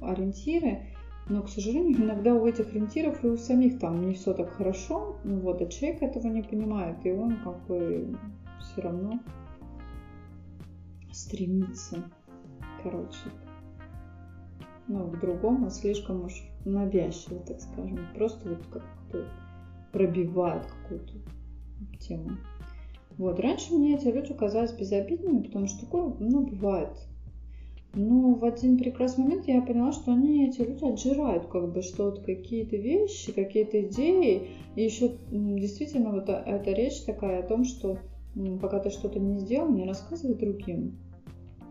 ориентиры, 0.00 0.86
но, 1.28 1.42
к 1.42 1.48
сожалению, 1.48 1.98
иногда 2.04 2.34
у 2.34 2.46
этих 2.46 2.68
ориентиров 2.70 3.22
и 3.24 3.28
у 3.28 3.36
самих 3.36 3.78
там 3.78 4.06
не 4.06 4.14
все 4.14 4.32
так 4.32 4.50
хорошо, 4.50 5.16
ну 5.24 5.40
вот, 5.40 5.60
а 5.60 5.66
человек 5.66 6.02
этого 6.02 6.26
не 6.28 6.42
понимает, 6.42 7.04
и 7.04 7.12
он 7.12 7.36
как 7.44 7.66
бы 7.66 8.16
все 8.60 8.82
равно 8.82 9.20
стремится, 11.12 12.10
короче, 12.82 13.30
ну, 14.86 15.10
к 15.10 15.20
другому 15.20 15.68
слишком 15.70 16.24
уж 16.24 16.32
навязчиво, 16.64 17.40
так 17.40 17.60
скажем, 17.60 17.98
просто 18.14 18.48
вот 18.48 18.66
как-то 18.72 19.26
пробивает 19.92 20.64
какую-то 20.66 21.12
тему. 22.00 22.30
Вот, 23.18 23.40
раньше 23.40 23.74
мне 23.74 23.96
эти 23.96 24.06
люди 24.06 24.32
казались 24.32 24.72
безобидными, 24.72 25.42
потому 25.42 25.66
что 25.66 25.80
такое, 25.80 26.14
ну, 26.20 26.46
бывает. 26.46 26.90
Но 27.94 28.34
в 28.34 28.44
один 28.44 28.78
прекрасный 28.78 29.24
момент 29.24 29.48
я 29.48 29.60
поняла, 29.60 29.92
что 29.92 30.12
они, 30.12 30.48
эти 30.48 30.60
люди, 30.60 30.84
отжирают 30.84 31.46
как 31.46 31.72
бы 31.72 31.82
что-то, 31.82 32.20
какие-то 32.20 32.76
вещи, 32.76 33.32
какие-то 33.32 33.82
идеи. 33.82 34.50
И 34.76 34.84
еще 34.84 35.12
действительно 35.32 36.12
вот 36.12 36.28
эта 36.28 36.72
речь 36.72 37.00
такая 37.02 37.40
о 37.40 37.46
том, 37.46 37.64
что 37.64 37.98
пока 38.60 38.78
ты 38.78 38.90
что-то 38.90 39.18
не 39.18 39.38
сделал, 39.38 39.68
не 39.72 39.84
рассказывай 39.84 40.36
другим. 40.36 40.98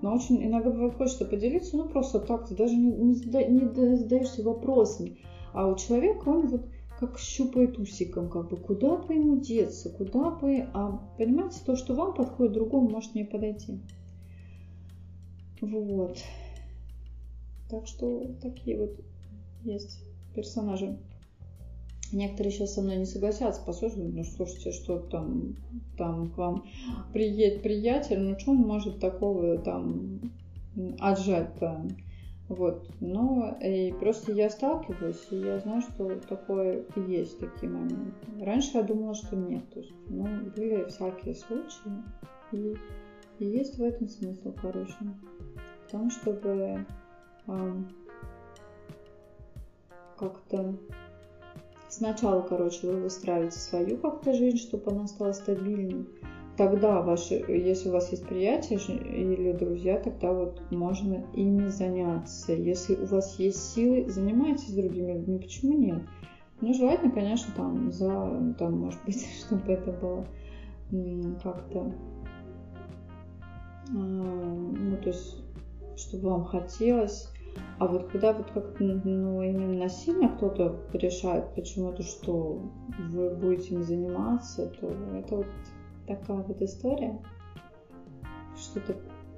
Но 0.02 0.16
очень 0.16 0.44
иногда 0.44 0.70
бывает 0.70 0.96
хочется 0.96 1.26
поделиться, 1.26 1.78
ну 1.78 1.88
просто 1.88 2.20
так, 2.20 2.48
ты 2.48 2.56
даже 2.56 2.76
не, 2.76 2.92
не, 2.92 3.46
не 3.48 3.96
задаешься 3.96 4.44
вопросами. 4.44 5.18
А 5.54 5.68
у 5.68 5.76
человека 5.76 6.28
он 6.28 6.48
вот 6.48 6.68
как 7.00 7.20
щупает 7.20 7.78
усиком, 7.78 8.30
как 8.30 8.50
бы 8.50 8.58
куда 8.58 8.98
бы 8.98 9.14
ему 9.14 9.40
деться, 9.40 9.90
куда 9.90 10.32
бы... 10.32 10.68
А 10.74 10.98
понимаете, 11.18 11.60
то, 11.66 11.76
что 11.76 11.94
вам 11.94 12.14
подходит, 12.14 12.54
другому 12.54 12.90
может 12.90 13.14
не 13.14 13.24
подойти. 13.24 13.80
Вот. 15.62 16.18
Так 17.70 17.88
что 17.88 18.26
такие 18.42 18.80
вот 18.80 19.00
есть 19.64 20.00
персонажи. 20.34 20.98
Некоторые 22.14 22.52
сейчас 22.52 22.74
со 22.74 22.82
мной 22.82 22.98
не 22.98 23.06
согласятся, 23.06 23.62
послушают, 23.66 24.14
ну 24.14 24.24
слушайте, 24.24 24.72
что 24.72 25.00
там, 25.00 25.58
там 25.98 26.30
к 26.32 26.38
вам 26.38 26.64
приедет 27.12 27.62
приятель, 27.62 28.20
ну 28.20 28.40
что 28.40 28.52
он 28.52 28.60
может 28.60 29.00
такого 29.00 29.58
там 29.58 30.22
отжать-то? 31.00 31.86
Вот, 32.50 32.88
но 33.02 33.58
и 33.62 33.92
просто 33.92 34.32
я 34.32 34.50
сталкиваюсь, 34.50 35.28
и 35.32 35.38
я 35.38 35.60
знаю, 35.60 35.82
что 35.82 36.16
такое 36.22 36.86
есть 36.96 37.40
такие 37.40 37.70
моменты. 37.70 38.14
Раньше 38.40 38.78
я 38.78 38.84
думала, 38.84 39.16
что 39.16 39.36
нет, 39.36 39.70
то 39.74 39.80
есть, 39.80 39.94
ну, 40.08 40.26
были 40.56 40.86
всякие 40.86 41.36
случаи, 41.36 41.92
и, 42.54 42.78
и 43.40 43.46
есть 43.46 43.78
в 43.78 43.84
этом 43.84 44.08
смысл, 44.08 44.54
короче, 44.62 44.96
в 45.86 45.92
том, 45.92 46.10
чтобы 46.10 46.86
эм, 47.48 47.90
как-то 50.18 50.78
сначала, 51.90 52.42
короче, 52.42 52.88
вы 52.88 53.02
выстраиваете 53.02 53.60
свою 53.60 53.98
как-то 53.98 54.34
жизнь, 54.34 54.58
чтобы 54.58 54.92
она 54.92 55.08
стала 55.08 55.34
стабильной. 55.34 56.08
Тогда 56.58 57.04
ваши, 57.04 57.36
если 57.36 57.90
у 57.90 57.92
вас 57.92 58.12
есть 58.12 58.26
приятели 58.26 58.98
или 58.98 59.52
друзья, 59.52 60.00
тогда 60.00 60.34
вот 60.34 60.60
можно 60.72 61.24
ими 61.34 61.68
заняться. 61.68 62.54
Если 62.54 62.96
у 62.96 63.06
вас 63.06 63.38
есть 63.38 63.74
силы, 63.74 64.10
занимайтесь 64.10 64.74
другими 64.74 65.14
людьми. 65.14 65.38
Почему 65.38 65.78
нет? 65.78 66.02
Ну, 66.60 66.74
желательно, 66.74 67.12
конечно, 67.12 67.54
там, 67.56 67.92
за, 67.92 68.56
там, 68.58 68.80
может 68.80 69.00
быть, 69.06 69.24
чтобы 69.46 69.72
это 69.72 69.92
было 69.92 70.26
как-то, 71.44 71.94
ну, 73.92 74.98
то 74.98 75.10
есть, 75.10 75.36
чтобы 75.96 76.30
вам 76.30 76.46
хотелось, 76.46 77.30
а 77.80 77.88
вот 77.88 78.08
когда 78.08 78.34
вот 78.34 78.50
как 78.52 78.80
ну, 78.80 79.42
именно 79.42 79.84
насильно 79.84 80.30
кто-то 80.30 80.80
решает 80.94 81.54
почему-то, 81.54 82.02
что 82.02 82.62
вы 83.10 83.36
будете 83.36 83.76
им 83.76 83.84
заниматься, 83.84 84.68
то 84.80 84.88
это 85.16 85.36
вот 85.38 85.48
такая 86.08 86.38
вот 86.38 86.62
история, 86.62 87.20
что-то 88.56 88.96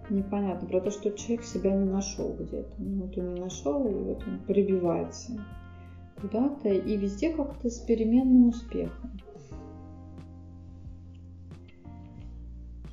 непонятно, 0.09 0.67
про 0.67 0.81
то, 0.81 0.91
что 0.91 1.11
человек 1.11 1.43
себя 1.43 1.71
не 1.71 1.89
нашел 1.89 2.33
где-то. 2.33 2.73
Ну, 2.77 3.05
вот 3.05 3.17
он 3.17 3.33
не 3.33 3.41
нашел, 3.41 3.87
и 3.87 3.93
вот 3.93 4.23
он 4.27 4.39
прибивается 4.39 5.33
куда-то, 6.21 6.69
и 6.69 6.97
везде 6.97 7.33
как-то 7.33 7.69
с 7.69 7.79
переменным 7.79 8.49
успехом. 8.49 9.11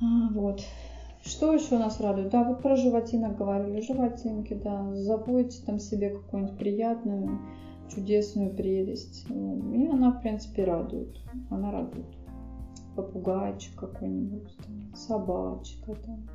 А, 0.01 0.29
вот. 0.33 0.61
Что 1.23 1.53
еще 1.53 1.77
нас 1.77 1.99
радует? 1.99 2.29
Да, 2.29 2.43
вот 2.43 2.61
про 2.61 2.75
животинок 2.77 3.37
говорили. 3.37 3.81
Животинки, 3.81 4.53
да. 4.53 4.95
Заводите 4.95 5.61
там 5.65 5.79
себе 5.79 6.11
какую-нибудь 6.11 6.57
приятную, 6.57 7.39
чудесную 7.93 8.55
прелесть. 8.55 9.25
И 9.29 9.87
она, 9.87 10.11
в 10.11 10.21
принципе, 10.21 10.63
радует. 10.63 11.17
Она 11.49 11.71
радует. 11.71 12.16
Попугайчик 12.97 13.75
какой-нибудь, 13.75 14.57
там, 14.57 14.95
собачка 14.95 15.95
там. 15.95 16.27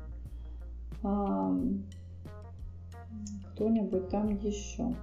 А, 1.03 1.55
кто-нибудь 3.51 4.09
там 4.09 4.35
еще. 4.39 4.95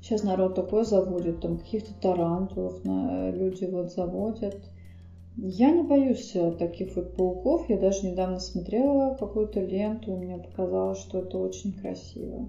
Сейчас 0.00 0.24
народ 0.24 0.54
такой 0.54 0.84
заводит, 0.84 1.40
там 1.40 1.58
каких-то 1.58 1.92
тарантулов 2.00 2.84
на, 2.84 3.30
люди 3.30 3.66
вот 3.66 3.92
заводят 3.92 4.56
я 5.38 5.70
не 5.70 5.82
боюсь 5.82 6.34
э, 6.34 6.50
таких 6.52 6.96
вот 6.96 7.14
пауков. 7.14 7.68
Я 7.68 7.78
даже 7.78 8.06
недавно 8.06 8.40
смотрела 8.40 9.14
какую-то 9.14 9.60
ленту, 9.60 10.12
и 10.12 10.16
мне 10.16 10.38
показалось, 10.38 10.98
что 10.98 11.18
это 11.18 11.36
очень 11.36 11.74
красиво. 11.74 12.48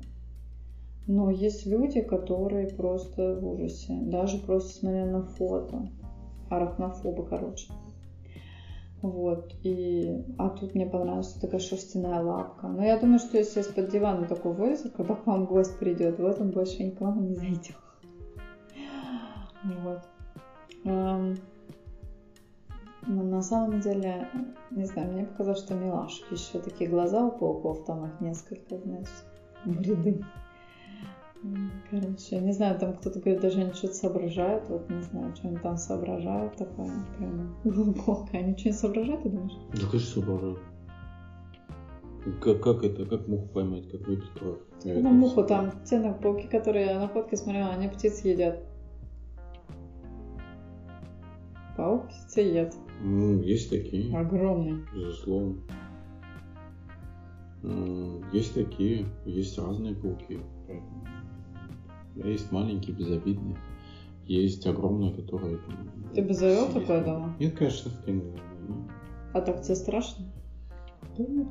Но 1.05 1.29
есть 1.29 1.65
люди, 1.65 1.99
которые 1.99 2.67
просто 2.67 3.35
в 3.35 3.45
ужасе. 3.45 3.93
Даже 4.03 4.37
просто 4.37 4.73
смотря 4.73 5.05
на 5.05 5.23
фото. 5.23 5.89
Арахнофобы, 6.49 7.25
короче. 7.25 7.71
Вот. 9.01 9.53
И... 9.63 10.25
А 10.37 10.49
тут 10.49 10.75
мне 10.75 10.85
понравилась 10.85 11.33
такая 11.33 11.59
шерстяная 11.59 12.21
лапка. 12.21 12.67
Но 12.67 12.83
я 12.83 12.99
думаю, 12.99 13.19
что 13.19 13.37
если 13.37 13.61
из-под 13.61 13.89
дивана 13.89 14.27
такой 14.27 14.53
вылезет, 14.53 14.93
когда 14.93 15.15
к 15.15 15.25
вам 15.27 15.45
гость 15.45 15.77
придет, 15.79 16.19
вот 16.19 16.39
он 16.39 16.51
больше 16.51 16.83
никому 16.83 17.21
не 17.21 17.35
зайдет. 17.35 17.75
Вот. 19.63 20.01
Эм, 20.85 21.37
но 23.05 23.23
на 23.23 23.41
самом 23.41 23.79
деле, 23.79 24.27
не 24.71 24.85
знаю, 24.85 25.13
мне 25.13 25.25
показалось, 25.25 25.59
что 25.59 25.75
милашки. 25.75 26.33
Еще 26.33 26.59
такие 26.59 26.89
глаза 26.89 27.25
у 27.25 27.31
пауков, 27.31 27.85
там 27.85 28.05
их 28.05 28.19
несколько, 28.19 28.77
значит, 28.77 29.25
в 29.65 29.81
ряды. 29.81 30.23
Короче, 31.89 32.39
не 32.39 32.51
знаю, 32.51 32.77
там 32.77 32.93
кто-то 32.93 33.19
говорит, 33.19 33.41
даже 33.41 33.61
они 33.61 33.71
что-то 33.71 33.93
соображают, 33.93 34.67
вот 34.69 34.89
не 34.89 35.01
знаю, 35.01 35.33
что 35.35 35.47
они 35.47 35.57
там 35.57 35.77
соображают, 35.77 36.55
такое 36.57 36.91
прям 37.17 37.55
глубокое. 37.63 38.41
Они 38.41 38.57
что-нибудь 38.57 38.79
соображают, 38.79 39.23
ты 39.23 39.29
думаешь? 39.29 39.57
Да, 39.73 39.87
конечно, 39.89 40.21
соображают. 40.21 40.59
Как, 42.41 42.61
как 42.61 42.83
это, 42.83 43.05
как 43.05 43.27
муху 43.27 43.47
поймать, 43.47 43.89
как 43.89 44.07
выпить 44.07 44.29
кровь? 44.31 44.59
Ну, 44.83 45.09
муху 45.11 45.43
там, 45.43 45.71
те 45.85 45.99
на 45.99 46.11
пауки, 46.11 46.47
которые 46.47 46.87
я 46.87 46.99
на 46.99 47.07
фотке 47.07 47.37
смотрела, 47.37 47.69
они 47.69 47.87
птиц 47.87 48.25
едят. 48.25 48.63
Паук 51.77 52.07
птицеед. 52.07 52.75
Ну, 53.01 53.39
есть 53.41 53.69
такие. 53.69 54.17
Огромный. 54.17 54.83
Безусловно. 54.93 55.61
Есть 58.33 58.55
такие, 58.55 59.05
есть 59.25 59.57
разные 59.57 59.95
пауки. 59.95 60.39
Есть 62.23 62.51
маленькие, 62.51 62.95
безобидные. 62.95 63.57
Есть 64.25 64.65
огромные, 64.67 65.13
которые... 65.13 65.59
Ты 66.13 66.21
бы 66.21 66.33
завел 66.33 66.67
такое 66.67 67.03
дома? 67.03 67.35
Нет, 67.39 67.55
конечно, 67.55 67.91
в 67.91 68.07
не 68.07 68.21
А 69.33 69.41
так 69.41 69.61
тебе 69.61 69.75
страшно? 69.75 70.25
Да 71.17 71.23
нет. 71.23 71.47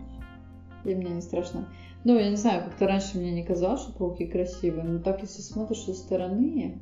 И 0.84 0.94
мне 0.94 1.10
не 1.10 1.20
страшно. 1.22 1.68
Ну, 2.04 2.16
я 2.16 2.30
не 2.30 2.36
знаю, 2.36 2.64
как-то 2.64 2.86
раньше 2.86 3.18
мне 3.18 3.32
не 3.32 3.44
казалось, 3.44 3.80
что 3.80 3.92
пауки 3.92 4.26
красивые, 4.26 4.84
но 4.84 5.00
так, 5.00 5.22
если 5.22 5.40
смотришь 5.40 5.80
со 5.80 5.94
стороны, 5.94 6.80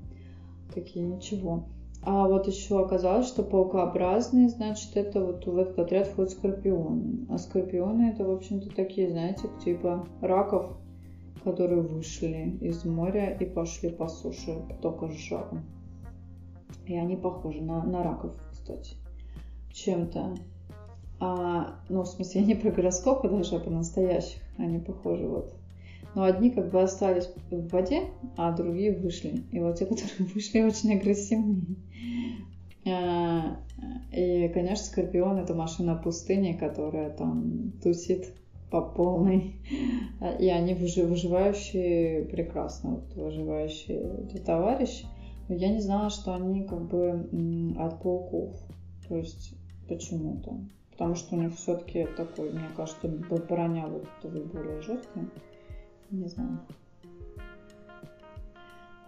такие 0.74 1.04
ничего. 1.04 1.64
А 2.02 2.28
вот 2.28 2.46
еще 2.46 2.84
оказалось, 2.84 3.26
что 3.26 3.42
паукообразные, 3.42 4.50
значит, 4.50 4.94
это 4.94 5.24
вот 5.24 5.46
в 5.46 5.56
этот 5.56 5.78
отряд 5.78 6.08
входят 6.08 6.32
скорпионы. 6.32 7.26
А 7.30 7.38
скорпионы 7.38 8.10
это, 8.10 8.24
в 8.24 8.30
общем-то, 8.30 8.74
такие, 8.74 9.08
знаете, 9.08 9.48
типа 9.64 10.06
раков, 10.20 10.76
которые 11.44 11.82
вышли 11.82 12.58
из 12.60 12.84
моря 12.84 13.36
и 13.38 13.44
пошли 13.44 13.90
по 13.90 14.08
суше, 14.08 14.62
только 14.82 15.08
с 15.08 15.12
жаром. 15.12 15.64
И 16.86 16.96
они 16.96 17.16
похожи 17.16 17.62
на, 17.62 17.84
на 17.84 18.02
раков, 18.02 18.32
кстати, 18.50 18.96
чем-то. 19.72 20.34
А, 21.20 21.76
ну, 21.88 22.02
в 22.02 22.06
смысле, 22.06 22.42
не 22.42 22.54
про 22.54 22.70
гороскопы 22.70 23.28
даже, 23.28 23.56
а 23.56 23.60
по 23.60 23.70
настоящих. 23.70 24.40
Они 24.58 24.78
похожи 24.78 25.26
вот 25.26 25.54
но 26.14 26.24
одни 26.24 26.50
как 26.50 26.70
бы 26.70 26.82
остались 26.82 27.28
в 27.50 27.68
воде, 27.68 28.04
а 28.36 28.52
другие 28.52 28.96
вышли. 28.96 29.42
И 29.50 29.60
вот 29.60 29.78
те, 29.78 29.86
которые 29.86 30.28
вышли, 30.32 30.62
очень 30.62 30.94
агрессивные. 30.94 31.76
А, 32.86 33.56
и, 34.12 34.48
конечно, 34.48 34.84
Скорпион 34.84 35.38
это 35.38 35.54
машина 35.54 35.96
пустыни, 35.96 36.52
которая 36.52 37.10
там 37.10 37.72
тусит 37.82 38.34
по 38.74 38.82
полной. 38.82 39.54
И 40.40 40.48
они 40.48 40.74
выживающие 40.74 42.24
прекрасно, 42.24 42.90
вот, 42.96 43.14
выживающие 43.14 44.26
товарищи. 44.44 45.06
Но 45.48 45.54
я 45.54 45.68
не 45.68 45.80
знала, 45.80 46.10
что 46.10 46.34
они 46.34 46.64
как 46.64 46.82
бы 46.88 47.74
от 47.78 48.02
пауков. 48.02 48.56
То 49.08 49.16
есть 49.16 49.54
почему-то. 49.88 50.58
Потому 50.90 51.14
что 51.14 51.36
у 51.36 51.40
них 51.40 51.54
все-таки 51.54 52.08
такой, 52.16 52.50
мне 52.50 52.68
кажется, 52.76 53.06
броня 53.48 53.86
вот 53.86 54.06
более 54.22 54.80
жесткая 54.80 55.28
не 56.10 56.28
знаю. 56.28 56.60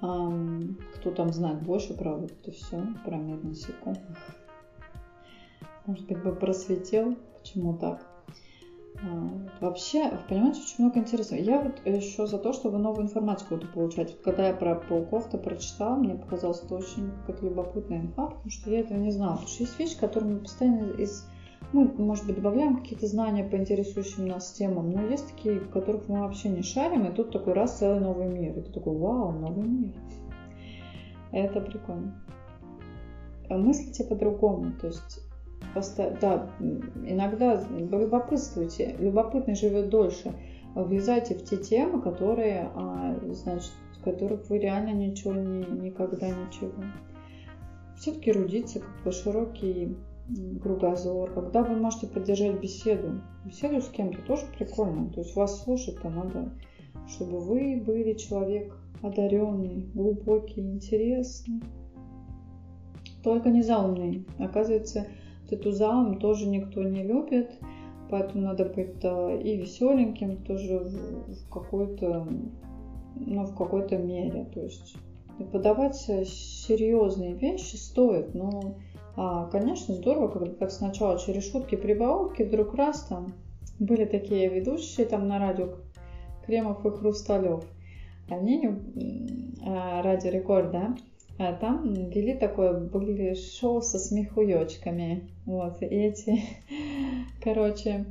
А, 0.00 0.30
кто 0.94 1.10
там 1.10 1.32
знает 1.32 1.62
больше 1.62 1.94
про 1.94 2.14
вот 2.14 2.30
это 2.30 2.52
все, 2.52 2.84
про 3.04 3.16
мир 3.16 3.42
насекомых? 3.42 4.00
Может 5.86 6.06
быть, 6.06 6.22
бы 6.22 6.34
просветил, 6.34 7.16
почему 7.38 7.76
так? 7.78 8.15
А, 9.02 9.28
вообще, 9.60 10.10
понимаете, 10.28 10.60
очень 10.60 10.84
много 10.84 11.00
интересного. 11.00 11.40
Я 11.40 11.60
вот 11.60 11.86
еще 11.86 12.26
за 12.26 12.38
то, 12.38 12.52
чтобы 12.52 12.78
новую 12.78 13.04
информацию 13.04 13.48
какую-то 13.48 13.72
получать. 13.72 14.12
Вот 14.12 14.20
когда 14.22 14.48
я 14.48 14.54
про 14.54 14.76
пауков-то 14.76 15.38
прочитала, 15.38 15.96
мне 15.96 16.14
показалось 16.14 16.62
это 16.62 16.74
очень 16.74 17.12
как 17.26 17.42
любопытная 17.42 18.00
инфа, 18.00 18.26
потому 18.26 18.50
что 18.50 18.70
я 18.70 18.80
этого 18.80 18.98
не 18.98 19.10
знала. 19.10 19.32
Потому 19.32 19.48
что 19.48 19.62
есть 19.64 19.78
вещи, 19.78 19.98
которые 19.98 20.34
мы 20.34 20.40
постоянно 20.40 20.92
из 20.92 21.28
Мы, 21.72 21.84
может 21.98 22.26
быть, 22.26 22.36
добавляем 22.36 22.78
какие-то 22.78 23.06
знания 23.06 23.44
по 23.44 23.56
интересующим 23.56 24.26
нас 24.26 24.52
темам, 24.52 24.90
но 24.90 25.02
есть 25.02 25.26
такие, 25.34 25.58
в 25.58 25.70
которых 25.70 26.08
мы 26.08 26.20
вообще 26.20 26.48
не 26.48 26.62
шарим, 26.62 27.06
и 27.06 27.14
тут 27.14 27.32
такой 27.32 27.54
раз 27.54 27.78
целый 27.78 28.00
новый 28.00 28.28
мир. 28.28 28.58
И 28.58 28.62
ты 28.62 28.72
такой, 28.72 28.96
вау, 28.96 29.32
новый 29.32 29.66
мир. 29.66 29.94
Это 31.32 31.60
прикольно. 31.60 32.22
А 33.48 33.58
мыслите 33.58 34.04
по-другому, 34.04 34.72
то 34.80 34.86
есть 34.86 35.20
да, 36.20 36.50
иногда 37.04 37.62
любопытствуйте, 37.70 38.96
любопытный 38.98 39.54
живет 39.54 39.88
дольше. 39.88 40.34
Влезайте 40.74 41.34
в 41.34 41.42
те 41.42 41.56
темы, 41.56 42.02
которые, 42.02 42.70
а, 42.74 43.18
значит, 43.32 43.72
в 43.98 44.04
которых 44.04 44.48
вы 44.50 44.58
реально 44.58 44.92
ничего 44.92 45.32
не, 45.32 45.64
никогда 45.64 46.28
ничего. 46.28 46.72
Все-таки 47.96 48.30
рудиться, 48.30 48.80
как 48.80 49.04
бы 49.04 49.12
широкий 49.12 49.96
кругозор, 50.62 51.32
когда 51.32 51.62
вы 51.62 51.76
можете 51.76 52.06
поддержать 52.08 52.60
беседу. 52.60 53.22
Беседу 53.44 53.80
с 53.80 53.88
кем-то 53.88 54.20
тоже 54.22 54.46
прикольно. 54.58 55.10
То 55.10 55.20
есть 55.20 55.36
вас 55.36 55.62
слушать-то 55.62 56.10
надо, 56.10 56.52
чтобы 57.08 57.40
вы 57.40 57.82
были 57.84 58.14
человек 58.14 58.76
одаренный, 59.02 59.88
глубокий, 59.94 60.60
интересный. 60.60 61.62
Только 63.22 63.50
не 63.50 63.62
заумный. 63.62 64.26
Оказывается, 64.38 65.06
эту 65.52 65.72
заум 65.72 66.18
тоже 66.18 66.48
никто 66.48 66.82
не 66.82 67.02
любит, 67.02 67.58
поэтому 68.10 68.44
надо 68.44 68.64
быть 68.64 69.04
и 69.44 69.56
веселеньким 69.56 70.42
тоже 70.44 70.78
в 70.78 71.50
какой-то, 71.50 72.26
ну, 73.16 73.44
в 73.44 73.54
какой-то 73.56 73.98
мере. 73.98 74.46
То 74.52 74.62
есть 74.62 74.96
подавать 75.52 75.96
серьезные 75.96 77.34
вещи 77.34 77.76
стоит, 77.76 78.34
но, 78.34 78.76
а, 79.16 79.46
конечно, 79.46 79.94
здорово, 79.94 80.28
когда 80.28 80.52
так 80.52 80.70
сначала 80.70 81.18
через 81.18 81.50
шутки, 81.50 81.74
прибаутки, 81.74 82.42
вдруг 82.42 82.74
раз 82.74 83.02
там 83.02 83.34
были 83.78 84.04
такие 84.04 84.48
ведущие 84.48 85.06
там 85.06 85.28
на 85.28 85.38
радио 85.38 85.74
Кремов 86.46 86.84
и 86.86 86.90
Хрусталев. 86.90 87.64
Они, 88.28 88.68
а, 89.64 90.02
радио 90.02 90.30
Рекорд, 90.30 90.70
да, 90.72 90.96
там 91.38 92.08
вели 92.10 92.34
такое, 92.34 92.78
были 92.78 93.34
шоу 93.34 93.82
со 93.82 93.98
смехуёчками. 93.98 95.28
Вот, 95.44 95.82
и 95.82 95.86
эти, 95.86 96.40
короче, 97.42 98.06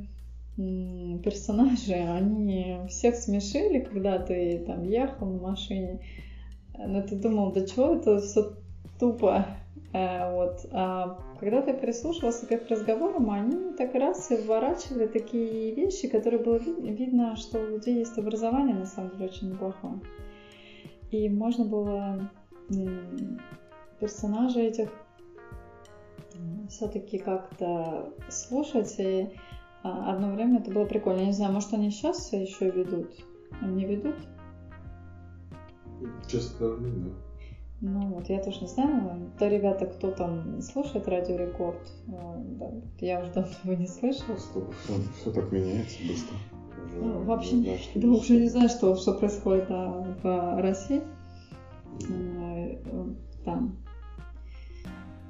персонажи, 0.56 1.94
они 1.94 2.78
всех 2.88 3.16
смешили, 3.16 3.80
когда 3.80 4.18
ты 4.18 4.64
там 4.66 4.84
ехал 4.84 5.26
на 5.26 5.40
машине. 5.40 6.00
Но 6.78 7.02
ты 7.02 7.16
думал, 7.16 7.52
да 7.52 7.66
чего 7.66 7.94
это 7.94 8.20
все 8.20 8.52
тупо. 8.98 9.46
А, 9.92 10.32
вот. 10.32 10.66
А 10.72 11.18
когда 11.40 11.62
ты 11.62 11.74
прислушивался 11.74 12.46
к 12.46 12.52
их 12.52 12.68
разговорам, 12.68 13.30
они 13.30 13.72
так 13.76 13.94
раз 13.94 14.30
и 14.30 14.36
вворачивали 14.36 15.06
такие 15.06 15.74
вещи, 15.74 16.08
которые 16.08 16.42
было 16.42 16.58
видно, 16.58 17.36
что 17.36 17.58
у 17.58 17.66
людей 17.66 17.98
есть 17.98 18.18
образование, 18.18 18.74
на 18.74 18.86
самом 18.86 19.10
деле, 19.12 19.26
очень 19.26 19.50
неплохое. 19.50 20.00
И 21.10 21.28
можно 21.28 21.64
было 21.64 22.30
персонажей 24.00 24.66
этих 24.66 24.90
все-таки 26.68 27.18
как-то 27.18 28.12
слушать. 28.28 28.94
И 28.98 29.30
а, 29.82 30.12
одно 30.12 30.32
время 30.32 30.60
это 30.60 30.70
было 30.70 30.84
прикольно. 30.84 31.20
Я 31.20 31.26
не 31.26 31.32
знаю, 31.32 31.52
может 31.52 31.72
они 31.72 31.90
сейчас 31.90 32.32
еще 32.32 32.70
ведут? 32.70 33.10
Они 33.60 33.84
ведут? 33.84 34.16
Честно, 36.28 36.76
да. 36.76 37.10
Ну 37.82 38.06
вот, 38.14 38.28
я 38.30 38.42
тоже 38.42 38.62
не 38.62 38.68
знаю. 38.68 39.30
То 39.38 39.48
ребята, 39.48 39.86
кто 39.86 40.10
там 40.10 40.62
слушает 40.62 41.06
Радио 41.08 41.36
Рекорд, 41.36 41.92
а, 42.08 42.36
да, 42.38 42.70
я 43.00 43.20
уже 43.20 43.32
давно 43.32 43.52
его 43.64 43.74
не 43.74 43.86
слышала. 43.86 44.36
Все, 44.36 44.66
все 45.20 45.30
так 45.30 45.52
меняется 45.52 45.98
быстро. 46.08 46.36
Уже 46.86 46.96
ну, 46.96 47.22
вообще, 47.24 47.56
не 47.56 47.62
знаю, 47.64 47.78
да, 47.94 48.08
уже 48.08 48.40
не 48.40 48.48
знаю, 48.48 48.68
что, 48.68 48.96
что 48.96 49.12
происходит 49.14 49.68
да, 49.68 49.88
в 50.22 50.62
России. 50.62 51.02
Э, 52.08 52.76
там. 53.44 53.78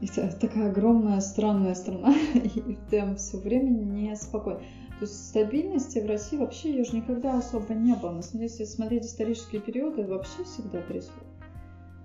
Это 0.01 0.37
такая 0.39 0.71
огромная, 0.71 1.21
странная 1.21 1.75
страна, 1.75 2.15
и 2.35 2.77
там 2.91 3.17
все 3.17 3.39
время 3.39 3.71
неспокойно. 3.71 4.61
То 4.99 5.03
есть 5.03 5.29
стабильности 5.29 5.99
в 5.99 6.07
России 6.07 6.39
вообще 6.39 6.71
ее 6.71 6.85
же 6.85 6.97
никогда 6.97 7.39
особо 7.39 7.75
не 7.75 7.95
было. 7.95 8.13
Но 8.13 8.41
если 8.41 8.65
смотреть 8.65 9.05
исторические 9.05 9.61
периоды, 9.61 10.07
вообще 10.07 10.45
всегда 10.45 10.81
трясло. 10.83 11.23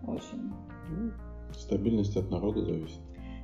Очень. 0.07 0.51
Ну, 0.89 1.11
стабильность 1.53 2.17
от 2.17 2.29
народа 2.29 2.65
зависит. 2.65 2.99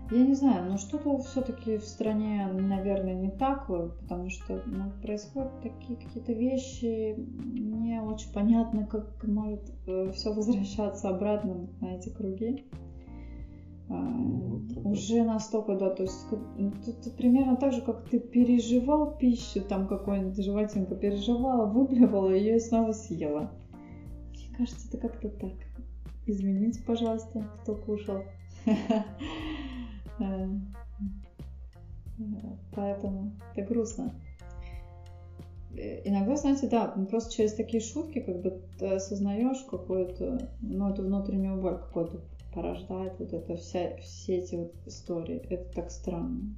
Я 0.09 0.25
не 0.25 0.35
знаю, 0.35 0.69
но 0.69 0.77
что-то 0.77 1.17
все-таки 1.19 1.77
в 1.77 1.83
стране, 1.83 2.47
наверное, 2.53 3.13
не 3.13 3.29
так, 3.29 3.67
потому 3.67 4.29
что 4.29 4.61
ну, 4.65 4.89
происходят 5.01 5.51
такие 5.61 5.99
какие-то 5.99 6.31
вещи, 6.31 7.15
не 7.17 8.01
очень 8.01 8.31
понятно, 8.31 8.85
как 8.85 9.21
может 9.25 9.69
э, 9.85 10.11
все 10.13 10.31
возвращаться 10.31 11.09
обратно 11.09 11.67
на 11.81 11.95
эти 11.97 12.07
круги. 12.07 12.63
А, 13.89 13.95
ну, 13.95 14.61
уже 14.85 15.23
настолько, 15.23 15.75
да, 15.75 15.89
то 15.89 16.03
есть 16.03 16.25
ну, 16.57 16.71
это 16.85 17.09
примерно 17.11 17.57
так 17.57 17.73
же, 17.73 17.81
как 17.81 18.07
ты 18.09 18.19
переживал 18.19 19.17
пищу, 19.17 19.61
там 19.61 19.87
какой-нибудь 19.87 20.41
животинка 20.41 20.95
переживала, 20.95 21.65
выблевала 21.65 22.29
ее 22.33 22.55
и 22.55 22.61
снова 22.61 22.93
съела. 22.93 23.51
Мне 24.31 24.55
кажется, 24.57 24.87
это 24.87 24.97
как-то 24.97 25.29
так. 25.29 25.51
Извините, 26.25 26.81
пожалуйста, 26.85 27.45
кто 27.61 27.75
кушал. 27.75 28.23
Поэтому 32.73 33.31
это 33.55 33.67
грустно. 33.67 34.13
Э, 35.77 36.07
иногда, 36.07 36.35
знаете, 36.35 36.67
да, 36.67 36.87
просто 37.09 37.33
через 37.33 37.53
такие 37.53 37.81
шутки 37.81 38.19
как 38.19 38.41
бы 38.41 38.61
ты 38.79 38.87
осознаешь 38.87 39.63
какую-то, 39.69 40.49
ну, 40.61 40.89
эту 40.89 41.03
внутреннюю 41.03 41.61
боль 41.61 41.77
какую-то 41.77 42.21
порождает 42.53 43.19
вот 43.19 43.33
это 43.33 43.55
вся, 43.55 43.97
все 43.97 44.37
эти 44.37 44.55
вот 44.55 44.73
истории. 44.85 45.37
Это 45.49 45.71
так 45.73 45.91
странно. 45.91 46.55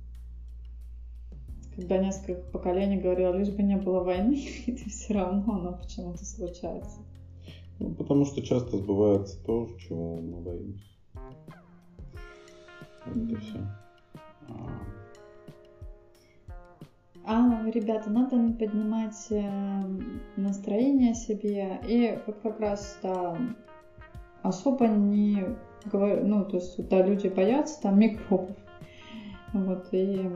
Когда 1.75 1.97
несколько 1.97 2.41
поколений 2.51 2.97
говорило, 2.97 3.33
лишь 3.35 3.49
бы 3.49 3.63
не 3.63 3.77
было 3.77 4.03
войны, 4.03 4.41
это 4.67 4.89
все 4.89 5.13
равно 5.13 5.55
оно 5.55 5.77
почему-то 5.77 6.23
случается. 6.25 6.99
Ну, 7.79 7.93
потому 7.95 8.25
что 8.25 8.41
часто 8.41 8.77
сбывается 8.77 9.41
то, 9.45 9.69
чего 9.79 10.17
мы 10.17 10.41
боимся. 10.41 10.83
Вот 13.05 13.31
и 13.31 13.35
все. 13.35 13.59
А, 17.25 17.69
ребята, 17.69 18.09
надо 18.09 18.37
поднимать 18.57 19.27
э, 19.29 19.83
настроение 20.35 21.13
себе. 21.13 21.79
И 21.87 22.17
вот 22.25 22.37
как 22.41 22.59
раз 22.59 22.97
да, 23.03 23.37
особо 24.41 24.87
не 24.87 25.45
говорю, 25.85 26.25
ну 26.25 26.45
то 26.45 26.57
есть 26.57 26.87
да, 26.89 27.05
люди 27.05 27.27
боятся 27.27 27.81
там 27.81 27.99
микробов, 27.99 28.55
вот 29.53 29.87
и 29.91 30.29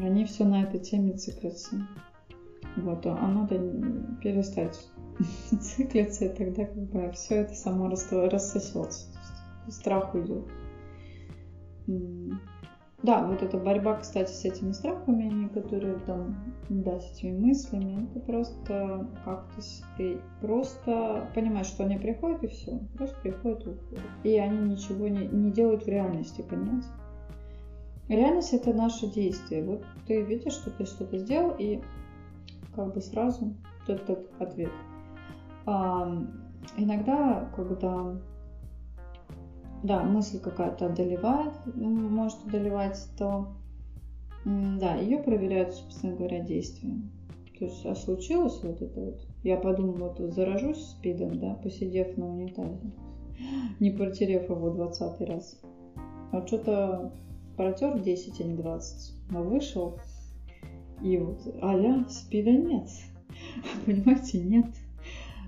они 0.00 0.24
все 0.24 0.44
на 0.44 0.62
этой 0.62 0.80
теме 0.80 1.14
циклятся, 1.14 1.86
вот, 2.76 3.04
а 3.06 3.26
надо 3.26 3.58
перестать 4.22 4.88
циклиться 5.60 6.26
и 6.26 6.34
тогда 6.34 6.64
как 6.64 6.90
бы 6.90 7.10
все 7.12 7.36
это 7.36 7.54
само 7.54 7.88
рассосется, 7.88 9.08
страх 9.68 10.14
уйдет. 10.14 10.46
Да, 13.04 13.22
вот 13.26 13.42
эта 13.42 13.58
борьба, 13.58 13.96
кстати, 13.96 14.32
с 14.32 14.46
этими 14.46 14.72
страхами, 14.72 15.48
которые 15.48 15.98
там, 16.06 16.54
да, 16.70 16.98
с 16.98 17.12
этими 17.12 17.36
мыслями, 17.38 18.08
это 18.08 18.20
просто 18.20 19.06
как-то 19.26 19.60
ты 19.98 20.22
просто 20.40 21.28
понимаешь, 21.34 21.66
что 21.66 21.84
они 21.84 21.98
приходят 21.98 22.42
и 22.42 22.46
все, 22.46 22.78
просто 22.96 23.14
приходят 23.20 23.66
и 23.66 23.70
уходят. 23.72 24.04
И 24.22 24.38
они 24.38 24.70
ничего 24.70 25.06
не, 25.08 25.26
не 25.26 25.50
делают 25.50 25.84
в 25.84 25.86
реальности, 25.86 26.42
понимаете? 26.48 26.88
Реальность 28.08 28.54
это 28.54 28.72
наше 28.72 29.06
действие. 29.12 29.64
Вот 29.64 29.84
ты 30.06 30.22
видишь, 30.22 30.54
что 30.54 30.70
ты 30.70 30.86
что-то 30.86 31.18
сделал, 31.18 31.54
и 31.58 31.82
как 32.74 32.94
бы 32.94 33.02
сразу 33.02 33.54
этот 33.86 34.30
ответ. 34.40 34.72
А, 35.66 36.24
иногда, 36.78 37.50
когда 37.54 38.16
да, 39.84 40.02
мысль 40.02 40.40
какая-то 40.40 40.86
одолевает, 40.86 41.52
может 41.76 42.38
одолевать, 42.46 42.98
то 43.18 43.48
да, 44.46 44.96
ее 44.96 45.18
проверяют, 45.18 45.74
собственно 45.74 46.16
говоря, 46.16 46.40
действием. 46.40 47.10
То 47.58 47.66
есть, 47.66 47.84
а 47.84 47.94
случилось 47.94 48.60
вот 48.62 48.80
это 48.80 48.98
вот, 48.98 49.20
я 49.42 49.58
подумала, 49.58 50.08
вот 50.08 50.32
заражусь 50.32 50.82
спидом, 50.82 51.38
да, 51.38 51.54
посидев 51.54 52.16
на 52.16 52.26
унитазе, 52.26 52.92
не 53.80 53.90
протерев 53.90 54.48
его 54.48 54.70
20 54.70 55.20
раз. 55.28 55.60
А 56.32 56.46
что-то 56.46 57.12
протер 57.58 58.00
10, 58.00 58.40
а 58.40 58.44
не 58.44 58.54
20, 58.54 59.30
но 59.30 59.42
вышел, 59.42 59.98
и 61.02 61.18
вот, 61.18 61.46
аля, 61.62 62.06
спида 62.08 62.52
нет. 62.52 62.88
Понимаете, 63.86 64.40
нет. 64.40 64.66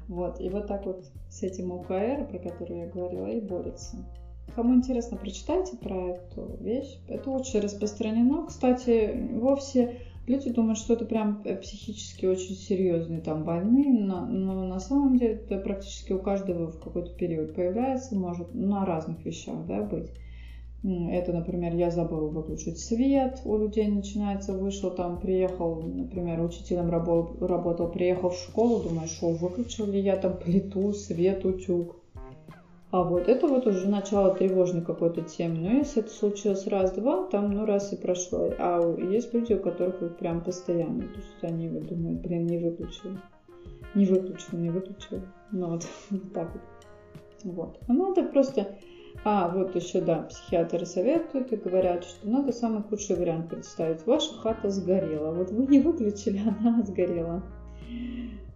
Вот, 0.08 0.42
и 0.42 0.50
вот 0.50 0.66
так 0.66 0.84
вот 0.84 1.10
с 1.30 1.42
этим 1.42 1.72
УКР, 1.72 2.28
про 2.30 2.38
который 2.38 2.80
я 2.80 2.86
говорила, 2.86 3.28
и 3.28 3.40
борется. 3.40 3.96
Кому 4.56 4.74
интересно, 4.74 5.18
прочитайте 5.18 5.76
про 5.76 6.12
эту 6.12 6.56
вещь. 6.60 6.98
Это 7.08 7.28
очень 7.28 7.60
распространено. 7.60 8.46
Кстати, 8.46 9.14
вовсе 9.34 9.98
люди 10.26 10.48
думают, 10.48 10.78
что 10.78 10.94
это 10.94 11.04
прям 11.04 11.42
психически 11.60 12.24
очень 12.24 12.54
серьезные 12.54 13.20
там 13.20 13.44
больные, 13.44 13.92
но, 13.92 14.24
но 14.24 14.66
на 14.66 14.80
самом 14.80 15.18
деле 15.18 15.34
это 15.34 15.58
практически 15.58 16.14
у 16.14 16.20
каждого 16.20 16.68
в 16.72 16.80
какой-то 16.80 17.10
период 17.10 17.54
появляется, 17.54 18.16
может 18.16 18.54
на 18.54 18.86
разных 18.86 19.22
вещах 19.26 19.66
да, 19.66 19.82
быть. 19.82 20.10
Это, 20.82 21.34
например, 21.34 21.74
я 21.74 21.90
забыл 21.90 22.28
выключить 22.28 22.78
свет, 22.78 23.42
у 23.44 23.58
людей 23.58 23.88
начинается, 23.88 24.54
вышел 24.54 24.90
там, 24.90 25.20
приехал, 25.20 25.82
например, 25.82 26.40
учителем 26.40 26.88
работал 26.88 27.88
приехал 27.88 28.30
в 28.30 28.38
школу, 28.38 28.82
думаю, 28.82 29.06
что 29.06 29.28
выключил 29.32 29.84
ли 29.84 30.00
я 30.00 30.16
там 30.16 30.38
плиту, 30.38 30.94
свет, 30.94 31.44
утюг. 31.44 31.96
А 32.92 33.02
вот 33.02 33.28
это 33.28 33.48
вот 33.48 33.66
уже 33.66 33.88
начало 33.88 34.34
тревожной 34.34 34.82
какой-то 34.82 35.22
темы. 35.22 35.56
Но 35.58 35.70
если 35.70 36.02
это 36.02 36.10
случилось 36.10 36.66
раз-два, 36.66 37.24
там 37.24 37.50
ну 37.50 37.66
раз 37.66 37.92
и 37.92 37.96
прошло. 37.96 38.52
А 38.58 38.80
есть 38.98 39.34
люди, 39.34 39.54
у 39.54 39.60
которых 39.60 40.00
вот 40.00 40.18
прям 40.18 40.42
постоянно. 40.42 41.02
То 41.02 41.16
есть 41.16 41.42
они 41.42 41.68
вот 41.68 41.86
думают, 41.86 42.20
блин, 42.20 42.46
не 42.46 42.58
выключил. 42.58 43.18
Не 43.94 44.06
выключил, 44.06 44.58
не 44.58 44.70
выключил. 44.70 45.22
Ну 45.50 45.70
вот, 45.70 45.86
так 46.32 46.52
вот. 46.52 46.62
Вот. 47.44 47.78
Ну, 47.88 48.08
надо 48.08 48.24
просто... 48.24 48.76
А, 49.24 49.48
вот 49.48 49.74
еще, 49.74 50.00
да, 50.00 50.22
психиатры 50.22 50.86
советуют 50.86 51.52
и 51.52 51.56
говорят, 51.56 52.04
что 52.04 52.28
надо 52.28 52.52
самый 52.52 52.82
худший 52.82 53.16
вариант 53.16 53.48
представить. 53.50 54.06
Ваша 54.06 54.32
хата 54.34 54.70
сгорела. 54.70 55.32
Вот 55.32 55.50
вы 55.50 55.66
не 55.66 55.80
выключили, 55.80 56.40
она 56.60 56.82
сгорела. 56.82 57.42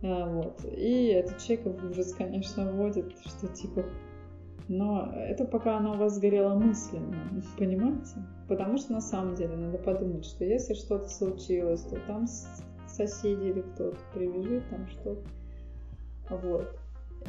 А, 0.03 0.27
вот. 0.29 0.65
И 0.65 1.07
этот 1.07 1.39
человек 1.39 1.81
в 1.81 1.91
ужас, 1.91 2.15
конечно, 2.15 2.71
вводит, 2.71 3.13
что 3.25 3.49
типа 3.49 3.85
но 4.71 5.13
это 5.17 5.45
пока 5.45 5.79
она 5.79 5.95
у 5.95 5.97
вас 5.97 6.15
сгорела 6.15 6.55
мысленно, 6.55 7.17
понимаете? 7.59 8.23
Потому 8.47 8.79
что 8.79 8.93
на 8.93 9.01
самом 9.01 9.35
деле 9.35 9.57
надо 9.57 9.79
подумать, 9.79 10.25
что 10.25 10.45
если 10.45 10.75
что-то 10.75 11.09
случилось, 11.09 11.83
то 11.83 11.97
там 12.07 12.29
соседи 12.87 13.47
или 13.47 13.63
кто-то 13.63 13.97
прибежит, 14.15 14.63
там 14.71 14.87
что-то. 14.87 15.29
Вот. 16.31 16.79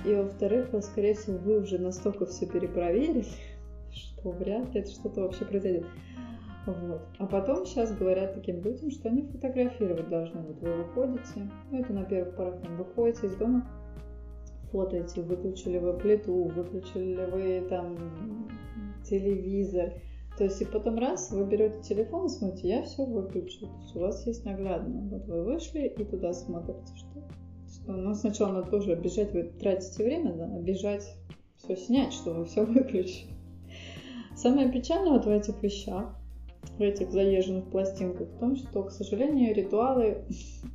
И 0.06 0.14
во-вторых, 0.14 0.70
скорее 0.84 1.16
всего, 1.16 1.40
вы 1.40 1.62
уже 1.62 1.80
настолько 1.80 2.28
все 2.28 2.46
перепроверили, 2.46 3.26
что 3.92 4.30
вряд 4.30 4.72
ли 4.76 4.82
это 4.82 4.92
что-то 4.92 5.22
вообще 5.22 5.44
произойдет. 5.44 5.88
Вот. 6.68 7.02
А 7.18 7.26
потом 7.26 7.66
сейчас 7.66 7.92
говорят 7.92 8.36
таким 8.36 8.62
людям, 8.62 8.92
что 8.92 9.10
они 9.10 9.24
фотографировать 9.24 10.10
должны. 10.10 10.42
Вот 10.42 10.62
вы 10.62 10.84
выходите, 10.84 11.50
ну 11.72 11.80
это 11.80 11.92
на 11.92 12.04
первых 12.04 12.36
порах, 12.36 12.62
там, 12.62 12.78
выходите 12.78 13.26
из 13.26 13.36
дома, 13.36 13.68
фотоете, 14.72 15.22
выключили 15.22 15.78
вы 15.78 15.94
плиту, 15.94 16.46
выключили 16.46 17.16
ли 17.16 17.26
вы 17.26 17.68
там 17.70 17.98
телевизор. 19.04 19.94
То 20.38 20.46
есть 20.46 20.62
и 20.62 20.66
потом 20.66 20.98
раз, 20.98 21.32
вы 21.32 21.46
берете 21.46 21.82
телефон 21.82 22.26
и 22.26 22.30
смотрите, 22.30 22.68
я 22.70 22.84
все 22.84 23.06
выключу. 23.06 23.68
То 23.68 23.78
есть 23.82 23.96
у 23.96 24.00
вас 24.00 24.26
есть 24.26 24.46
наглядно. 24.46 25.02
Вот 25.10 25.26
вы 25.28 25.44
вышли 25.44 25.88
и 25.88 26.04
туда 26.06 26.34
смотрите, 26.34 26.96
что, 26.96 27.22
что 27.68 27.92
ну, 27.92 28.14
сначала 28.14 28.54
надо 28.54 28.72
тоже 28.72 28.96
бежать, 28.96 29.34
вы 29.34 29.44
тратите 29.44 30.04
время, 30.04 30.34
да, 30.34 30.48
бежать, 30.60 31.06
все 31.58 31.76
снять, 31.76 32.14
чтобы 32.14 32.46
все 32.46 32.66
выключили. 32.66 33.32
Самое 34.36 34.72
печальное 34.72 35.12
вот 35.12 35.26
в 35.26 35.30
этих 35.30 35.62
вещах, 35.62 36.16
в 36.78 36.82
этих 36.82 37.12
заезженных 37.12 37.70
пластинках 37.70 38.30
в 38.30 38.40
том, 38.40 38.56
что, 38.56 38.84
к 38.84 38.92
сожалению, 38.92 39.54
ритуалы 39.54 40.24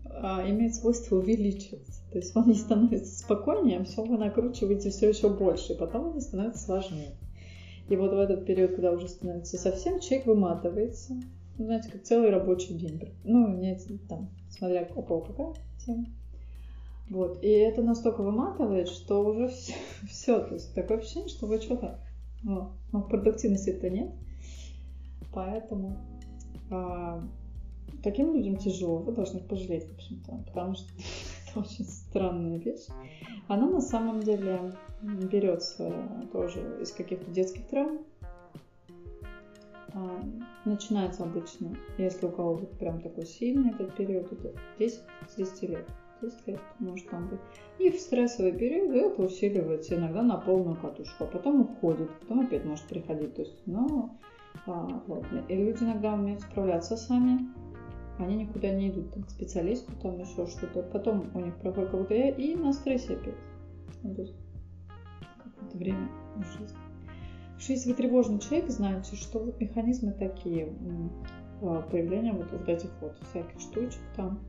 а, 0.04 0.48
имеют 0.48 0.74
свойство 0.74 1.16
увеличиваться. 1.16 2.02
То 2.16 2.20
есть 2.20 2.34
он 2.34 2.48
не 2.48 2.54
становится 2.54 3.18
спокойнее, 3.18 3.80
а 3.80 3.84
все 3.84 4.02
вы 4.02 4.16
накручиваете 4.16 4.88
все 4.88 5.10
еще 5.10 5.28
больше, 5.28 5.74
и 5.74 5.76
потом 5.76 6.14
он 6.14 6.20
становится 6.22 6.64
сложнее. 6.64 7.10
И 7.90 7.96
вот 7.96 8.10
в 8.10 8.18
этот 8.18 8.46
период, 8.46 8.70
когда 8.74 8.92
уже 8.92 9.06
становится 9.06 9.58
совсем, 9.58 10.00
человек 10.00 10.26
выматывается, 10.26 11.12
ну, 11.58 11.66
знаете, 11.66 11.90
как 11.90 12.04
целый 12.04 12.30
рабочий 12.30 12.72
день. 12.72 13.02
Ну, 13.22 13.48
не 13.58 13.78
там, 14.08 14.30
смотря 14.48 14.88
у 14.96 15.02
кого 15.02 15.20
какая 15.20 15.52
тема. 15.84 16.06
Вот. 17.10 17.44
И 17.44 17.48
это 17.48 17.82
настолько 17.82 18.22
выматывает, 18.22 18.88
что 18.88 19.22
уже 19.22 19.48
все, 19.48 19.74
все 20.08 20.40
то 20.40 20.54
есть 20.54 20.74
такое 20.74 20.96
ощущение, 20.96 21.28
что 21.28 21.46
вы 21.46 21.60
что-то, 21.60 22.00
ну, 22.42 22.70
ну 22.92 23.02
продуктивности-то 23.02 23.90
нет. 23.90 24.10
Поэтому 25.34 25.98
а, 26.70 27.22
таким 28.02 28.34
людям 28.34 28.56
тяжело, 28.56 29.00
вы 29.00 29.12
должны 29.12 29.40
пожалеть, 29.40 29.86
в 29.86 29.94
общем-то, 29.96 30.44
потому 30.46 30.76
что 30.76 30.88
очень 31.60 31.84
странная 31.84 32.58
вещь. 32.58 32.86
Она 33.48 33.66
на 33.66 33.80
самом 33.80 34.20
деле 34.20 34.72
берется 35.02 35.92
тоже 36.32 36.60
из 36.82 36.92
каких-то 36.92 37.30
детских 37.30 37.66
травм. 37.68 38.00
А, 39.94 40.22
начинается 40.64 41.22
обычно, 41.22 41.76
если 41.96 42.26
у 42.26 42.30
кого 42.30 42.54
вот 42.54 42.78
прям 42.78 43.00
такой 43.00 43.26
сильный 43.26 43.70
этот 43.70 43.94
период, 43.94 44.30
это 44.32 44.52
10 44.78 45.00
10 45.36 45.62
лет. 45.62 45.88
10 46.22 46.46
лет 46.48 46.60
может 46.78 47.08
там 47.08 47.28
быть. 47.28 47.40
И 47.78 47.90
в 47.90 48.00
стрессовый 48.00 48.52
период 48.52 48.90
это 48.90 49.22
усиливается 49.22 49.96
иногда 49.96 50.22
на 50.22 50.36
полную 50.38 50.76
катушку, 50.76 51.24
а 51.24 51.26
потом 51.26 51.62
уходит, 51.62 52.10
потом 52.20 52.40
опять 52.40 52.64
может 52.64 52.84
приходить. 52.86 53.34
То 53.34 53.42
есть, 53.42 53.62
ну, 53.66 54.10
а, 54.66 55.02
вот. 55.06 55.24
И 55.48 55.54
люди 55.54 55.84
иногда 55.84 56.14
умеют 56.14 56.42
справляться 56.42 56.96
сами, 56.96 57.40
они 58.18 58.36
никуда 58.36 58.70
не 58.70 58.90
идут 58.90 59.12
там, 59.12 59.24
к 59.24 59.30
специалисту, 59.30 59.92
там 60.02 60.18
еще 60.18 60.46
что-то. 60.46 60.82
Потом 60.82 61.30
у 61.34 61.40
них 61.40 61.56
проходит 61.56 61.90
какое-то 61.90 62.14
и 62.14 62.54
на 62.54 62.72
стрессе 62.72 63.14
опять. 63.14 63.34
Ну, 64.02 64.14
какое-то 65.44 65.76
время 65.76 66.08
жизни. 66.58 66.78
Что 67.58 67.72
если 67.72 67.90
вы 67.90 67.96
тревожный 67.96 68.38
человек, 68.38 68.70
знаете, 68.70 69.16
что 69.16 69.38
вот 69.38 69.60
механизмы 69.60 70.12
такие 70.12 70.72
а, 71.62 71.82
появления 71.82 72.32
вот, 72.32 72.50
вот 72.52 72.68
этих 72.68 72.90
вот 73.00 73.18
всяких 73.30 73.60
штучек 73.60 74.00
там. 74.14 74.40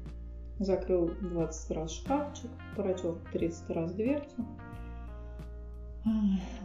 Закрыл 0.59 1.11
20 1.21 1.71
раз 1.71 1.91
шкафчик, 1.91 2.49
протер 2.75 3.15
30 3.31 3.69
раз 3.69 3.93
дверцу. 3.93 4.45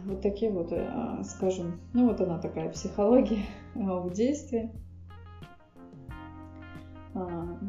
Вот 0.05 0.21
такие 0.21 0.51
вот, 0.51 0.71
а, 0.71 1.23
скажем, 1.23 1.79
ну 1.93 2.07
вот 2.07 2.19
она 2.19 2.39
такая 2.39 2.71
психология 2.71 3.45
в 3.75 4.11
действии. 4.11 4.71
А, 7.13 7.59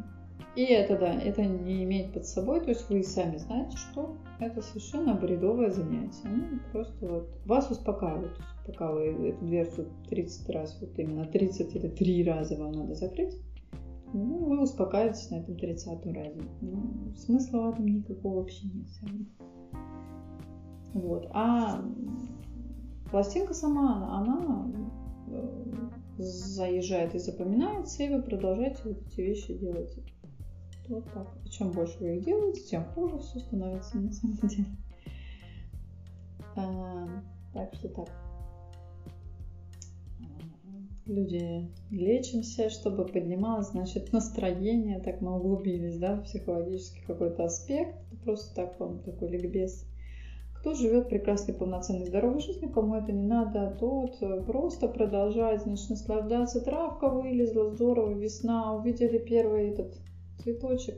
и 0.56 0.62
это, 0.62 0.98
да, 0.98 1.12
это 1.12 1.44
не 1.44 1.82
имеет 1.84 2.12
под 2.12 2.26
собой, 2.26 2.60
то 2.60 2.70
есть 2.70 2.88
вы 2.88 3.02
сами 3.02 3.38
знаете, 3.38 3.76
что 3.76 4.16
это 4.38 4.62
совершенно 4.62 5.14
бредовое 5.14 5.70
занятие. 5.70 6.28
Ну, 6.28 6.60
просто 6.72 7.06
вот 7.06 7.28
вас 7.44 7.70
успокаивают, 7.70 8.40
пока 8.66 8.92
вы 8.92 9.06
эту 9.30 9.44
дверцу 9.44 9.86
30 10.08 10.48
раз, 10.50 10.78
вот 10.80 10.98
именно 10.98 11.24
30 11.24 11.74
или 11.74 11.88
3 11.88 12.24
раза 12.24 12.56
вам 12.56 12.72
надо 12.72 12.94
закрыть, 12.94 13.36
ну, 14.12 14.44
вы 14.44 14.62
успокаиваетесь 14.62 15.28
на 15.30 15.36
этом 15.36 15.56
30 15.56 16.06
разе. 16.06 16.42
Ну, 16.60 17.12
смысла 17.16 17.62
в 17.62 17.74
этом 17.74 17.86
никакого 17.86 18.36
вообще 18.36 18.68
нет. 18.68 18.86
Вот. 20.92 21.28
А 21.32 21.84
пластинка 23.10 23.54
сама, 23.54 24.20
она 24.20 24.70
э, 25.26 25.64
заезжает 26.18 27.14
и 27.14 27.18
запоминается, 27.18 28.02
и 28.02 28.08
вы 28.08 28.22
продолжаете 28.22 28.80
вот 28.84 29.02
эти 29.06 29.20
вещи 29.20 29.54
делать. 29.54 29.94
Вот 30.88 31.04
так. 31.12 31.28
И 31.44 31.50
чем 31.50 31.70
больше 31.70 31.98
вы 31.98 32.16
их 32.16 32.24
делаете, 32.24 32.60
тем 32.60 32.84
хуже 32.84 33.18
все 33.18 33.40
становится 33.40 33.96
на 33.98 34.12
самом 34.12 34.36
деле. 34.48 34.66
А, 36.56 37.08
так 37.52 37.74
что 37.74 37.88
так. 37.88 38.08
Люди 41.06 41.70
лечимся, 41.90 42.70
чтобы 42.70 43.04
поднималось, 43.06 43.70
значит, 43.70 44.12
настроение, 44.12 45.00
так 45.00 45.20
мы 45.20 45.36
углубились, 45.36 45.98
да, 45.98 46.16
в 46.16 46.22
психологический 46.22 47.02
какой-то 47.06 47.44
аспект. 47.44 47.98
Просто 48.24 48.54
так 48.54 48.80
вам 48.80 49.00
такой 49.00 49.28
ликбез 49.28 49.86
кто 50.64 50.72
живет 50.72 51.10
прекрасной, 51.10 51.52
полноценной, 51.52 52.06
здоровой 52.06 52.40
жизнью, 52.40 52.70
кому 52.72 52.94
это 52.94 53.12
не 53.12 53.26
надо, 53.26 53.76
тот 53.78 54.16
э, 54.22 54.42
просто 54.46 54.88
продолжает, 54.88 55.60
значит, 55.60 55.90
наслаждаться. 55.90 56.64
Травка 56.64 57.10
вылезла, 57.10 57.70
здорово, 57.70 58.14
весна, 58.14 58.74
увидели 58.74 59.18
первый 59.18 59.68
этот 59.68 59.94
цветочек. 60.42 60.94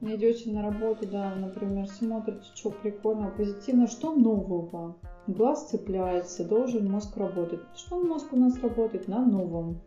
Идете 0.00 0.52
на 0.52 0.62
работу, 0.62 1.08
да, 1.10 1.34
например, 1.34 1.88
смотрите, 1.88 2.44
что 2.54 2.70
прикольно, 2.70 3.32
позитивно, 3.36 3.88
что 3.88 4.14
нового. 4.14 4.96
Глаз 5.26 5.70
цепляется, 5.70 6.44
должен 6.44 6.88
мозг 6.88 7.16
работать. 7.16 7.62
Что 7.74 8.00
мозг 8.00 8.32
у 8.32 8.36
нас 8.36 8.62
работает? 8.62 9.08
На 9.08 9.26
новом. 9.26 9.80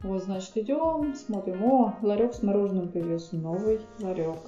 Вот, 0.00 0.24
значит, 0.24 0.56
идем, 0.56 1.14
смотрим, 1.14 1.62
о, 1.62 1.94
ларек 2.02 2.34
с 2.34 2.42
мороженым 2.42 2.88
появился, 2.88 3.36
новый 3.36 3.78
ларек. 4.00 4.40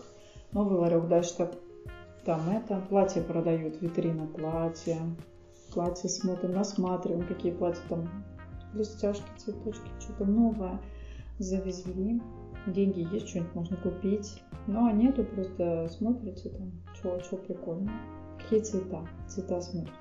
Новый 0.51 0.81
ларек. 0.81 1.07
Дальше 1.07 1.37
так 1.37 1.55
там 2.25 2.49
это, 2.51 2.81
платье 2.89 3.23
продают, 3.23 3.81
витрина 3.81 4.27
платья. 4.27 4.99
Платье 5.73 6.09
смотрим, 6.09 6.55
рассматриваем, 6.55 7.27
какие 7.27 7.53
платья 7.53 7.83
там, 7.89 8.09
блестяшки, 8.75 9.25
цветочки, 9.37 9.89
что-то 10.01 10.25
новое 10.25 10.81
завезли. 11.39 12.21
Деньги 12.67 13.07
есть, 13.13 13.29
что-нибудь 13.29 13.55
можно 13.55 13.77
купить. 13.77 14.43
Ну, 14.67 14.87
а 14.87 14.93
нету, 14.93 15.25
просто 15.25 15.89
смотрите 15.91 16.51
там, 16.51 16.73
что, 16.95 17.21
что 17.21 17.37
прикольно. 17.37 17.91
Какие 18.39 18.61
цвета? 18.61 19.07
Цвета 19.29 19.61
смотрите. 19.61 19.95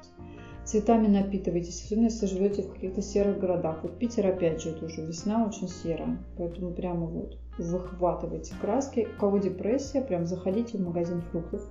цветами 0.66 1.08
напитывайтесь, 1.08 1.84
особенно 1.84 2.06
если 2.06 2.26
живете 2.26 2.64
в 2.64 2.74
каких-то 2.74 3.02
серых 3.02 3.40
городах. 3.40 3.80
Вот 3.84 3.98
Питер, 3.98 4.28
опять 4.28 4.62
же, 4.62 4.72
это 4.72 4.86
уже 4.86 5.06
весна 5.06 5.48
очень 5.48 5.70
серая, 5.70 6.18
поэтому 6.38 6.74
прямо 6.74 7.06
вот 7.06 7.38
выхватывайте 7.58 8.54
краски. 8.60 9.08
У 9.16 9.20
кого 9.20 9.38
депрессия, 9.38 10.02
прям 10.02 10.26
заходите 10.26 10.78
в 10.78 10.82
магазин 10.82 11.22
фруктов 11.22 11.70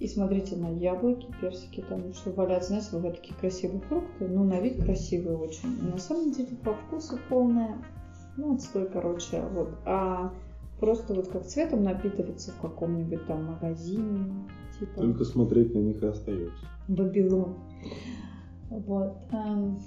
и 0.00 0.08
смотрите 0.08 0.56
на 0.56 0.68
яблоки, 0.68 1.28
персики, 1.40 1.84
там 1.88 2.12
что 2.14 2.32
валяются. 2.32 2.70
Знаете, 2.70 2.88
бывают 2.92 3.16
такие 3.20 3.34
красивые 3.36 3.80
фрукты, 3.80 4.26
ну, 4.28 4.44
на 4.44 4.60
вид 4.60 4.82
красивые 4.82 5.36
очень. 5.36 5.90
на 5.90 5.98
самом 5.98 6.32
деле 6.32 6.56
по 6.64 6.74
вкусу 6.74 7.18
полная, 7.28 7.78
ну, 8.36 8.54
отстой, 8.54 8.88
короче, 8.88 9.42
вот. 9.52 9.70
А 9.86 10.32
просто 10.80 11.14
вот 11.14 11.28
как 11.28 11.46
цветом 11.46 11.84
напитываться 11.84 12.50
в 12.50 12.60
каком-нибудь 12.60 13.26
там 13.26 13.44
магазине. 13.44 14.48
Типа... 14.78 15.00
Только 15.00 15.24
смотреть 15.24 15.74
на 15.74 15.78
них 15.78 16.02
и 16.02 16.06
остается. 16.06 16.66
Вавилон. 16.88 17.54
Вот. 18.70 19.16
Эм, 19.30 19.78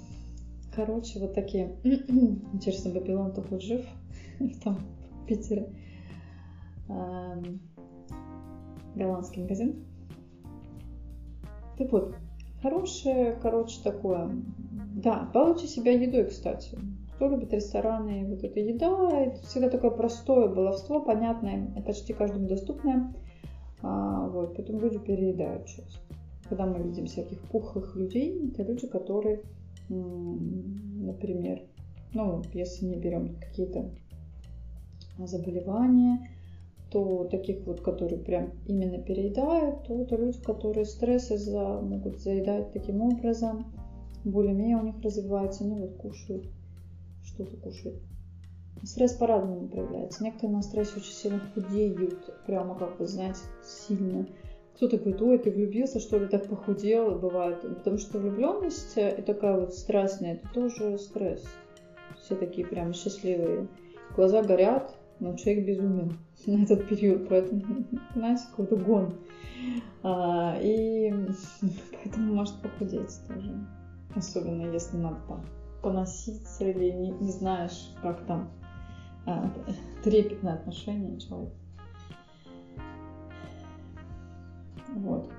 короче, 0.74 1.20
вот 1.20 1.34
такие. 1.34 1.76
Интересно, 1.84 2.92
Вавилон-то 2.92 3.42
хоть 3.42 3.62
жив 3.62 3.84
там, 4.64 4.78
в 5.22 5.26
Питере. 5.26 5.68
Эм, 6.88 7.60
голландский 8.94 9.42
магазин. 9.42 9.84
Так 11.78 11.92
вот, 11.92 12.14
хорошее, 12.60 13.38
короче, 13.40 13.80
такое. 13.82 14.30
Да, 14.96 15.30
балуйте 15.32 15.68
себя 15.68 15.92
едой, 15.92 16.24
кстати. 16.24 16.76
Кто 17.14 17.28
любит 17.28 17.52
рестораны, 17.52 18.26
вот 18.26 18.42
эта 18.42 18.58
еда, 18.58 19.10
это 19.12 19.40
всегда 19.46 19.70
такое 19.70 19.90
простое 19.90 20.48
баловство, 20.48 21.00
понятное, 21.00 21.70
почти 21.86 22.12
каждому 22.12 22.48
доступное. 22.48 23.14
А, 23.80 24.28
вот, 24.28 24.56
поэтому 24.56 24.80
люди 24.80 24.98
переедают 24.98 25.66
часто. 25.66 26.00
Когда 26.48 26.66
мы 26.66 26.82
видим 26.82 27.06
всяких 27.06 27.40
пухлых 27.42 27.94
людей, 27.94 28.50
это 28.50 28.62
люди, 28.64 28.86
которые, 28.88 29.42
например, 29.88 31.62
ну, 32.12 32.42
если 32.54 32.86
не 32.86 32.96
берем 32.96 33.36
какие-то 33.40 33.90
заболевания, 35.18 36.28
то 36.90 37.24
таких 37.24 37.66
вот, 37.66 37.80
которые 37.80 38.18
прям 38.18 38.52
именно 38.66 38.98
переедают, 38.98 39.84
то 39.84 40.00
это 40.00 40.16
люди, 40.16 40.40
которые 40.40 40.86
стрессы 40.86 41.36
за, 41.36 41.80
могут 41.80 42.18
заедать 42.20 42.72
таким 42.72 43.02
образом. 43.02 43.66
Более-менее 44.24 44.78
у 44.78 44.84
них 44.84 45.00
развивается, 45.02 45.64
они 45.64 45.80
вот 45.80 45.96
кушают, 45.96 46.46
что-то 47.22 47.56
кушают. 47.56 48.00
Стресс 48.82 49.12
по-разному 49.12 49.68
проявляется. 49.68 50.22
Некоторые 50.22 50.56
на 50.56 50.62
стрессе 50.62 50.92
очень 50.96 51.12
сильно 51.12 51.40
худеют, 51.54 52.44
прямо 52.46 52.78
как 52.78 52.98
вы 52.98 53.06
знаете, 53.06 53.40
сильно. 53.62 54.26
Кто-то 54.76 54.96
говорит, 54.96 55.20
ой, 55.20 55.38
ты 55.38 55.50
влюбился, 55.50 55.98
что 55.98 56.18
ли, 56.18 56.26
так 56.26 56.46
похудел, 56.46 57.18
бывает. 57.18 57.60
Потому 57.62 57.98
что 57.98 58.18
влюбленность 58.18 58.96
и 58.96 59.22
такая 59.22 59.58
вот 59.58 59.74
страстная, 59.74 60.34
это 60.34 60.48
тоже 60.54 60.98
стресс. 60.98 61.44
Все 62.16 62.36
такие 62.36 62.66
прям 62.66 62.92
счастливые. 62.94 63.66
Глаза 64.14 64.42
горят, 64.42 64.97
но 65.20 65.36
человек 65.36 65.66
безумен 65.66 66.18
на 66.46 66.62
этот 66.62 66.88
период, 66.88 67.28
поэтому, 67.28 67.62
знаете, 68.14 68.44
какой-то 68.50 68.76
гон. 68.76 69.14
А, 70.02 70.56
и 70.60 71.12
поэтому 71.92 72.34
может 72.34 72.60
похудеть 72.62 73.20
тоже. 73.26 73.66
Особенно 74.14 74.72
если 74.72 74.96
надо 74.96 75.18
там 75.28 75.44
поноситься 75.82 76.64
или 76.64 76.90
не, 76.90 77.10
не 77.10 77.30
знаешь, 77.30 77.92
как 78.02 78.24
там 78.26 78.50
а, 79.26 79.50
трепетное 80.02 80.54
отношение 80.54 81.20
человека. 81.20 81.54
Вот. 84.94 85.30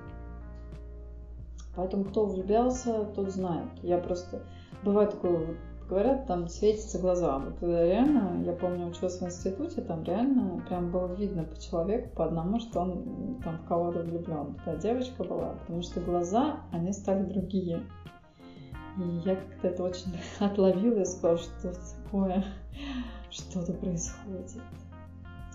Поэтому 1.74 2.04
кто 2.04 2.26
влюблялся, 2.26 3.04
тот 3.14 3.30
знает. 3.30 3.68
Я 3.82 3.98
просто... 3.98 4.42
Бывает 4.84 5.10
такое, 5.10 5.38
вот, 5.38 5.56
говорят, 5.90 6.26
там 6.26 6.48
светятся 6.48 7.00
глаза. 7.00 7.38
Вот 7.38 7.60
реально, 7.62 8.42
я 8.44 8.52
помню, 8.52 8.86
училась 8.86 9.20
в 9.20 9.24
институте, 9.24 9.82
там 9.82 10.04
реально 10.04 10.64
прям 10.68 10.90
было 10.92 11.12
видно 11.14 11.42
по 11.42 11.60
человеку, 11.60 12.14
по 12.14 12.24
одному, 12.24 12.60
что 12.60 12.80
он 12.80 13.40
там 13.44 13.58
в 13.58 13.66
кого-то 13.66 14.00
влюблен. 14.00 14.56
Та 14.64 14.76
девочка 14.76 15.24
была, 15.24 15.54
потому 15.60 15.82
что 15.82 16.00
глаза, 16.00 16.60
они 16.70 16.92
стали 16.92 17.24
другие. 17.24 17.82
И 18.96 19.02
я 19.24 19.34
как-то 19.36 19.68
это 19.68 19.82
очень 19.82 20.16
отловила 20.38 21.00
и 21.00 21.04
сказала, 21.04 21.38
что 21.38 21.72
такое, 22.04 22.44
что-то 23.30 23.72
происходит. 23.72 24.62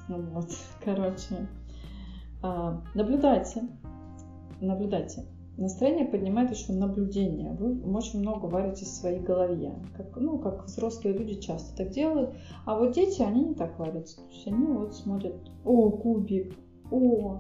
Вот, 0.10 0.50
короче, 0.84 1.48
а, 2.44 2.82
наблюдайте, 2.94 3.64
наблюдайте. 4.60 5.26
Настроение 5.58 6.06
поднимает 6.06 6.52
еще 6.52 6.74
наблюдение. 6.74 7.54
Вы 7.54 7.82
очень 7.96 8.20
много 8.20 8.48
варите 8.48 8.84
в 8.84 8.90
своей 8.90 9.22
голове. 9.22 9.74
Как, 9.96 10.18
ну, 10.18 10.38
как 10.38 10.66
взрослые 10.66 11.18
люди 11.18 11.36
часто 11.36 11.78
так 11.78 11.92
делают. 11.92 12.36
А 12.66 12.78
вот 12.78 12.94
дети, 12.94 13.22
они 13.22 13.46
не 13.46 13.56
так 13.56 13.80
варятся. 13.80 14.18
То 14.18 14.30
есть 14.32 14.48
они 14.48 14.66
вот 14.68 14.96
смотрят, 14.96 15.36
о, 15.64 15.92
кубик, 15.92 16.54
о, 16.92 17.40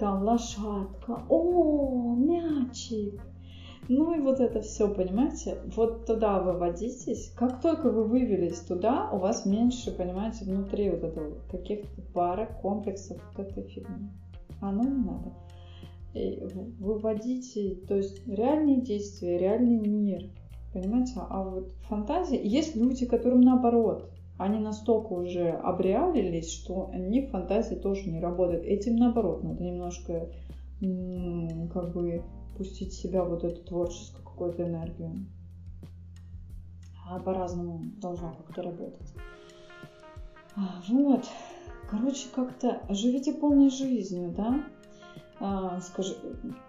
там 0.00 0.24
лошадка, 0.24 1.22
о, 1.28 2.16
мячик. 2.16 3.22
Ну 3.88 4.14
и 4.14 4.20
вот 4.20 4.40
это 4.40 4.60
все, 4.62 4.92
понимаете, 4.92 5.58
вот 5.76 6.06
туда 6.06 6.40
вы 6.40 6.54
водитесь. 6.54 7.32
Как 7.36 7.60
только 7.60 7.90
вы 7.90 8.04
вывелись 8.04 8.60
туда, 8.60 9.10
у 9.12 9.18
вас 9.18 9.46
меньше, 9.46 9.92
понимаете, 9.96 10.44
внутри 10.44 10.90
вот 10.90 11.04
этого 11.04 11.38
каких-то 11.50 12.02
парок, 12.12 12.60
комплексов 12.62 13.20
вот 13.36 13.46
этой 13.46 13.62
фигни. 13.62 14.10
Оно 14.60 14.82
не 14.82 15.04
надо 15.04 15.32
выводите, 16.14 17.76
то 17.86 17.96
есть 17.96 18.26
реальные 18.26 18.82
действия, 18.82 19.38
реальный 19.38 19.76
мир, 19.76 20.30
понимаете? 20.72 21.14
А 21.16 21.42
вот 21.42 21.72
фантазии, 21.88 22.40
есть 22.42 22.76
люди, 22.76 23.06
которым 23.06 23.40
наоборот, 23.40 24.10
они 24.38 24.58
настолько 24.58 25.12
уже 25.12 25.50
обреалились, 25.50 26.50
что 26.50 26.90
они 26.92 27.22
в 27.22 27.30
фантазии 27.30 27.76
тоже 27.76 28.10
не 28.10 28.20
работают. 28.20 28.64
Этим 28.64 28.96
наоборот, 28.96 29.42
надо 29.44 29.62
немножко 29.62 30.28
как 31.72 31.92
бы 31.92 32.22
пустить 32.56 32.92
в 32.92 33.00
себя 33.00 33.24
вот 33.24 33.44
эту 33.44 33.64
творческую 33.64 34.24
какую-то 34.24 34.64
энергию. 34.64 35.26
А 37.08 37.20
по-разному 37.20 37.82
должно 38.00 38.34
как-то 38.34 38.62
работать. 38.62 39.14
А, 40.56 40.82
вот. 40.88 41.24
Короче, 41.90 42.28
как-то 42.34 42.80
живите 42.88 43.34
полной 43.34 43.70
жизнью, 43.70 44.32
да? 44.36 44.64
А, 45.46 45.78
скажи, 45.80 46.16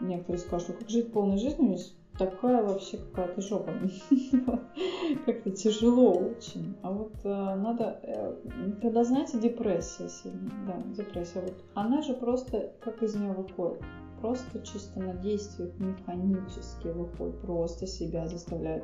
некоторые 0.02 0.40
скажут, 0.40 0.68
ну 0.68 0.76
как 0.76 0.90
жить 0.90 1.14
полной 1.14 1.38
жизнью, 1.38 1.72
есть 1.72 1.96
такая 2.18 2.62
вообще 2.62 2.98
какая-то 2.98 3.42
жопа. 3.42 3.72
Как-то 5.26 5.52
тяжело 5.52 6.12
очень. 6.12 6.76
А 6.82 6.92
вот 6.92 7.14
а, 7.24 7.56
надо, 7.56 8.02
э, 8.04 8.36
когда, 8.82 9.06
знаете, 9.06 9.40
депрессия 9.40 10.10
сильная, 10.10 10.52
да, 10.68 10.82
депрессия, 10.94 11.40
вот 11.40 11.54
она 11.74 12.02
же 12.02 12.14
просто, 12.16 12.74
как 12.82 13.02
из 13.02 13.16
нее 13.16 13.32
выходит? 13.32 13.82
Просто 14.20 14.60
чисто 14.60 15.00
на 15.00 15.14
действиях 15.14 15.72
механически 15.80 16.88
выходит, 16.88 17.40
просто 17.40 17.88
себя 17.88 18.28
заставляет 18.28 18.84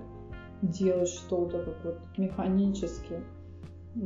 делать 0.62 1.10
что-то, 1.10 1.64
как 1.64 1.84
вот 1.84 1.98
механически. 2.18 3.22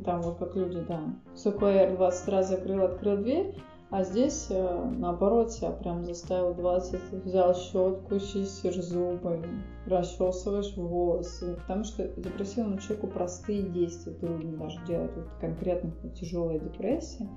Там 0.03 0.23
вот 0.23 0.39
как 0.39 0.55
люди, 0.55 0.83
да. 0.88 1.13
СКР 1.36 1.95
20 1.95 2.27
раз 2.29 2.49
закрыл, 2.49 2.86
открыл 2.86 3.17
дверь, 3.17 3.55
а 3.97 4.03
здесь, 4.03 4.47
э, 4.49 4.91
наоборот, 4.97 5.53
я 5.61 5.71
прям 5.71 6.03
заставил 6.03 6.53
20, 6.53 7.23
взял 7.23 7.55
щетку, 7.55 8.19
чистишь 8.19 8.83
зубы, 8.83 9.41
расчесываешь 9.85 10.75
волосы. 10.75 11.55
Потому 11.61 11.85
что 11.85 12.05
депрессивному 12.05 12.77
человеку 12.77 13.07
простые 13.07 13.61
действия 13.61 14.11
трудно 14.11 14.57
даже 14.57 14.85
делать. 14.85 15.15
Вот 15.15 15.29
конкретно 15.39 15.93
тяжелая 16.09 16.59
депрессия, 16.59 17.29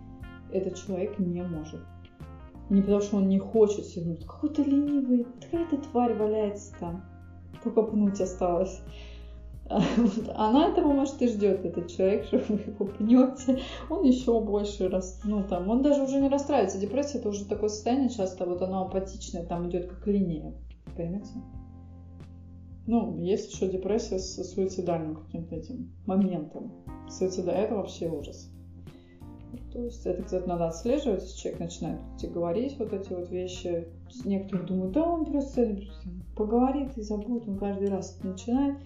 этот 0.53 0.75
человек 0.75 1.21
не 1.21 1.43
может. 1.43 1.81
Не 2.71 2.81
потому 2.81 3.03
что 3.03 3.19
он 3.19 3.29
не 3.29 3.39
хочет 3.39 3.85
сидеть. 3.85 4.27
Какой 4.27 4.51
то 4.51 4.63
ленивый, 4.63 5.29
какая-то 5.41 5.77
тварь 5.77 6.17
валяется 6.17 6.75
там. 6.81 7.05
Только 7.63 7.83
пнуть 7.83 8.21
осталось. 8.21 8.83
Она 10.35 10.69
этого, 10.69 10.93
может, 10.93 11.21
и 11.21 11.29
ждет, 11.29 11.65
этот 11.65 11.89
человек, 11.89 12.25
что 12.27 12.39
вы 12.49 12.61
его 12.61 12.87
пнете, 12.87 13.61
он 13.91 14.05
еще 14.05 14.41
больше 14.41 14.89
раз, 14.89 15.21
ну 15.25 15.45
там, 15.45 15.69
он 15.69 15.83
даже 15.83 16.03
уже 16.03 16.21
не 16.21 16.29
расстраивается. 16.29 16.79
Депрессия 16.79 17.19
это 17.19 17.29
уже 17.29 17.45
такое 17.45 17.69
состояние 17.69 18.09
часто, 18.09 18.47
вот 18.47 18.63
оно 18.63 18.83
апатичное, 18.83 19.45
там 19.45 19.69
идет 19.69 19.87
как 19.87 20.07
линия, 20.07 20.55
понимаете? 20.97 21.35
Ну, 22.87 23.19
есть 23.19 23.53
еще 23.53 23.69
депрессия 23.69 24.19
с 24.19 24.43
суицидальным 24.55 25.17
каким-то 25.17 25.57
этим 25.57 25.93
моментом. 26.07 26.73
Суицида 27.11 27.51
это 27.51 27.75
вообще 27.75 28.09
ужас. 28.09 28.51
То 29.73 29.85
есть 29.85 30.07
это, 30.07 30.23
кстати, 30.23 30.49
надо 30.49 30.69
отслеживать, 30.69 31.23
если 31.23 31.39
человек 31.39 31.61
начинает 31.61 32.01
говорить 32.33 32.79
вот 32.79 32.95
эти 32.95 33.13
вот 33.13 33.31
вещи. 33.31 33.89
Некоторые 34.25 34.67
думают, 34.67 34.93
да, 34.93 35.05
он 35.05 35.27
просто 35.27 35.79
поговорит 36.35 36.97
и 36.97 37.03
забудет, 37.03 37.47
он 37.47 37.59
каждый 37.59 37.91
раз 37.91 38.19
начинает. 38.23 38.79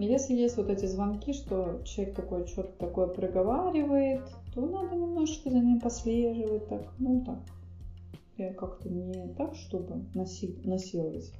Если 0.00 0.34
есть 0.34 0.56
вот 0.56 0.70
эти 0.70 0.86
звонки, 0.86 1.32
что 1.32 1.82
человек 1.84 2.14
такой 2.14 2.46
что-то 2.46 2.70
такое 2.78 3.08
проговаривает, 3.08 4.22
то 4.54 4.64
надо 4.64 4.94
немножечко 4.94 5.50
за 5.50 5.58
ним 5.58 5.80
послеживать, 5.80 6.68
так, 6.68 6.86
ну 6.98 7.24
так, 7.24 8.54
как-то 8.54 8.88
не 8.88 9.34
так, 9.34 9.56
чтобы 9.56 10.04
насиловать, 10.14 11.32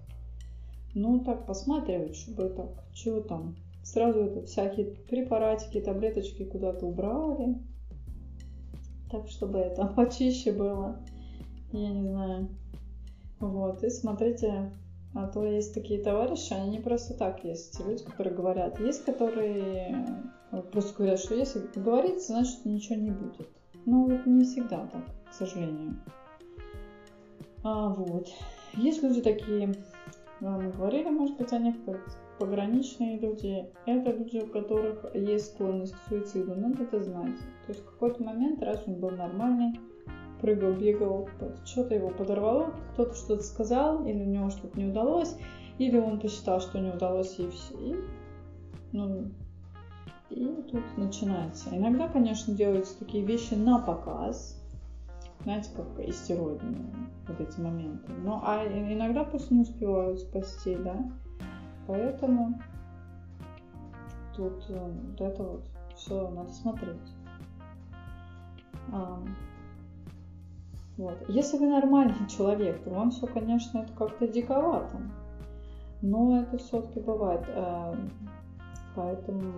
Ну, 0.93 1.21
так 1.21 1.47
посматривать, 1.47 2.17
чтобы 2.17 2.49
так, 2.49 2.85
чего 2.93 3.21
там. 3.21 3.55
Сразу 3.85 4.19
это 4.19 4.45
всякие 4.45 4.87
препаратики, 4.87 5.81
таблеточки 5.81 6.45
куда-то 6.45 6.87
убрали. 6.87 7.59
Так, 9.09 9.29
чтобы 9.29 9.59
это 9.59 9.87
почище 9.97 10.51
было. 10.51 10.97
Я 11.73 11.91
не 11.91 12.03
знаю. 12.03 12.49
Вот, 13.39 13.85
и 13.85 13.91
смотрите, 13.91 14.73
а 15.15 15.27
то 15.27 15.45
есть 15.45 15.75
такие 15.75 16.03
товарищи, 16.03 16.53
они 16.53 16.71
не 16.71 16.81
просто 16.81 17.15
так 17.15 17.43
есть. 17.45 17.79
Люди, 17.81 18.05
которые 18.05 18.35
говорят. 18.35 18.79
Есть, 18.81 19.05
которые 19.05 20.07
просто 20.71 20.97
говорят, 20.97 21.19
что 21.19 21.35
если 21.35 21.63
говорить, 21.75 22.27
значит 22.27 22.65
ничего 22.65 22.97
не 22.97 23.11
будет. 23.11 23.49
Ну, 23.87 24.07
вот 24.09 24.27
не 24.27 24.45
всегда 24.45 24.87
так, 24.87 25.05
к 25.31 25.33
сожалению. 25.33 25.97
А, 27.63 27.89
вот. 27.89 28.29
Есть 28.75 29.03
люди 29.03 29.23
такие, 29.23 29.75
мы 30.41 30.71
говорили, 30.71 31.09
может 31.09 31.37
быть, 31.37 31.53
о 31.53 31.59
них, 31.59 31.75
пограничные 32.39 33.19
люди. 33.19 33.67
Это 33.87 34.13
люди, 34.13 34.39
у 34.39 34.47
которых 34.47 35.15
есть 35.15 35.55
склонность 35.55 35.95
к 35.95 36.09
суициду. 36.09 36.55
Надо 36.55 36.85
это 36.85 37.03
знать. 37.03 37.37
То 37.67 37.73
есть 37.73 37.81
в 37.81 37.87
какой-то 37.87 38.23
момент, 38.23 38.63
раз 38.63 38.85
он 38.87 39.01
был 39.01 39.11
нормальный, 39.11 39.81
прыгал, 40.41 40.73
бегал, 40.73 41.29
что-то 41.65 41.95
его 41.95 42.09
подорвало, 42.09 42.73
кто-то 42.93 43.15
что-то 43.15 43.43
сказал, 43.43 44.05
или 44.05 44.23
у 44.23 44.27
него 44.27 44.51
что-то 44.51 44.79
не 44.79 44.87
удалось, 44.87 45.37
или 45.79 45.99
он 45.99 46.21
посчитал, 46.21 46.61
что 46.61 46.79
не 46.79 46.91
удалось, 46.91 47.39
и 47.39 47.49
все. 47.49 47.75
И, 47.75 47.97
ну, 48.93 49.31
и 50.31 50.65
тут 50.71 50.83
начинается. 50.97 51.69
Иногда, 51.73 52.09
конечно, 52.09 52.55
делаются 52.55 52.99
такие 52.99 53.25
вещи 53.25 53.55
на 53.55 53.79
показ, 53.79 54.61
знаете, 55.43 55.71
как 55.75 55.87
истероидные 56.07 56.95
вот 57.27 57.41
эти 57.41 57.61
моменты. 57.61 58.13
Но 58.25 58.43
а 58.45 58.67
иногда 58.67 59.25
просто 59.25 59.55
не 59.55 59.63
успевают 59.63 60.21
спасти, 60.21 60.77
да. 60.77 60.97
Поэтому 61.87 62.61
тут 64.37 64.65
э, 64.69 64.91
вот 65.11 65.21
это 65.21 65.43
вот 65.43 65.65
все 65.97 66.29
надо 66.31 66.53
смотреть. 66.53 67.15
Вот. 70.99 71.17
Если 71.29 71.57
вы 71.57 71.69
нормальный 71.69 72.29
человек, 72.29 72.83
то 72.83 72.91
вам 72.91 73.11
все, 73.11 73.27
конечно, 73.27 73.79
это 73.79 73.93
как-то 73.95 74.29
диковато. 74.29 75.01
Но 76.03 76.41
это 76.43 76.59
все-таки 76.59 77.01
бывает. 77.01 77.45
Э, 77.49 77.95
Поэтому, 78.99 79.53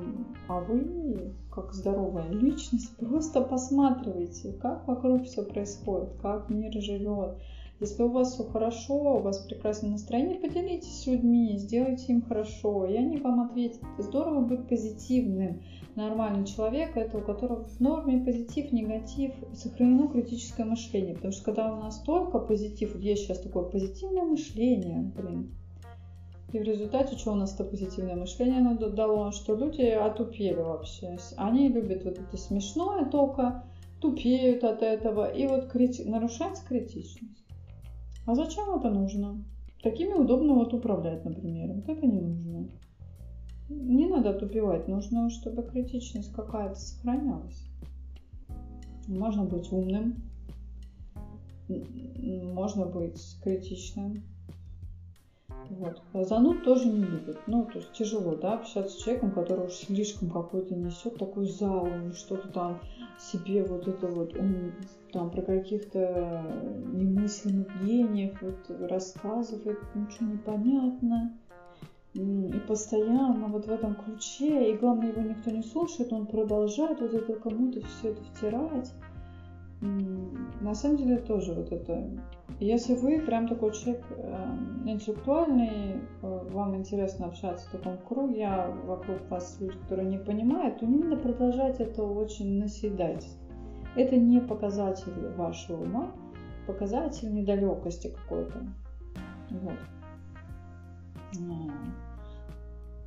а 0.48 0.60
вы, 0.60 1.32
как 1.50 1.72
здоровая 1.72 2.28
личность, 2.28 2.94
просто 2.98 3.40
посматривайте, 3.40 4.52
как 4.52 4.86
вокруг 4.86 5.24
все 5.24 5.42
происходит, 5.42 6.10
как 6.20 6.50
мир 6.50 6.72
живет. 6.74 7.38
Если 7.80 8.02
у 8.02 8.10
вас 8.10 8.34
все 8.34 8.44
хорошо, 8.44 9.16
у 9.16 9.20
вас 9.20 9.38
прекрасное 9.38 9.92
настроение, 9.92 10.38
поделитесь 10.38 11.00
с 11.00 11.06
людьми, 11.06 11.56
сделайте 11.56 12.12
им 12.12 12.20
хорошо, 12.20 12.84
и 12.84 12.94
они 12.94 13.16
вам 13.16 13.40
ответят. 13.40 13.80
Здорово 13.96 14.42
быть 14.42 14.68
позитивным. 14.68 15.62
Нормальный 15.96 16.46
человек– 16.46 16.92
это 16.96 17.18
у 17.18 17.20
которого 17.20 17.64
в 17.64 17.80
норме 17.80 18.24
позитив, 18.24 18.72
негатив, 18.72 19.32
сохранено 19.54 20.08
критическое 20.08 20.64
мышление. 20.64 21.14
Потому 21.14 21.32
что 21.32 21.44
когда 21.44 21.72
у 21.72 21.76
нас 21.76 22.00
только 22.00 22.38
позитив, 22.38 22.94
есть 22.96 23.24
сейчас 23.24 23.40
такое 23.40 23.64
позитивное 23.64 24.22
мышление, 24.22 25.12
блин, 25.16 25.50
и 26.52 26.58
в 26.58 26.62
результате, 26.62 27.16
что 27.16 27.32
у 27.32 27.36
нас 27.36 27.54
это 27.54 27.64
позитивное 27.64 28.16
мышление 28.16 28.58
оно 28.58 28.74
дало, 28.74 29.30
что 29.30 29.54
люди 29.54 29.82
отупели 29.82 30.60
вообще. 30.60 31.16
Они 31.36 31.68
любят 31.68 32.04
вот 32.04 32.18
это 32.18 32.36
смешное 32.36 33.04
только, 33.04 33.64
тупеют 34.00 34.64
от 34.64 34.82
этого, 34.82 35.30
и 35.30 35.46
вот 35.46 35.66
крити... 35.66 36.02
нарушается 36.02 36.64
критичность. 36.66 37.44
А 38.26 38.34
зачем 38.34 38.74
это 38.76 38.90
нужно? 38.90 39.44
Такими 39.82 40.12
удобно 40.12 40.54
вот 40.54 40.74
управлять, 40.74 41.24
например. 41.24 41.72
Вот 41.72 41.88
это 41.88 42.06
не 42.06 42.20
нужно. 42.20 42.68
Не 43.70 44.06
надо 44.06 44.34
тупевать, 44.34 44.88
нужно, 44.88 45.30
чтобы 45.30 45.62
критичность 45.62 46.32
какая-то 46.32 46.74
сохранялась. 46.74 47.64
Можно 49.06 49.44
быть 49.44 49.72
умным, 49.72 50.16
можно 51.68 52.86
быть 52.86 53.38
критичным, 53.42 54.24
вот. 55.70 56.02
Зануд 56.26 56.64
тоже 56.64 56.88
не 56.88 57.04
любят. 57.04 57.38
Ну, 57.46 57.64
то 57.64 57.78
есть 57.78 57.92
тяжело, 57.92 58.34
да, 58.34 58.54
общаться 58.54 58.92
с 58.92 59.02
человеком, 59.02 59.30
который 59.30 59.66
уж 59.66 59.72
слишком 59.72 60.28
какой-то 60.28 60.74
несет 60.74 61.16
такой 61.16 61.46
зал, 61.46 61.88
что-то 62.12 62.48
там 62.48 62.80
себе 63.18 63.62
вот 63.64 63.86
это 63.86 64.08
вот, 64.08 64.36
он 64.36 64.72
там 65.12 65.30
про 65.30 65.42
каких-то 65.42 66.44
немысленных 66.92 67.68
гениев 67.84 68.42
вот 68.42 68.68
рассказывает, 68.90 69.78
ничего 69.94 70.32
непонятно. 70.32 71.38
И 72.14 72.60
постоянно 72.66 73.46
вот 73.48 73.66
в 73.66 73.70
этом 73.70 73.94
ключе, 73.94 74.72
и 74.72 74.76
главное, 74.76 75.10
его 75.12 75.20
никто 75.20 75.50
не 75.50 75.62
слушает, 75.62 76.12
он 76.12 76.26
продолжает 76.26 77.00
вот 77.00 77.14
это 77.14 77.34
кому-то 77.34 77.80
все 77.86 78.08
это 78.08 78.22
втирать. 78.24 78.92
На 80.60 80.74
самом 80.74 80.96
деле 80.98 81.18
тоже 81.18 81.54
вот 81.54 81.72
это. 81.72 82.10
Если 82.58 82.94
вы 82.94 83.20
прям 83.20 83.48
такой 83.48 83.72
человек 83.72 84.04
э, 84.10 84.56
интеллектуальный, 84.84 85.94
э, 85.94 86.48
вам 86.50 86.76
интересно 86.76 87.26
общаться 87.26 87.66
в 87.68 87.72
таком 87.72 87.96
круге, 87.96 88.44
а 88.44 88.70
вокруг 88.84 89.18
вас 89.30 89.56
люди, 89.58 89.78
которые 89.78 90.08
не 90.08 90.18
понимают, 90.18 90.80
то 90.80 90.86
не 90.86 90.98
надо 90.98 91.16
продолжать 91.16 91.80
это 91.80 92.02
очень 92.02 92.58
наседать. 92.58 93.26
Это 93.96 94.16
не 94.16 94.40
показатель 94.40 95.14
вашего 95.36 95.84
ума, 95.84 96.12
показатель 96.66 97.32
недалекости 97.32 98.08
какой-то. 98.08 98.66
Вот. 99.50 99.78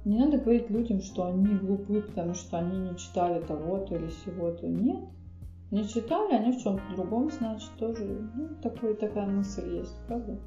Не 0.05 0.17
надо 0.17 0.37
говорить 0.37 0.69
людям, 0.69 1.01
что 1.01 1.25
они 1.25 1.45
глупы, 1.55 2.01
потому 2.01 2.33
что 2.33 2.57
они 2.57 2.77
не 2.77 2.97
читали 2.97 3.41
того-то 3.41 3.95
или 3.95 4.09
сего-то. 4.09 4.67
Нет, 4.67 5.03
не 5.71 5.87
читали, 5.87 6.33
они 6.33 6.51
в 6.51 6.61
чем-то 6.61 6.83
другом, 6.95 7.31
значит, 7.31 7.71
тоже 7.79 8.29
ну, 8.35 8.49
такой, 8.61 8.95
такая 8.95 9.27
мысль 9.27 9.77
есть, 9.77 9.95
правда? 10.07 10.37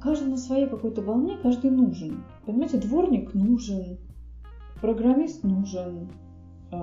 Каждый 0.00 0.28
на 0.28 0.36
своей 0.36 0.68
какой-то 0.68 1.02
волне, 1.02 1.38
каждый 1.42 1.70
нужен. 1.70 2.24
Понимаете, 2.46 2.78
дворник 2.78 3.32
нужен, 3.32 3.98
программист 4.80 5.42
нужен, 5.44 6.10
э, 6.70 6.76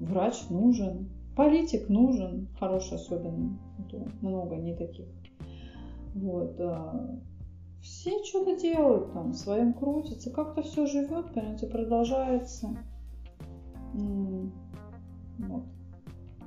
врач 0.00 0.48
нужен, 0.50 1.08
политик 1.34 1.88
нужен, 1.88 2.46
хороший 2.60 2.98
особенно, 2.98 3.58
много 4.20 4.56
не 4.56 4.76
таких. 4.76 5.06
Вот, 6.14 6.54
э, 6.60 7.18
все 7.88 8.22
что-то 8.22 8.54
делают 8.56 9.12
там, 9.12 9.32
в 9.32 9.36
своем 9.36 9.72
крутятся, 9.72 10.30
как-то 10.30 10.62
все 10.62 10.86
живет, 10.86 11.32
понимаете, 11.32 11.66
продолжается. 11.66 12.76
Вот. 15.38 15.64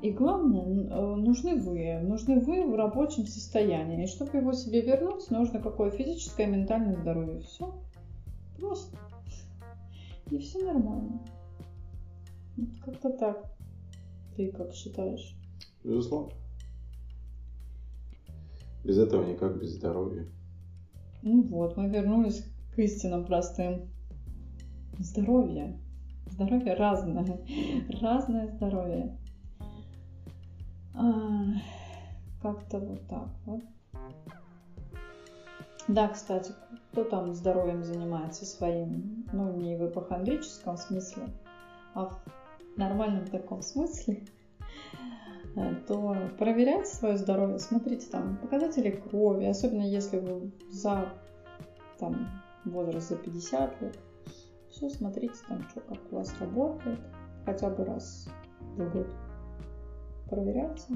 И 0.02 0.12
главное, 0.12 0.64
э, 0.66 1.16
нужны 1.16 1.56
вы. 1.56 2.00
Нужны 2.02 2.40
вы 2.40 2.66
в 2.66 2.76
рабочем 2.76 3.26
состоянии. 3.26 4.04
И 4.04 4.08
чтобы 4.08 4.38
его 4.38 4.54
себе 4.54 4.82
вернуть, 4.82 5.30
нужно 5.30 5.62
какое 5.62 5.92
физическое 5.92 6.48
и 6.48 6.52
ментальное 6.52 6.96
здоровье. 6.96 7.42
Все. 7.42 7.82
Просто. 8.60 8.98
И 10.30 10.38
все 10.40 10.60
нормально. 10.66 11.22
Вот 12.58 12.70
как-то 12.84 13.12
так. 13.12 13.52
Ты 14.36 14.52
как 14.52 14.74
считаешь? 14.74 15.36
Безусловно. 15.84 16.34
Без 18.84 18.98
этого 18.98 19.24
никак, 19.26 19.60
без 19.60 19.76
здоровья. 19.76 20.28
Ну 21.24 21.44
вот, 21.44 21.78
мы 21.78 21.88
вернулись 21.88 22.46
к 22.76 22.80
истинам 22.80 23.26
простым. 23.26 23.90
Здоровье. 24.98 25.80
Здоровье 26.28 26.74
разное. 26.74 27.40
Разное 28.02 28.48
здоровье. 28.48 29.18
А, 30.96 31.44
как-то 32.42 32.80
вот 32.80 33.08
так 33.08 33.30
вот. 33.46 33.62
Да, 35.88 36.08
кстати, 36.08 36.54
кто 36.92 37.04
там 37.04 37.34
здоровьем 37.34 37.84
занимается 37.84 38.46
своим, 38.46 39.26
ну, 39.32 39.54
не 39.58 39.76
в 39.76 39.88
ипохондрическом 39.88 40.78
смысле, 40.78 41.24
а 41.94 42.06
в 42.06 42.22
нормальном 42.78 43.28
таком 43.28 43.62
смысле, 43.62 44.26
то 45.88 46.16
проверяйте 46.38 46.86
свое 46.86 47.18
здоровье, 47.18 47.60
смотрите 47.60 48.08
там 48.10 48.38
показатели 48.38 48.92
крови, 48.92 49.46
особенно 49.46 49.84
если 49.84 50.20
вы 50.20 50.52
за 50.70 51.14
там, 52.00 52.30
возраст 52.66 53.10
за 53.10 53.18
50 53.18 53.82
лет. 53.82 54.00
Все, 54.70 54.90
смотрите 54.90 55.36
там, 55.48 55.68
что 55.70 55.82
как 55.82 56.00
у 56.12 56.16
вас 56.16 56.34
работает, 56.40 57.00
хотя 57.46 57.70
бы 57.70 57.84
раз 57.84 58.30
в 58.78 58.92
год 58.92 59.08
проверяться. 60.30 60.96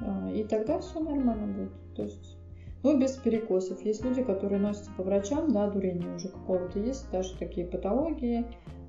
А, 0.00 0.30
и 0.30 0.44
тогда 0.44 0.80
все 0.80 1.00
нормально 1.00 1.46
будет. 1.46 1.94
То 1.94 2.02
есть, 2.02 2.36
ну, 2.82 2.98
без 2.98 3.16
перекосов. 3.16 3.80
Есть 3.82 4.04
люди, 4.04 4.22
которые 4.22 4.60
носятся 4.60 4.90
по 4.96 5.02
врачам, 5.02 5.50
да, 5.52 5.70
дурение 5.70 6.14
уже 6.14 6.28
какого-то 6.28 6.78
есть, 6.80 7.10
даже 7.10 7.36
такие 7.38 7.66
патологии, 7.66 8.44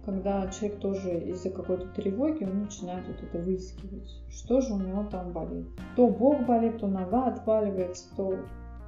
когда 0.05 0.47
человек 0.47 0.79
тоже 0.79 1.19
из-за 1.29 1.49
какой-то 1.49 1.87
тревоги, 1.89 2.43
он 2.43 2.63
начинает 2.63 3.07
вот 3.07 3.21
это 3.21 3.37
выискивать, 3.39 4.09
что 4.29 4.61
же 4.61 4.73
у 4.73 4.79
него 4.79 5.03
там 5.03 5.31
болит. 5.31 5.67
То 5.95 6.07
бок 6.07 6.45
болит, 6.45 6.79
то 6.79 6.87
нога 6.87 7.27
отваливается, 7.27 8.15
то 8.15 8.35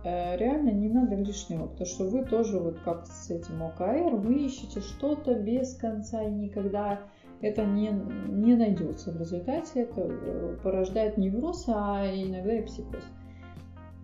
э, 0.03 0.37
реально 0.37 0.71
не 0.71 0.89
надо 0.89 1.15
лишнего, 1.15 1.67
потому 1.67 1.85
что 1.85 2.05
вы 2.05 2.25
тоже 2.25 2.59
вот 2.59 2.79
как 2.79 3.05
с 3.05 3.29
этим 3.29 3.61
ОКР, 3.63 4.15
вы 4.15 4.45
ищете 4.45 4.79
что-то 4.79 5.35
без 5.35 5.75
конца 5.75 6.23
и 6.23 6.31
никогда 6.31 7.01
это 7.41 7.65
не, 7.65 7.89
не 8.27 8.55
найдется. 8.55 9.11
В 9.11 9.19
результате 9.19 9.81
это 9.81 10.01
э, 10.01 10.57
порождает 10.63 11.17
невроз, 11.17 11.65
а 11.67 12.05
иногда 12.05 12.53
и 12.53 12.63
психоз 12.63 13.03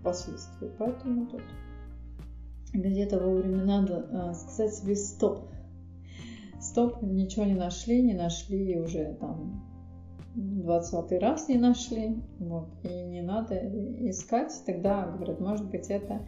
последствий. 0.04 0.70
Поэтому 0.78 1.28
тут 1.28 1.42
где-то 2.74 3.20
вовремя 3.20 3.64
надо 3.64 4.08
э, 4.10 4.34
сказать 4.34 4.74
себе 4.74 4.96
стоп. 4.96 5.50
Стоп, 6.78 7.02
ничего 7.02 7.44
не 7.44 7.56
нашли, 7.56 8.04
не 8.04 8.14
нашли 8.14 8.80
уже 8.80 9.18
там 9.20 9.66
двадцатый 10.36 11.18
раз 11.18 11.50
не 11.50 11.58
нашли, 11.58 12.22
вот, 12.38 12.68
и 12.84 13.04
не 13.06 13.24
надо 13.24 13.56
искать, 14.08 14.54
тогда, 14.64 15.08
говорят, 15.08 15.40
может 15.40 15.68
быть, 15.72 15.90
это 15.90 16.28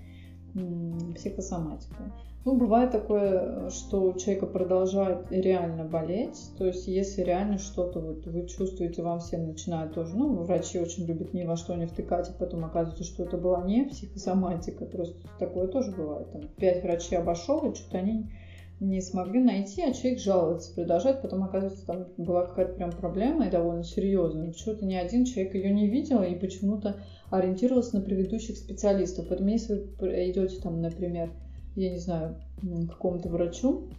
психосоматика. 1.14 2.16
Ну, 2.46 2.58
бывает 2.58 2.90
такое, 2.90 3.70
что 3.70 4.02
у 4.02 4.18
человека 4.18 4.48
продолжает 4.48 5.28
реально 5.30 5.84
болеть, 5.86 6.40
то 6.58 6.66
есть 6.66 6.88
если 6.88 7.22
реально 7.22 7.60
что-то 7.60 8.00
вот 8.00 8.26
вы 8.26 8.48
чувствуете, 8.48 9.04
вам 9.04 9.20
все 9.20 9.38
начинают 9.38 9.94
тоже, 9.94 10.18
ну, 10.18 10.34
врачи 10.42 10.80
очень 10.80 11.06
любят 11.06 11.32
ни 11.36 11.44
во 11.44 11.58
что 11.58 11.76
не 11.76 11.86
втыкать, 11.86 12.28
и 12.28 12.40
потом 12.40 12.66
оказывается, 12.66 13.04
что 13.04 13.22
это 13.22 13.38
была 13.38 13.64
не 13.66 13.84
психосоматика, 13.84 14.86
просто 14.86 15.28
такое 15.38 15.68
тоже 15.68 15.92
бывает. 15.92 16.32
Там, 16.32 16.42
пять 16.58 16.82
врачей 16.82 17.20
обошел, 17.20 17.70
и 17.70 17.76
что-то 17.76 18.00
они 18.00 18.32
не 18.80 19.02
смогли 19.02 19.42
найти, 19.42 19.82
а 19.82 19.94
человек 19.94 20.20
жалуется, 20.20 20.74
продолжает, 20.74 21.22
потом 21.22 21.44
оказывается, 21.44 21.86
там 21.86 22.08
была 22.18 22.46
какая-то 22.46 22.74
прям 22.74 22.92
проблема 22.92 23.48
и 23.48 23.52
довольно 23.52 23.84
серьезная. 23.84 24.52
Почему-то 24.52 24.86
ни 24.86 24.96
один 24.96 25.26
человек 25.26 25.54
ее 25.56 25.72
не 25.72 25.88
видел 25.88 26.24
и 26.24 26.36
почему-то 26.36 26.98
ориентировался 27.30 27.98
на 27.98 28.02
предыдущих 28.02 28.58
специалистов. 28.58 29.28
Поэтому 29.28 29.50
если 29.50 29.86
вы 30.00 30.32
идете 30.32 30.62
там, 30.62 30.82
например, 30.82 31.32
я 31.76 31.90
не 31.90 31.98
знаю, 31.98 32.36
к 32.62 32.92
какому-то 32.92 33.30
врачу, 33.30 33.90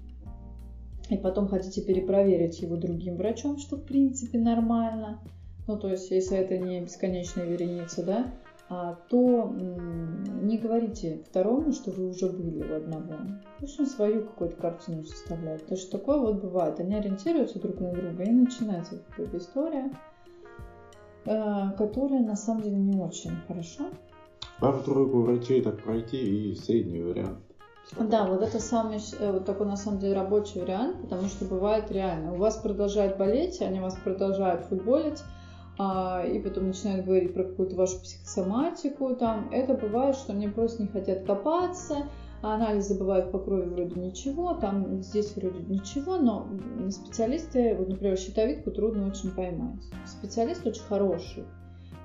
и 1.11 1.17
потом 1.17 1.49
хотите 1.49 1.83
перепроверить 1.83 2.61
его 2.61 2.77
другим 2.77 3.17
врачом, 3.17 3.59
что 3.59 3.77
в 3.77 3.85
принципе 3.85 4.39
нормально, 4.39 5.21
ну 5.67 5.77
то 5.77 5.89
есть 5.89 6.11
если 6.11 6.39
это 6.39 6.57
не 6.57 6.81
бесконечная 6.81 7.47
вереница, 7.47 8.05
да, 8.05 8.33
то 9.09 9.53
не 9.53 10.59
говорите 10.59 11.25
второму, 11.29 11.73
что 11.73 11.91
вы 11.91 12.09
уже 12.09 12.29
были 12.29 12.63
у 12.63 12.77
одного. 12.77 13.17
Пусть 13.59 13.81
он 13.81 13.87
свою 13.87 14.23
какую-то 14.23 14.57
картину 14.57 15.03
составляет. 15.05 15.63
Потому 15.63 15.81
что 15.81 15.99
такое 15.99 16.19
вот 16.21 16.41
бывает. 16.41 16.79
Они 16.79 16.95
ориентируются 16.95 17.59
друг 17.59 17.81
на 17.81 17.93
друга 17.93 18.23
и 18.23 18.31
начинается 18.31 18.99
какая-то 18.99 19.39
история, 19.39 19.91
э, 21.25 21.73
которая 21.77 22.21
на 22.21 22.37
самом 22.37 22.63
деле 22.63 22.77
не 22.77 23.01
очень 23.01 23.37
хорошо. 23.49 23.91
Пару-тройку 24.61 25.23
врачей 25.23 25.63
так 25.63 25.83
пройти 25.83 26.53
и 26.53 26.55
средний 26.55 27.03
вариант. 27.03 27.39
Да, 27.99 28.25
вот 28.25 28.41
это 28.41 28.61
самый 28.61 28.99
э, 29.19 29.33
вот 29.33 29.47
такой 29.47 29.67
на 29.67 29.77
самом 29.77 29.99
деле 29.99 30.15
рабочий 30.15 30.61
вариант, 30.61 31.03
потому 31.03 31.27
что 31.27 31.45
бывает 31.45 31.91
реально. 31.91 32.35
У 32.35 32.37
вас 32.37 32.57
продолжает 32.57 33.19
болеть, 33.19 33.61
они 33.63 33.81
вас 33.81 33.97
продолжают 33.97 34.67
футболить, 34.67 35.19
а, 35.19 35.40
и 36.27 36.39
потом 36.41 36.69
начинают 36.69 37.07
говорить 37.07 37.33
про 37.33 37.45
какую-то 37.45 37.77
вашу 37.77 38.01
психосоматику, 38.01 39.15
там, 39.17 39.49
это 39.51 39.75
бывает, 39.75 40.17
что 40.17 40.33
они 40.33 40.49
просто 40.49 40.83
не 40.83 40.89
хотят 40.89 41.25
копаться, 41.25 42.07
а 42.43 42.55
анализы 42.55 42.99
бывают 42.99 43.31
по 43.33 43.39
крови 43.39 43.69
вроде 43.69 44.01
ничего, 44.01 44.55
там 44.55 45.03
здесь 45.03 45.35
вроде 45.37 45.61
ничего, 45.61 46.17
но 46.17 46.49
специалисты, 46.91 47.75
вот, 47.77 47.89
например, 47.89 48.19
щитовидку 48.19 48.71
трудно 48.71 49.07
очень 49.07 49.31
поймать. 49.31 49.83
Специалист 50.07 50.67
очень 50.67 50.83
хороший, 50.83 51.45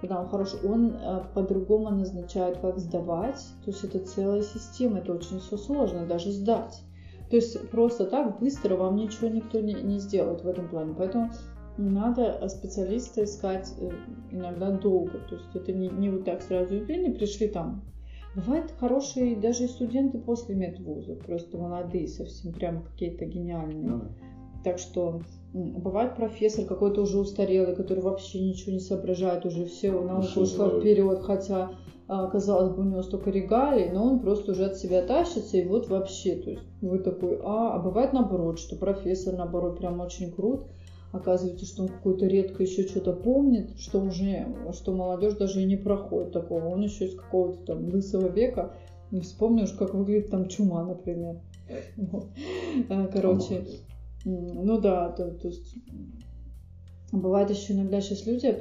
когда 0.01 0.21
он 0.21 0.29
хороший, 0.29 0.59
он 0.63 0.95
а, 1.01 1.25
по-другому 1.33 1.89
назначает, 1.89 2.57
как 2.57 2.79
сдавать, 2.79 3.45
то 3.63 3.71
есть 3.71 3.83
это 3.83 3.99
целая 3.99 4.41
система, 4.41 4.99
это 4.99 5.13
очень 5.13 5.39
все 5.39 5.57
сложно 5.57 6.05
даже 6.05 6.31
сдать. 6.31 6.81
То 7.29 7.37
есть 7.37 7.69
просто 7.69 8.05
так 8.05 8.39
быстро 8.39 8.75
вам 8.75 8.97
ничего 8.97 9.27
никто 9.27 9.59
не, 9.59 9.73
не 9.73 9.99
сделает 9.99 10.43
в 10.43 10.47
этом 10.47 10.67
плане. 10.67 10.93
Поэтому 10.95 11.31
надо 11.77 12.47
специалиста 12.47 13.23
искать 13.23 13.73
э, 13.79 13.89
иногда 14.31 14.71
долго. 14.71 15.19
То 15.29 15.35
есть 15.35 15.55
это 15.55 15.71
не, 15.73 15.89
не 15.89 16.09
вот 16.09 16.25
так 16.25 16.41
сразу 16.41 16.75
не 16.75 17.11
пришли 17.11 17.47
там. 17.47 17.83
Бывают 18.35 18.73
хорошие 18.79 19.37
даже 19.37 19.63
и 19.63 19.67
студенты 19.67 20.17
после 20.17 20.55
медвуза, 20.55 21.15
просто 21.15 21.57
молодые 21.57 22.07
совсем, 22.07 22.51
прям 22.51 22.83
какие-то 22.83 23.25
гениальные. 23.25 23.87
Ну, 23.87 24.01
Так 24.63 24.77
что 24.77 25.21
бывает 25.53 26.17
профессор 26.17 26.65
какой-то 26.65 27.01
уже 27.01 27.17
устарелый, 27.17 27.75
который 27.75 28.03
вообще 28.03 28.41
ничего 28.41 28.73
не 28.73 28.79
соображает, 28.79 29.45
уже 29.45 29.65
все 29.65 29.91
наука 29.91 30.39
ушла 30.39 30.69
вперед, 30.69 31.19
хотя 31.21 31.71
а, 32.07 32.27
казалось 32.27 32.75
бы, 32.75 32.81
у 32.81 32.85
него 32.85 33.01
столько 33.01 33.31
регалий, 33.31 33.89
но 33.89 34.05
он 34.05 34.19
просто 34.19 34.51
уже 34.51 34.65
от 34.65 34.77
себя 34.77 35.01
тащится, 35.01 35.57
и 35.57 35.65
вот 35.65 35.87
вообще, 35.87 36.35
то 36.35 36.51
есть 36.51 36.63
вы 36.81 36.99
такой, 36.99 37.39
а, 37.41 37.75
а 37.75 37.79
бывает 37.79 38.11
наоборот, 38.11 38.59
что 38.59 38.75
профессор, 38.75 39.33
наоборот, 39.33 39.77
прям 39.77 40.01
очень 40.01 40.31
крут, 40.31 40.65
оказывается, 41.11 41.65
что 41.65 41.83
он 41.83 41.89
какой-то 41.89 42.27
редко 42.27 42.63
еще 42.63 42.87
что-то 42.87 43.13
помнит, 43.13 43.77
что 43.77 44.01
уже, 44.01 44.47
что 44.73 44.93
молодежь 44.93 45.35
даже 45.35 45.61
и 45.61 45.65
не 45.65 45.77
проходит 45.77 46.31
такого. 46.31 46.65
Он 46.65 46.81
еще 46.81 47.05
из 47.05 47.15
какого-то 47.15 47.65
там 47.65 47.89
лысого 47.89 48.27
века 48.27 48.73
не 49.11 49.21
вспомнишь, 49.21 49.71
как 49.71 49.93
выглядит 49.93 50.29
там 50.29 50.47
чума, 50.47 50.83
например. 50.83 51.39
А, 52.89 53.07
короче, 53.07 53.65
ну 54.25 54.79
да, 54.79 55.09
то, 55.09 55.31
то 55.31 55.47
есть 55.47 55.75
Бывает 57.11 57.49
еще 57.49 57.73
иногда 57.73 58.01
сейчас 58.01 58.25
люди 58.25 58.51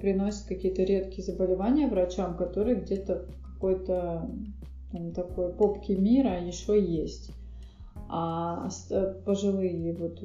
приносят 0.00 0.46
какие-то 0.46 0.82
редкие 0.84 1.24
заболевания 1.24 1.88
врачам, 1.88 2.36
которые 2.36 2.76
где-то 2.76 3.26
какой-то 3.54 4.30
там, 4.92 5.12
такой 5.12 5.52
попки 5.52 5.92
мира 5.92 6.40
еще 6.40 6.80
есть. 6.80 7.32
А 8.12 8.68
пожилые 9.24 9.94
вот 9.94 10.20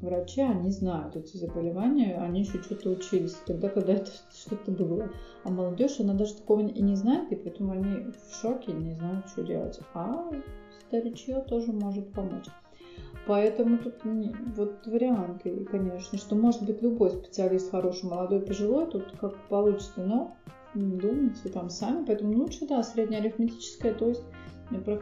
врачи, 0.00 0.40
они 0.40 0.70
знают 0.70 1.14
эти 1.14 1.36
заболевания, 1.36 2.16
они 2.16 2.40
еще 2.40 2.62
что-то 2.62 2.88
учились 2.88 3.36
тогда, 3.46 3.68
когда 3.68 3.92
это 3.92 4.10
что-то 4.34 4.70
было. 4.70 5.10
А 5.44 5.50
молодежь, 5.50 6.00
она 6.00 6.14
даже 6.14 6.36
такого 6.36 6.60
и 6.60 6.80
не 6.80 6.96
знает, 6.96 7.30
и 7.30 7.36
поэтому 7.36 7.72
они 7.72 8.06
в 8.12 8.34
шоке, 8.40 8.72
не 8.72 8.94
знают, 8.94 9.28
что 9.28 9.42
делать. 9.42 9.78
А 9.92 10.30
старичье 10.86 11.42
тоже 11.42 11.70
может 11.72 12.10
помочь. 12.12 12.46
Поэтому 13.26 13.76
тут 13.76 13.96
вот 14.56 14.86
варианты, 14.86 15.66
конечно, 15.66 16.16
что 16.16 16.34
может 16.34 16.62
быть 16.62 16.80
любой 16.80 17.10
специалист 17.10 17.70
хороший, 17.70 18.08
молодой, 18.08 18.40
пожилой, 18.40 18.86
тут 18.86 19.04
как 19.20 19.36
получится, 19.48 20.00
но 20.00 20.34
думайте 20.74 21.50
там 21.52 21.68
сами, 21.68 22.06
поэтому 22.06 22.38
лучше, 22.38 22.66
да, 22.66 22.82
среднеарифметическое, 22.82 23.92
то 23.92 24.08
есть 24.08 24.22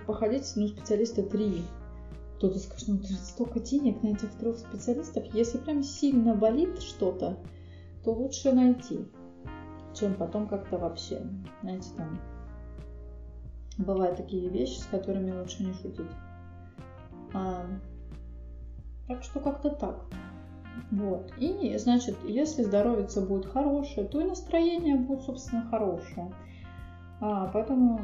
походить, 0.07 0.53
ну, 0.57 0.67
специалиста 0.67 1.23
три 1.23 1.63
кто-то 2.37 2.59
скажет, 2.59 2.89
ну, 2.89 2.99
столько 3.03 3.61
денег 3.61 4.03
на 4.03 4.09
этих 4.09 4.31
трех 4.35 4.59
специалистов, 4.59 5.25
если 5.33 5.59
прям 5.59 5.83
сильно 5.83 6.35
болит 6.35 6.81
что-то, 6.81 7.39
то 8.05 8.13
лучше 8.13 8.53
найти, 8.53 9.07
чем 9.95 10.15
потом 10.15 10.47
как-то 10.47 10.79
вообще, 10.79 11.23
знаете, 11.63 11.89
там, 11.97 12.19
бывают 13.79 14.17
такие 14.17 14.49
вещи, 14.49 14.79
с 14.79 14.87
которыми 14.87 15.33
лучше 15.33 15.65
не 15.65 15.73
шутить. 15.73 16.11
А, 17.33 17.67
так 19.09 19.23
что 19.23 19.41
как-то 19.41 19.71
так. 19.71 20.05
Вот. 20.91 21.33
И, 21.39 21.77
значит, 21.79 22.17
если 22.27 22.63
здоровье 22.63 23.09
будет 23.27 23.47
хорошее, 23.47 24.07
то 24.07 24.21
и 24.21 24.25
настроение 24.25 24.97
будет, 24.97 25.23
собственно, 25.23 25.67
хорошее. 25.71 26.33
А, 27.21 27.49
поэтому 27.49 28.01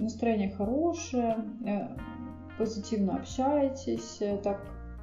настроение 0.00 0.50
хорошее, 0.50 1.44
э, 1.64 1.96
позитивно 2.58 3.16
общаетесь, 3.16 4.18
э, 4.20 4.38
так 4.38 4.60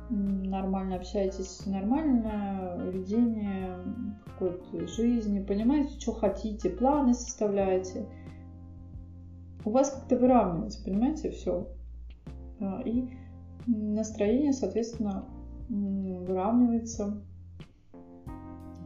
нормально 0.09 0.95
общаетесь, 0.97 1.65
нормальное 1.65 2.77
ведение 2.91 3.77
какой-то 4.25 4.87
жизни, 4.87 5.43
понимаете, 5.43 5.99
что 5.99 6.13
хотите, 6.13 6.69
планы 6.69 7.13
составляете. 7.13 8.05
У 9.63 9.69
вас 9.69 9.91
как-то 9.91 10.17
выравнивается, 10.17 10.83
понимаете, 10.83 11.31
все. 11.31 11.67
А, 12.59 12.81
и 12.81 13.09
настроение, 13.67 14.53
соответственно, 14.53 15.25
выравнивается, 15.69 17.21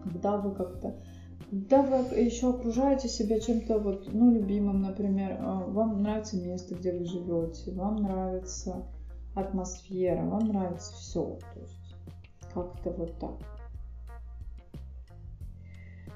когда 0.03 0.37
вы 0.37 0.53
как-то 0.53 1.01
когда 1.49 1.81
вы 1.81 2.15
еще 2.17 2.49
окружаете 2.49 3.07
себя 3.07 3.39
чем-то 3.39 3.79
вот, 3.79 4.11
ну, 4.11 4.31
любимым, 4.31 4.81
например, 4.81 5.37
а, 5.39 5.63
вам 5.65 6.01
нравится 6.01 6.37
место, 6.37 6.75
где 6.75 6.91
вы 6.91 7.05
живете, 7.05 7.71
вам 7.71 7.97
нравится 7.97 8.85
атмосфера, 9.35 10.23
вам 10.23 10.47
нравится 10.47 10.93
все, 10.93 11.37
то 11.53 11.59
есть 11.59 11.95
как-то 12.53 12.91
вот 12.91 13.19
так. 13.19 13.33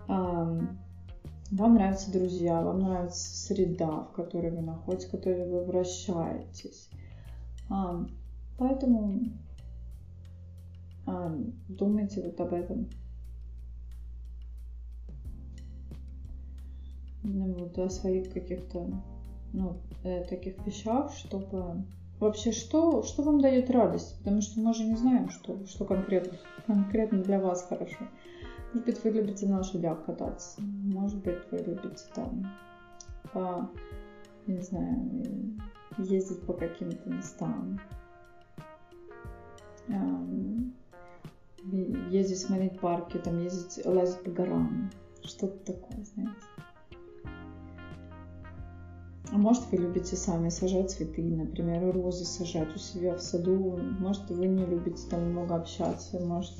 Вам 0.07 1.73
нравятся 1.73 2.11
друзья, 2.11 2.61
вам 2.61 2.79
нравится 2.79 3.35
среда, 3.35 4.03
в 4.03 4.11
которой 4.13 4.51
вы 4.51 4.61
находитесь, 4.61 5.07
в 5.07 5.11
которой 5.11 5.47
вы 5.47 5.65
вращаетесь. 5.65 6.89
Поэтому 8.57 9.21
думайте 11.67 12.21
вот 12.21 12.39
об 12.39 12.53
этом. 12.53 12.89
Вот 17.23 17.77
о 17.77 17.89
своих 17.89 18.31
каких-то 18.31 18.89
ну, 19.53 19.77
э, 20.03 20.23
таких 20.25 20.65
вещах, 20.65 21.11
чтобы 21.13 21.83
вообще 22.19 22.51
что, 22.51 23.03
что 23.03 23.23
вам 23.23 23.41
дает 23.41 23.69
радость, 23.69 24.17
потому 24.19 24.41
что 24.41 24.59
мы 24.59 24.73
же 24.73 24.83
не 24.83 24.95
знаем, 24.95 25.29
что, 25.29 25.65
что 25.65 25.85
конкретно, 25.85 26.37
конкретно 26.67 27.19
для 27.23 27.39
вас 27.39 27.65
хорошо. 27.67 28.07
Может 28.73 28.85
быть, 28.85 29.03
вы 29.03 29.09
любите 29.11 29.47
на 29.47 29.57
лошадях 29.57 30.05
кататься, 30.05 30.61
может 30.61 31.23
быть, 31.23 31.39
вы 31.51 31.57
любите 31.57 32.03
там 32.13 32.45
по, 33.33 33.69
не 34.45 34.61
знаю, 34.61 35.57
ездить 35.97 36.41
по 36.45 36.53
каким-то 36.53 37.09
местам, 37.09 37.79
ездить 42.09 42.39
смотреть 42.39 42.79
парки, 42.79 43.17
там 43.17 43.39
ездить, 43.39 43.85
лазить 43.85 44.23
по 44.23 44.29
горам, 44.29 44.91
что-то 45.23 45.73
такое, 45.73 46.03
знаете. 46.03 46.35
А 49.31 49.37
может, 49.37 49.63
вы 49.71 49.77
любите 49.77 50.15
сами 50.15 50.49
сажать 50.49 50.91
цветы, 50.91 51.21
например, 51.21 51.93
розы 51.93 52.25
сажать 52.25 52.75
у 52.75 52.79
себя 52.79 53.15
в 53.15 53.21
саду. 53.21 53.77
Может, 53.99 54.29
вы 54.31 54.47
не 54.47 54.65
любите 54.65 55.07
там 55.09 55.31
много 55.31 55.55
общаться. 55.55 56.19
Может, 56.19 56.55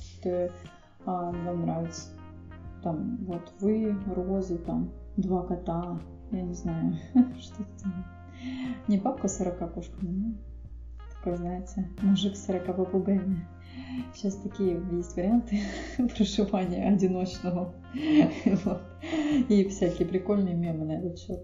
а, 1.06 1.32
вам 1.32 1.66
нравится 1.66 2.10
там 2.84 3.18
вот 3.26 3.52
вы, 3.60 3.96
розы, 4.16 4.58
там 4.58 4.92
два 5.18 5.44
кота, 5.44 6.00
я 6.32 6.42
не 6.42 6.54
знаю, 6.54 6.96
что 7.40 7.64
то 7.64 7.90
Не 8.88 8.98
папка 8.98 9.28
с 9.28 9.38
40 9.38 9.74
кошками, 9.74 10.12
ну, 10.12 10.38
такой, 11.16 11.38
знаете, 11.38 11.90
мужик 12.02 12.36
с 12.36 12.46
40 12.46 12.76
попугаями. 12.76 13.48
Сейчас 14.14 14.36
такие 14.36 14.82
есть 14.92 15.16
варианты 15.16 15.60
проживания 15.98 16.88
одиночного. 16.88 17.74
вот. 18.66 18.82
И 19.50 19.68
всякие 19.68 20.08
прикольные 20.08 20.56
мемы 20.56 20.86
на 20.86 20.94
этот 20.94 21.20
счет. 21.20 21.44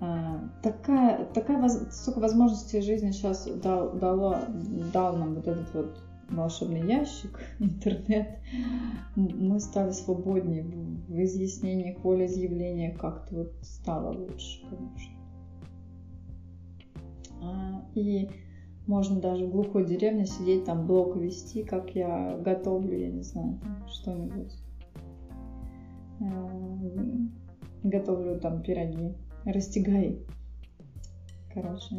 А, 0.00 0.48
такая, 0.62 1.26
такая 1.26 1.68
столько 1.68 2.20
возможностей 2.20 2.80
жизни 2.80 3.10
сейчас 3.10 3.46
дал, 3.62 3.92
дала, 3.92 4.46
дал 4.94 5.16
нам 5.16 5.34
вот 5.34 5.46
этот 5.46 5.74
вот 5.74 6.02
волшебный 6.30 6.86
ящик, 6.86 7.38
интернет. 7.58 8.38
Мы 9.14 9.60
стали 9.60 9.90
свободнее 9.90 10.64
в 10.64 11.22
изъяснениях, 11.22 12.02
волеизъявлениях 12.02 12.98
как-то 12.98 13.36
вот 13.36 13.52
стало 13.60 14.16
лучше, 14.16 14.62
конечно. 14.70 15.14
А, 17.42 17.84
и 17.94 18.30
можно 18.86 19.20
даже 19.20 19.46
в 19.46 19.50
глухой 19.50 19.84
деревне 19.84 20.24
сидеть, 20.24 20.64
там 20.64 20.86
блог 20.86 21.16
вести, 21.16 21.62
как 21.62 21.94
я 21.94 22.38
готовлю, 22.38 22.96
я 22.96 23.10
не 23.10 23.22
знаю, 23.22 23.60
что-нибудь. 23.86 24.52
А, 26.22 26.78
готовлю 27.82 28.40
там 28.40 28.62
пироги 28.62 29.14
Растягай. 29.44 30.18
Короче. 31.52 31.96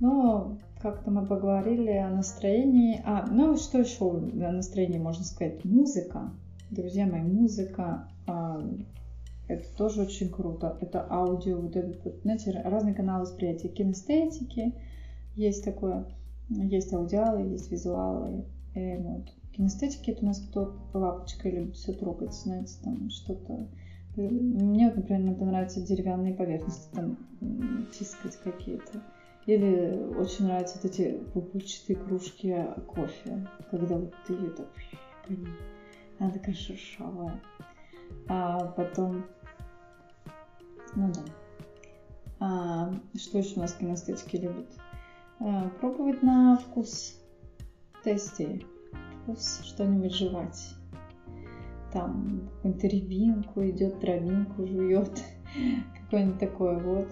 Но 0.00 0.58
как-то 0.80 1.10
мы 1.10 1.24
поговорили 1.24 1.92
о 1.92 2.10
настроении. 2.10 3.00
А, 3.04 3.26
ну 3.26 3.56
что 3.56 3.78
еще 3.78 4.10
о 4.10 4.52
настроении 4.52 4.98
можно 4.98 5.24
сказать? 5.24 5.64
Музыка. 5.64 6.30
Друзья 6.70 7.06
мои, 7.06 7.22
музыка. 7.22 8.08
А, 8.26 8.62
это 9.48 9.64
тоже 9.76 10.02
очень 10.02 10.30
круто. 10.30 10.76
Это 10.80 11.06
аудио, 11.10 11.60
вот 11.60 11.76
этот, 11.76 12.22
знаете, 12.22 12.50
разные 12.64 12.94
каналы 12.94 13.22
восприятия. 13.22 13.68
Кинестетики, 13.68 14.74
есть 15.36 15.64
такое, 15.64 16.06
есть 16.48 16.92
аудиалы, 16.92 17.48
есть 17.48 17.70
визуалы. 17.70 18.44
И 18.74 18.78
э, 18.78 18.98
вот. 18.98 19.32
Кинестетики 19.52 20.10
это 20.10 20.24
у 20.24 20.26
нас 20.26 20.40
кто 20.40 20.74
лапочкой 20.92 21.52
любит 21.52 21.76
все 21.76 21.92
трогать, 21.92 22.34
знаете, 22.34 22.74
там 22.82 23.08
что-то 23.10 23.68
мне, 24.16 24.92
например, 24.92 25.22
иногда 25.22 25.44
нравятся 25.46 25.80
деревянные 25.80 26.34
поверхности, 26.34 26.88
там, 26.94 27.16
тискать 27.92 28.36
какие-то. 28.36 29.02
Или 29.46 30.14
очень 30.16 30.46
нравятся 30.46 30.78
вот 30.82 30.90
эти 30.90 31.18
пупырчатые 31.32 31.96
кружки 31.96 32.64
кофе, 32.86 33.46
когда 33.70 33.96
вот 33.96 34.14
ты 34.26 34.34
ее 34.34 34.50
так... 34.50 34.68
Она 36.18 36.30
такая 36.30 36.54
шершавая. 36.54 37.40
А 38.28 38.66
потом... 38.66 39.24
Ну 40.94 41.12
да. 41.12 41.22
А, 42.40 42.94
что 43.16 43.38
еще 43.38 43.56
у 43.56 43.60
нас 43.60 43.74
кинестетики 43.74 44.36
любят? 44.36 44.70
А, 45.40 45.68
пробовать 45.80 46.22
на 46.22 46.56
вкус. 46.56 47.20
Тести. 48.04 48.64
Вкус 49.22 49.60
что-нибудь 49.64 50.14
жевать 50.14 50.74
там 51.94 52.50
какую-нибудь 52.56 52.92
рябинку, 52.92 53.66
идет 53.70 54.00
травинку, 54.00 54.66
жует, 54.66 55.22
какое-нибудь 56.02 56.38
такое 56.38 56.78
вот. 56.78 57.08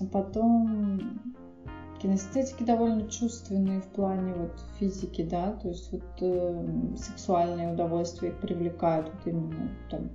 А 0.00 0.06
потом 0.06 1.20
кинестетики 2.00 2.64
довольно 2.64 3.08
чувственные 3.08 3.82
в 3.82 3.88
плане 3.88 4.32
вот 4.32 4.58
физики, 4.78 5.22
да, 5.22 5.52
то 5.52 5.68
есть 5.68 5.92
вот 5.92 6.02
э, 6.22 6.94
сексуальные 6.96 7.74
удовольствия 7.74 8.30
их 8.30 8.40
привлекают 8.40 9.12
вот 9.12 9.26
именно 9.26 9.70
там 9.90 10.10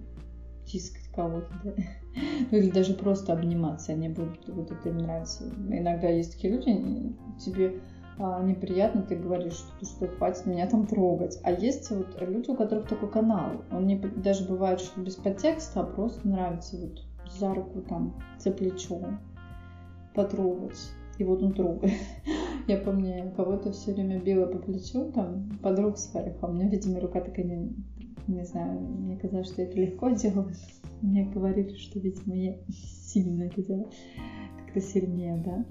тискать 0.66 1.08
кого-то, 1.14 1.54
да? 1.64 1.74
ну 2.52 2.58
или 2.58 2.72
даже 2.72 2.96
просто 2.96 3.34
обниматься, 3.34 3.92
они 3.92 4.10
будут, 4.10 4.48
вот 4.48 4.72
это 4.72 4.90
им 4.90 4.98
нравится. 4.98 5.44
Иногда 5.70 6.10
есть 6.10 6.34
такие 6.34 6.56
люди, 6.56 7.16
тебе 7.40 7.80
неприятно, 8.18 9.02
ты 9.02 9.16
говоришь, 9.16 9.54
что, 9.54 9.86
что 9.86 10.08
хватит 10.08 10.46
меня 10.46 10.68
там 10.68 10.88
трогать. 10.88 11.40
А 11.44 11.52
есть 11.52 11.90
вот 11.92 12.16
люди, 12.22 12.50
у 12.50 12.56
которых 12.56 12.88
такой 12.88 13.10
канал. 13.10 13.62
Он 13.72 13.86
не 13.86 13.98
даже 13.98 14.48
бывает, 14.48 14.80
что 14.80 15.02
без 15.02 15.16
подтекста, 15.16 15.82
а 15.82 15.84
просто 15.84 16.28
нравится 16.28 16.78
вот 16.78 17.04
за 17.32 17.54
руку 17.54 17.82
там, 17.82 18.16
за 18.40 18.52
плечо 18.52 19.02
потрогать. 20.14 20.80
И 21.18 21.24
вот 21.24 21.42
он 21.44 21.54
трогает. 21.54 21.94
Я 22.68 22.78
помню, 22.78 23.32
кого-то 23.36 23.72
все 23.72 23.94
время 23.94 24.20
била 24.20 24.48
по 24.48 24.58
плечу, 24.58 25.12
там, 25.12 25.60
подруг 25.62 25.98
своих, 25.98 26.36
а 26.42 26.48
у 26.48 26.54
меня, 26.54 26.68
видимо, 26.68 27.00
рука 27.00 27.22
такая, 27.22 27.46
не, 27.46 27.74
не 28.28 28.44
знаю, 28.44 28.80
мне 28.80 29.18
казалось, 29.18 29.48
что 29.48 29.62
это 29.62 29.80
легко 29.80 30.10
делаю. 30.12 30.52
Мне 31.02 31.26
говорили, 31.26 31.76
что, 31.76 32.00
видимо, 32.00 32.36
я 32.36 32.58
сильно 32.70 33.44
это 33.44 33.62
делаю, 33.62 33.90
как-то 34.66 34.82
сильнее, 34.82 35.42
да. 35.46 35.66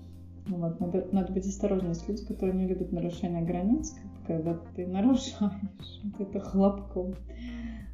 Ну 0.46 0.58
вот, 0.58 0.78
надо, 0.78 1.08
надо 1.10 1.32
быть 1.32 1.46
осторожнее 1.46 1.94
с 1.94 2.06
людьми, 2.06 2.26
которые 2.26 2.54
не 2.54 2.66
любят 2.66 2.92
нарушение 2.92 3.42
границ, 3.42 3.94
когда 4.26 4.54
ты 4.76 4.86
нарушаешь 4.86 5.36
вот 6.04 6.20
это 6.20 6.40
хлопком. 6.40 7.14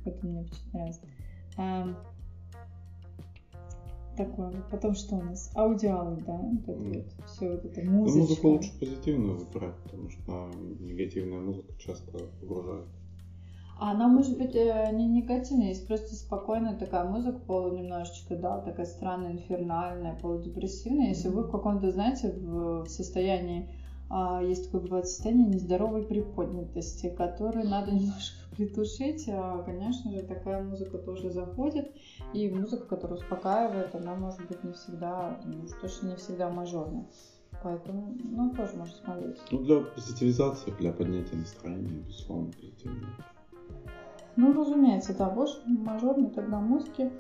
Это 0.05 0.27
мне 0.27 0.40
очень 0.40 0.72
нравится. 0.72 1.01
А, 1.56 1.94
такое. 4.16 4.52
Потом 4.70 4.94
что 4.94 5.16
у 5.16 5.22
нас? 5.22 5.51
Аудиалы, 5.55 6.16
да? 6.27 6.36
Вот 6.36 6.62
это 6.68 6.72
mm. 6.72 6.94
вот, 6.94 7.27
все 7.27 7.51
вот 7.51 7.64
это 7.64 7.81
музыка. 7.82 8.18
Ну, 8.18 8.22
музыку 8.22 8.48
лучше 8.48 8.78
позитивную 8.78 9.39
выбирать, 9.39 9.77
потому 9.85 10.10
что 10.10 10.51
негативная 10.81 11.40
музыка 11.40 11.72
часто 11.78 12.18
погружает. 12.40 12.86
А 13.81 13.93
она 13.93 14.09
может 14.09 14.36
быть 14.36 14.55
э, 14.55 14.90
не 14.93 15.07
негативная, 15.07 15.69
есть 15.69 15.86
просто 15.86 16.15
спокойная 16.15 16.77
такая 16.77 17.09
музыка, 17.09 17.39
полу 17.39 17.74
немножечко, 17.74 18.36
да, 18.36 18.61
такая 18.61 18.85
странная, 18.85 19.32
инфернальная, 19.32 20.19
полудепрессивная. 20.20 21.09
Если 21.09 21.28
вы 21.28 21.44
в 21.44 21.51
каком-то, 21.51 21.90
знаете, 21.90 22.31
в 22.31 22.86
состоянии, 22.86 23.70
а, 24.11 24.43
есть 24.43 24.66
такое 24.66 24.82
бывает 24.82 25.07
состояние 25.07 25.47
нездоровой 25.47 26.02
приподнятости, 26.02 27.09
которое 27.09 27.65
надо 27.65 27.93
немножко 27.93 28.36
притушить, 28.55 29.27
а, 29.31 29.62
конечно 29.62 30.12
же, 30.12 30.24
такая 30.24 30.62
музыка 30.62 30.98
тоже 30.98 31.31
заходит. 31.31 31.90
И 32.35 32.51
музыка, 32.51 32.85
которая 32.85 33.19
успокаивает, 33.19 33.94
она 33.94 34.15
может 34.15 34.47
быть 34.47 34.62
не 34.62 34.74
всегда, 34.74 35.40
ну, 35.47 35.65
точно 35.81 36.09
не 36.09 36.16
всегда 36.16 36.51
мажорная. 36.51 37.07
Поэтому, 37.62 38.15
ну, 38.24 38.55
тоже 38.55 38.77
можно 38.77 38.94
смотреть. 38.94 39.39
Ну, 39.51 39.61
для 39.61 39.81
позитивизации, 39.81 40.70
для 40.78 40.93
поднятия 40.93 41.36
настроения, 41.36 42.02
безусловно, 42.07 42.52
позитивно. 42.52 43.07
Ну, 44.36 44.52
разумеется, 44.52 45.15
да, 45.16 45.28
больше 45.28 45.59
мажорный 45.66 46.31
тогда 46.31 46.61
музыки 46.61 47.11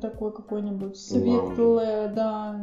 такой 0.00 0.32
какой-нибудь 0.32 0.96
светлое, 0.96 2.08
да, 2.08 2.60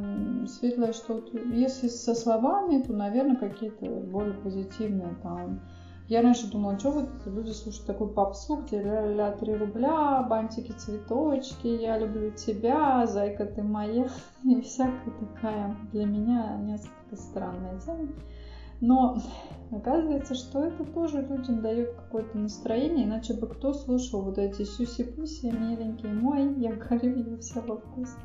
светлое 0.48 0.92
что-то. 0.92 1.38
Если 1.38 1.88
со 1.88 2.14
словами, 2.14 2.82
то, 2.82 2.94
наверное, 2.94 3.38
какие-то 3.38 3.86
более 3.86 4.34
позитивные 4.34 5.16
там. 5.24 5.62
Я 6.08 6.22
раньше 6.22 6.52
думала, 6.52 6.78
что 6.78 6.92
вот 6.92 7.08
люди 7.26 7.50
слушают 7.50 7.88
такую 7.88 8.12
попсу, 8.12 8.58
где 8.58 8.80
ля-ля 8.80 9.32
3 9.32 9.56
рубля, 9.56 10.22
бантики, 10.22 10.72
цветочки, 10.72 11.66
я 11.66 11.98
люблю 11.98 12.30
тебя, 12.32 13.08
зайка 13.08 13.46
ты 13.46 13.64
моя, 13.64 14.08
и 14.44 14.62
всякая 14.62 15.12
такая 15.20 15.76
для 15.92 16.06
меня 16.06 16.58
несколько 16.58 17.16
странная 17.16 17.80
тема. 17.80 18.08
Но 18.82 19.18
оказывается, 19.72 20.36
что 20.36 20.64
это 20.64 20.84
тоже 20.86 21.22
людям 21.22 21.62
дает 21.62 21.94
какое-то 21.94 22.38
настроение, 22.38 23.06
иначе 23.06 23.34
бы 23.34 23.48
кто 23.48 23.74
слушал 23.74 24.22
вот 24.22 24.38
эти 24.38 24.64
сюси-пуси, 24.64 25.48
миленький 25.48 26.10
мой, 26.10 26.54
я 26.60 26.74
горю, 26.74 27.32
я 27.32 27.38
вся 27.38 27.62
во 27.62 27.78
вкусе. 27.78 28.18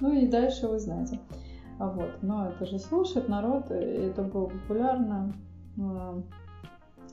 Ну 0.00 0.12
и 0.12 0.28
дальше 0.28 0.68
вы 0.68 0.78
знаете. 0.78 1.18
А 1.78 1.90
вот, 1.90 2.22
но 2.22 2.48
это 2.48 2.66
же 2.66 2.78
слушает 2.78 3.28
народ, 3.28 3.70
и 3.70 3.74
это 3.74 4.22
было 4.22 4.46
популярно. 4.46 5.34
А, 5.80 6.22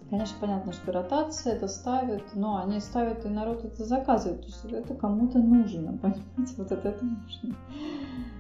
Конечно, 0.10 0.38
понятно, 0.40 0.72
что 0.72 0.92
ротация 0.92 1.54
это 1.54 1.68
ставят, 1.68 2.24
но 2.36 2.62
они 2.64 2.80
ставят, 2.80 3.26
и 3.26 3.30
народ 3.30 3.66
это 3.66 3.84
заказывает. 3.84 4.42
То 4.42 4.48
есть 4.48 4.66
это 4.66 4.94
кому-то 4.94 5.40
нужно, 5.40 5.98
понимаете? 6.02 6.56
Вот 6.58 6.72
это, 6.72 6.90
это 6.90 7.04
нужно. 7.04 7.56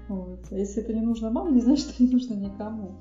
Вот. 0.07 0.51
Если 0.51 0.83
это 0.83 0.93
не 0.93 1.01
нужно 1.01 1.31
вам, 1.31 1.55
не 1.55 1.61
значит, 1.61 1.89
что 1.89 2.03
не 2.03 2.11
нужно 2.11 2.35
никому. 2.35 2.91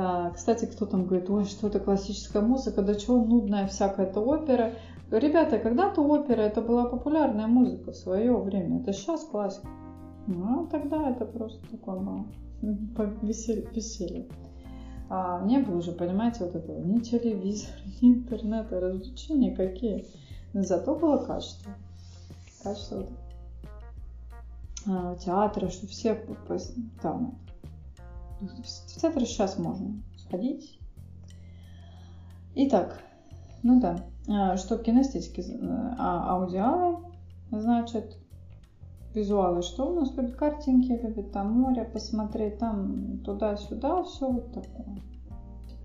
А, 0.00 0.30
кстати, 0.30 0.64
кто 0.66 0.86
там 0.86 1.06
говорит, 1.06 1.28
ой, 1.28 1.44
что 1.44 1.66
это 1.66 1.80
классическая 1.80 2.40
музыка, 2.40 2.82
да 2.82 2.94
чего 2.94 3.16
нудная 3.16 3.66
всякая 3.66 4.06
это 4.06 4.20
опера. 4.20 4.74
Ребята, 5.10 5.58
когда-то 5.58 6.02
опера 6.02 6.40
это 6.40 6.62
была 6.62 6.84
популярная 6.84 7.48
музыка 7.48 7.90
в 7.90 7.96
свое 7.96 8.36
время. 8.36 8.80
Это 8.80 8.92
сейчас 8.92 9.24
классика. 9.24 9.66
Ну, 10.28 10.62
а 10.62 10.66
тогда 10.70 11.10
это 11.10 11.24
просто 11.24 11.68
такое 11.68 11.98
было 11.98 12.26
веселье. 13.22 14.28
А 15.10 15.42
не 15.44 15.58
было 15.58 15.78
уже, 15.78 15.90
понимаете, 15.90 16.44
вот 16.44 16.54
этого 16.54 16.78
ни 16.78 17.00
телевизора, 17.00 17.80
ни 18.00 18.10
интернета, 18.14 18.78
развлечения 18.78 19.56
какие. 19.56 20.06
Но 20.52 20.62
зато 20.62 20.94
было 20.94 21.24
качество. 21.24 21.72
Качество 22.62 22.98
вот, 22.98 23.10
а, 24.86 25.16
театра, 25.16 25.70
что 25.70 25.88
все 25.88 26.24
там. 27.02 27.36
В 28.40 29.00
театр 29.00 29.24
сейчас 29.24 29.58
можно 29.58 30.02
сходить. 30.16 30.78
Итак, 32.54 33.00
ну 33.62 33.80
да, 33.80 34.04
а, 34.28 34.56
что 34.56 34.78
кинестетики, 34.78 35.44
а, 35.98 36.36
аудиалы, 36.36 36.98
значит, 37.50 38.16
визуалы, 39.14 39.62
что 39.62 39.90
у 39.90 39.94
нас 39.94 40.14
любит 40.16 40.36
картинки, 40.36 40.92
любит 41.02 41.32
там 41.32 41.52
море 41.52 41.84
посмотреть, 41.84 42.58
там 42.58 43.18
туда-сюда, 43.24 44.02
все 44.04 44.30
вот 44.30 44.52
такое. 44.52 45.00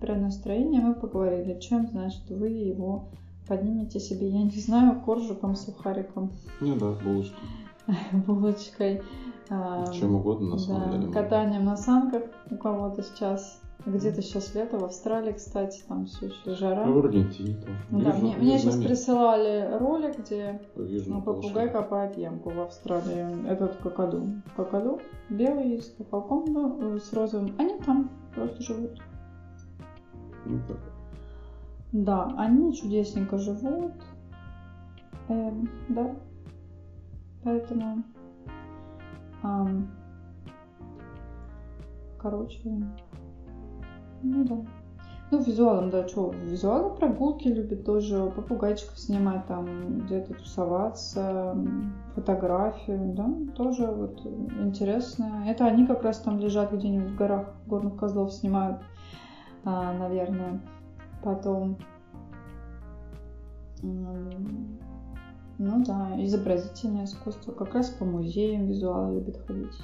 Про 0.00 0.16
настроение 0.16 0.80
мы 0.80 0.94
поговорили. 0.94 1.58
Чем, 1.60 1.86
значит, 1.86 2.28
вы 2.28 2.48
его 2.48 3.08
поднимете 3.48 4.00
себе, 4.00 4.28
я 4.28 4.42
не 4.42 4.60
знаю, 4.60 5.00
коржиком, 5.00 5.56
сухариком. 5.56 6.32
Ну 6.60 6.76
да, 6.76 6.92
булочкой. 6.92 7.48
Булочкой. 8.26 9.02
А, 9.50 9.86
Чем 9.92 10.14
угодно, 10.14 10.50
на 10.50 10.58
самом 10.58 10.90
да, 10.90 10.98
деле. 10.98 11.12
Катанием 11.12 11.64
на 11.64 11.76
санках 11.76 12.22
у 12.50 12.56
кого-то 12.56 13.02
сейчас. 13.02 13.60
Где-то 13.84 14.22
сейчас 14.22 14.54
лето, 14.54 14.78
в 14.78 14.84
Австралии, 14.84 15.32
кстати, 15.32 15.82
там 15.86 16.06
все 16.06 16.26
еще 16.26 16.54
жара. 16.54 16.84
А 16.84 16.90
в 16.90 16.98
Аргентине 16.98 17.54
тоже. 17.54 17.76
Да, 17.90 18.14
мне, 18.14 18.34
мне 18.36 18.58
сейчас 18.58 18.76
присылали 18.76 19.76
ролик, 19.78 20.18
где 20.20 20.58
ну, 20.74 21.20
попугай 21.20 21.68
копает 21.68 22.16
ямку 22.16 22.48
в 22.48 22.60
Австралии. 22.60 23.46
Этот 23.46 23.76
какаду. 23.76 24.26
Какаду 24.56 25.00
белый 25.28 25.82
с 25.82 25.90
колпаком, 25.90 26.44
ну, 26.46 26.98
с 26.98 27.12
розовым. 27.12 27.54
Они 27.58 27.78
там 27.80 28.08
просто 28.34 28.62
живут. 28.62 29.02
Ну, 30.46 30.60
так. 30.66 30.78
Да, 31.92 32.34
они 32.38 32.74
чудесненько 32.74 33.36
живут. 33.36 33.92
Эм, 35.28 35.68
да. 35.90 36.16
Поэтому... 37.44 38.02
Эм, 39.42 39.90
короче, 42.18 42.60
ну 44.22 44.44
да. 44.44 44.56
Ну, 45.30 45.42
визуалом, 45.42 45.90
да, 45.90 46.06
что, 46.06 46.30
визуалы 46.30 46.94
прогулки 46.94 47.48
любит 47.48 47.84
тоже, 47.84 48.30
попугайчиков 48.36 48.98
снимать, 48.98 49.46
там, 49.46 50.00
где-то 50.00 50.34
тусоваться, 50.34 51.56
фотографию, 52.14 53.14
да, 53.14 53.28
тоже 53.56 53.86
вот 53.86 54.24
интересно. 54.60 55.44
Это 55.46 55.66
они 55.66 55.86
как 55.86 56.02
раз 56.02 56.20
там 56.20 56.38
лежат 56.38 56.72
где-нибудь 56.72 57.10
в 57.12 57.16
горах, 57.16 57.48
горных 57.66 57.96
козлов 57.96 58.32
снимают, 58.32 58.80
а, 59.64 59.92
наверное. 59.94 60.60
Потом, 61.22 61.78
ну 65.58 65.84
да, 65.84 66.14
изобразительное 66.24 67.04
искусство, 67.04 67.52
как 67.52 67.74
раз 67.74 67.90
по 67.90 68.04
музеям 68.04 68.66
визуалы 68.66 69.14
любят 69.14 69.38
ходить. 69.46 69.76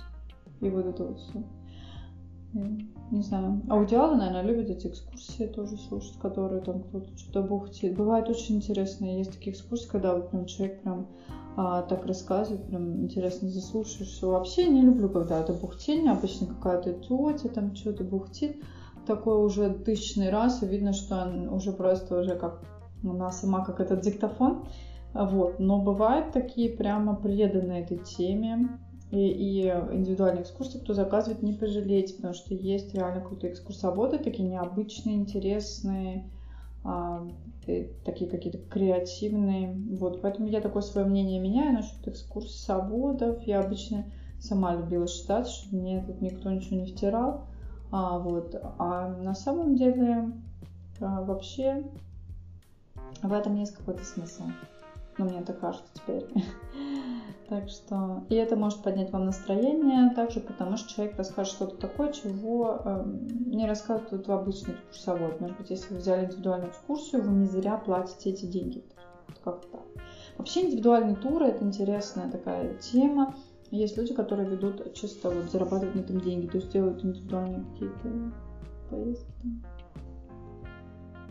И 0.61 0.69
вот 0.69 0.87
это 0.87 1.05
вот 1.05 1.19
все 1.19 1.45
не 3.11 3.23
знаю. 3.23 3.63
Аудиалы, 3.69 4.17
наверное, 4.17 4.43
любят 4.43 4.71
эти 4.71 4.87
экскурсии 4.87 5.47
тоже 5.47 5.77
слушать, 5.77 6.19
которые 6.21 6.63
там 6.63 6.83
кто-то 6.83 7.17
что-то 7.17 7.43
бухтит. 7.43 7.97
Бывает 7.97 8.29
очень 8.29 8.57
интересно. 8.57 9.05
Есть 9.05 9.33
такие 9.33 9.55
экскурсии, 9.55 9.89
когда 9.89 10.15
вот 10.15 10.31
прям 10.31 10.47
человек 10.47 10.83
прям 10.83 11.09
а, 11.57 11.83
так 11.83 12.07
рассказывает, 12.07 12.67
прям 12.67 13.05
интересно 13.05 13.49
заслушаешься. 13.49 14.27
Вообще 14.27 14.69
не 14.69 14.83
люблю, 14.83 15.09
когда 15.09 15.41
это 15.41 15.53
бухтение. 15.53 16.13
Обычно 16.13 16.47
какая-то 16.47 16.93
тетя 16.95 17.49
там 17.53 17.75
что-то 17.75 18.05
бухтит. 18.05 18.63
Такой 19.07 19.45
уже 19.45 19.71
тысячный 19.71 20.31
раз, 20.31 20.63
и 20.63 20.67
видно, 20.67 20.93
что 20.93 21.17
он 21.23 21.49
уже 21.49 21.73
просто 21.73 22.21
уже 22.21 22.37
как 22.37 22.63
она 23.03 23.31
сама 23.33 23.65
как 23.65 23.81
этот 23.81 24.03
диктофон. 24.03 24.67
Вот. 25.13 25.59
Но 25.59 25.81
бывают 25.81 26.33
такие 26.33 26.71
прямо 26.71 27.15
преданные 27.17 27.83
этой 27.83 27.99
теме 27.99 28.79
и, 29.11 29.29
и 29.29 29.69
индивидуальные 29.69 30.43
экскурсии, 30.43 30.79
кто 30.79 30.95
заказывает, 30.95 31.43
не 31.43 31.53
пожалейте, 31.53 32.15
потому 32.15 32.35
что 32.35 32.55
есть 32.55 32.95
реально 32.95 33.21
крутые 33.21 33.53
экскурсоводы, 33.53 34.19
такие 34.19 34.49
необычные, 34.49 35.17
интересные, 35.17 36.31
а, 36.85 37.27
такие 38.05 38.31
какие-то 38.31 38.59
креативные. 38.59 39.75
Вот, 39.99 40.23
поэтому 40.23 40.49
я 40.49 40.61
такое 40.61 40.83
свое 40.83 41.07
мнение 41.07 41.41
меняю 41.41 41.73
насчет 41.73 42.07
экскурсоводов. 42.07 43.43
Я 43.43 43.61
обычно 43.61 44.07
сама 44.39 44.75
любила 44.75 45.09
считать, 45.09 45.49
что 45.49 45.75
мне 45.75 46.03
тут 46.03 46.21
никто 46.21 46.51
ничего 46.51 46.77
не 46.77 46.87
втирал. 46.87 47.47
А, 47.91 48.19
вот. 48.19 48.55
а 48.79 49.09
на 49.09 49.35
самом 49.35 49.75
деле 49.75 50.33
а, 51.01 51.23
вообще 51.23 51.83
в 53.23 53.33
этом 53.33 53.57
есть 53.57 53.75
какой-то 53.75 54.05
смысл. 54.05 54.45
Ну, 55.19 55.25
мне 55.25 55.43
так 55.43 55.61
кажется 55.61 55.93
теперь. 55.95 56.27
Так 57.49 57.69
что, 57.69 58.23
и 58.29 58.37
это 58.37 58.55
может 58.55 58.81
поднять 58.81 59.11
вам 59.11 59.25
настроение 59.25 60.15
также, 60.15 60.39
потому 60.39 60.77
что 60.77 60.89
человек 60.89 61.19
расскажет 61.19 61.55
что-то 61.55 61.77
такое, 61.79 62.13
чего 62.13 62.81
э, 62.85 63.05
не 63.47 63.67
рассказывают 63.67 64.29
в 64.29 64.31
обычный 64.31 64.77
курсовой. 64.87 65.37
Может 65.41 65.59
быть, 65.59 65.71
если 65.71 65.93
вы 65.93 65.99
взяли 65.99 66.27
индивидуальную 66.27 66.71
экскурсию, 66.71 67.23
вы 67.23 67.33
не 67.33 67.47
зря 67.47 67.77
платите 67.77 68.31
эти 68.31 68.47
деньги. 68.47 68.85
Как 69.43 69.67
так. 69.67 69.83
Вообще 70.39 70.67
индивидуальные 70.67 71.17
туры 71.17 71.47
это 71.47 71.65
интересная 71.65 72.31
такая 72.31 72.75
тема. 72.77 73.35
Есть 73.73 73.97
люди, 73.97 74.15
которые 74.15 74.49
ведут 74.49 74.95
чисто 74.95 75.29
вот 75.29 75.51
зарабатывают 75.51 75.97
на 75.97 76.01
этом 76.01 76.21
деньги, 76.21 76.47
то 76.47 76.59
есть 76.59 76.71
делают 76.71 77.05
индивидуальные 77.05 77.65
какие-то 77.73 78.33
поездки. 78.91 79.49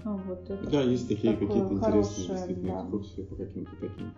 Ну, 0.10 0.18
вот, 0.26 0.50
это 0.50 0.72
да, 0.72 0.82
есть 0.82 1.08
такие 1.08 1.38
какие-то 1.38 1.72
интересные 1.72 2.30
действительно 2.30 2.74
да. 2.74 2.82
экскурсии 2.82 3.22
по 3.22 3.36
каким-то 3.36 3.72
таким 3.80 4.14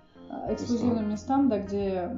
эксклюзивным 0.50 1.10
местам, 1.10 1.50
да, 1.50 1.60
где 1.60 2.10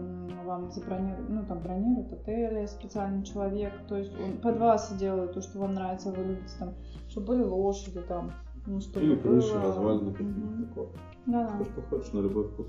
вам 0.46 0.72
забронируют, 0.72 1.28
ну, 1.28 1.44
там 1.44 1.60
бронируют 1.64 2.14
отели, 2.14 2.68
специальный 2.68 3.24
человек, 3.24 3.74
то 3.88 3.98
есть 3.98 4.12
он 4.20 4.38
под 4.38 4.60
вас 4.60 4.96
делает 5.00 5.34
то, 5.34 5.42
что 5.42 5.58
вам 5.58 5.74
нравится, 5.74 6.12
вы 6.12 6.24
любите, 6.24 6.54
там, 6.60 6.76
чтобы 7.10 7.28
были 7.28 7.42
лошади, 7.42 8.02
там, 8.02 8.32
ну, 8.68 8.80
чтобы 8.80 9.08
Или 9.08 9.16
крыши, 9.16 9.54
было... 9.54 9.64
развалины 9.64 10.12
какие-то 10.12 10.68
такое. 10.68 10.88
Да. 11.26 11.48
Все, 11.48 11.72
что 11.72 11.82
хочешь, 11.82 12.14
на 12.14 12.20
любой 12.20 12.50
вкус. 12.50 12.68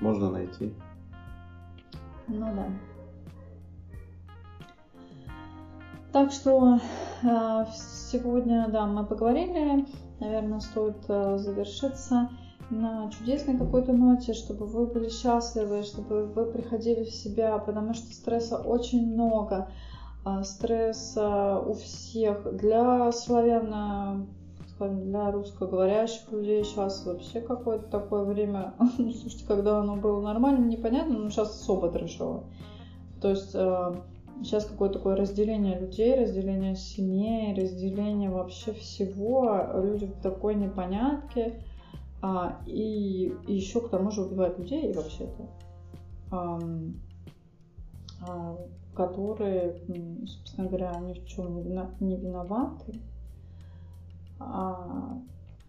Можно 0.00 0.32
найти. 0.32 0.74
Ну 2.26 2.40
да. 2.56 2.66
Так 6.12 6.32
что 6.32 6.78
э, 7.22 7.64
сегодня, 8.10 8.68
да, 8.68 8.86
мы 8.86 9.04
поговорили. 9.04 9.86
Наверное, 10.20 10.60
стоит 10.60 10.96
э, 11.08 11.36
завершиться 11.38 12.30
на 12.70 13.10
чудесной 13.10 13.58
какой-то 13.58 13.92
ноте, 13.92 14.32
чтобы 14.32 14.66
вы 14.66 14.86
были 14.86 15.10
счастливы, 15.10 15.82
чтобы 15.82 16.26
вы 16.26 16.46
приходили 16.46 17.04
в 17.04 17.10
себя, 17.10 17.58
потому 17.58 17.94
что 17.94 18.12
стресса 18.14 18.56
очень 18.56 19.12
много. 19.12 19.70
А, 20.24 20.42
стресса 20.42 21.60
у 21.60 21.74
всех. 21.74 22.56
Для 22.56 23.12
скажем, 23.12 25.04
для 25.04 25.30
русскоговорящих 25.30 26.30
людей 26.30 26.64
сейчас 26.64 27.04
вообще 27.04 27.40
какое-то 27.40 27.90
такое 27.90 28.24
время, 28.24 28.74
слушайте, 28.96 29.44
когда 29.46 29.80
оно 29.80 29.96
было 29.96 30.20
нормально, 30.20 30.66
непонятно, 30.66 31.18
но 31.18 31.30
сейчас 31.30 31.50
особо 31.50 31.90
трешово. 31.90 32.44
То 33.20 33.30
есть 33.30 33.56
сейчас 34.42 34.64
какое-то 34.64 34.98
такое 34.98 35.16
разделение 35.16 35.78
людей, 35.78 36.14
разделение 36.14 36.74
семей, 36.74 37.54
разделение 37.54 38.30
вообще 38.30 38.72
всего. 38.72 39.66
Люди 39.74 40.06
в 40.06 40.20
такой 40.20 40.54
непонятке 40.54 41.60
а, 42.20 42.60
и, 42.66 43.32
и 43.46 43.54
еще 43.54 43.80
к 43.80 43.90
тому 43.90 44.10
же 44.10 44.22
убивают 44.22 44.58
людей 44.58 44.92
вообще-то, 44.92 45.48
а, 46.30 46.58
а, 48.26 48.58
которые, 48.94 49.76
собственно 50.26 50.68
говоря, 50.68 50.98
ни 51.00 51.12
в 51.12 51.24
чем 51.26 51.62
не 52.00 52.16
виноваты. 52.16 53.00
А, 54.40 55.20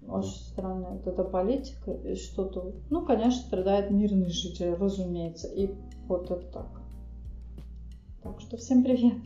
очень 0.07 0.39
странная 0.39 0.91
вот 0.91 1.07
эта 1.07 1.23
политика, 1.23 1.91
и 1.91 2.15
что-то, 2.15 2.73
ну, 2.89 3.05
конечно, 3.05 3.41
страдает 3.41 3.91
мирный 3.91 4.29
житель, 4.29 4.73
разумеется, 4.73 5.47
и 5.47 5.71
вот 6.07 6.31
это 6.31 6.45
так. 6.51 6.78
Так 8.21 8.41
что 8.41 8.57
всем 8.57 8.83
привет, 8.83 9.17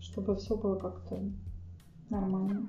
чтобы 0.00 0.36
все 0.36 0.56
было 0.56 0.76
как-то 0.76 1.20
нормально. 2.08 2.68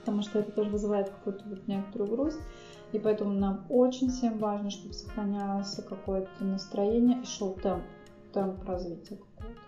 потому 0.00 0.22
что 0.22 0.40
это 0.40 0.50
тоже 0.50 0.70
вызывает 0.70 1.08
какую-то 1.08 1.48
вот 1.48 1.68
некоторую 1.68 2.10
грусть. 2.10 2.40
И 2.92 2.98
поэтому 2.98 3.32
нам 3.32 3.64
очень 3.68 4.10
всем 4.10 4.38
важно, 4.38 4.70
чтобы 4.70 4.92
сохранялось 4.92 5.74
какое-то 5.88 6.44
настроение 6.44 7.22
и 7.22 7.24
шел 7.24 7.54
темп, 7.54 7.84
темп 8.32 8.62
развития 8.64 9.16
какого-то. 9.16 9.60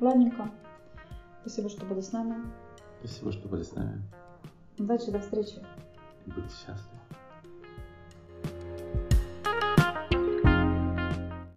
Ладненько. 0.00 0.50
Спасибо, 1.40 1.70
что 1.70 1.86
были 1.86 2.00
с 2.00 2.12
нами. 2.12 2.44
Спасибо, 3.00 3.32
что 3.32 3.48
были 3.48 3.62
с 3.62 3.72
нами. 3.72 4.02
Удачи, 4.78 5.10
до 5.10 5.18
встречи. 5.18 5.64
Будьте 6.26 6.54
счастливы. 6.54 7.01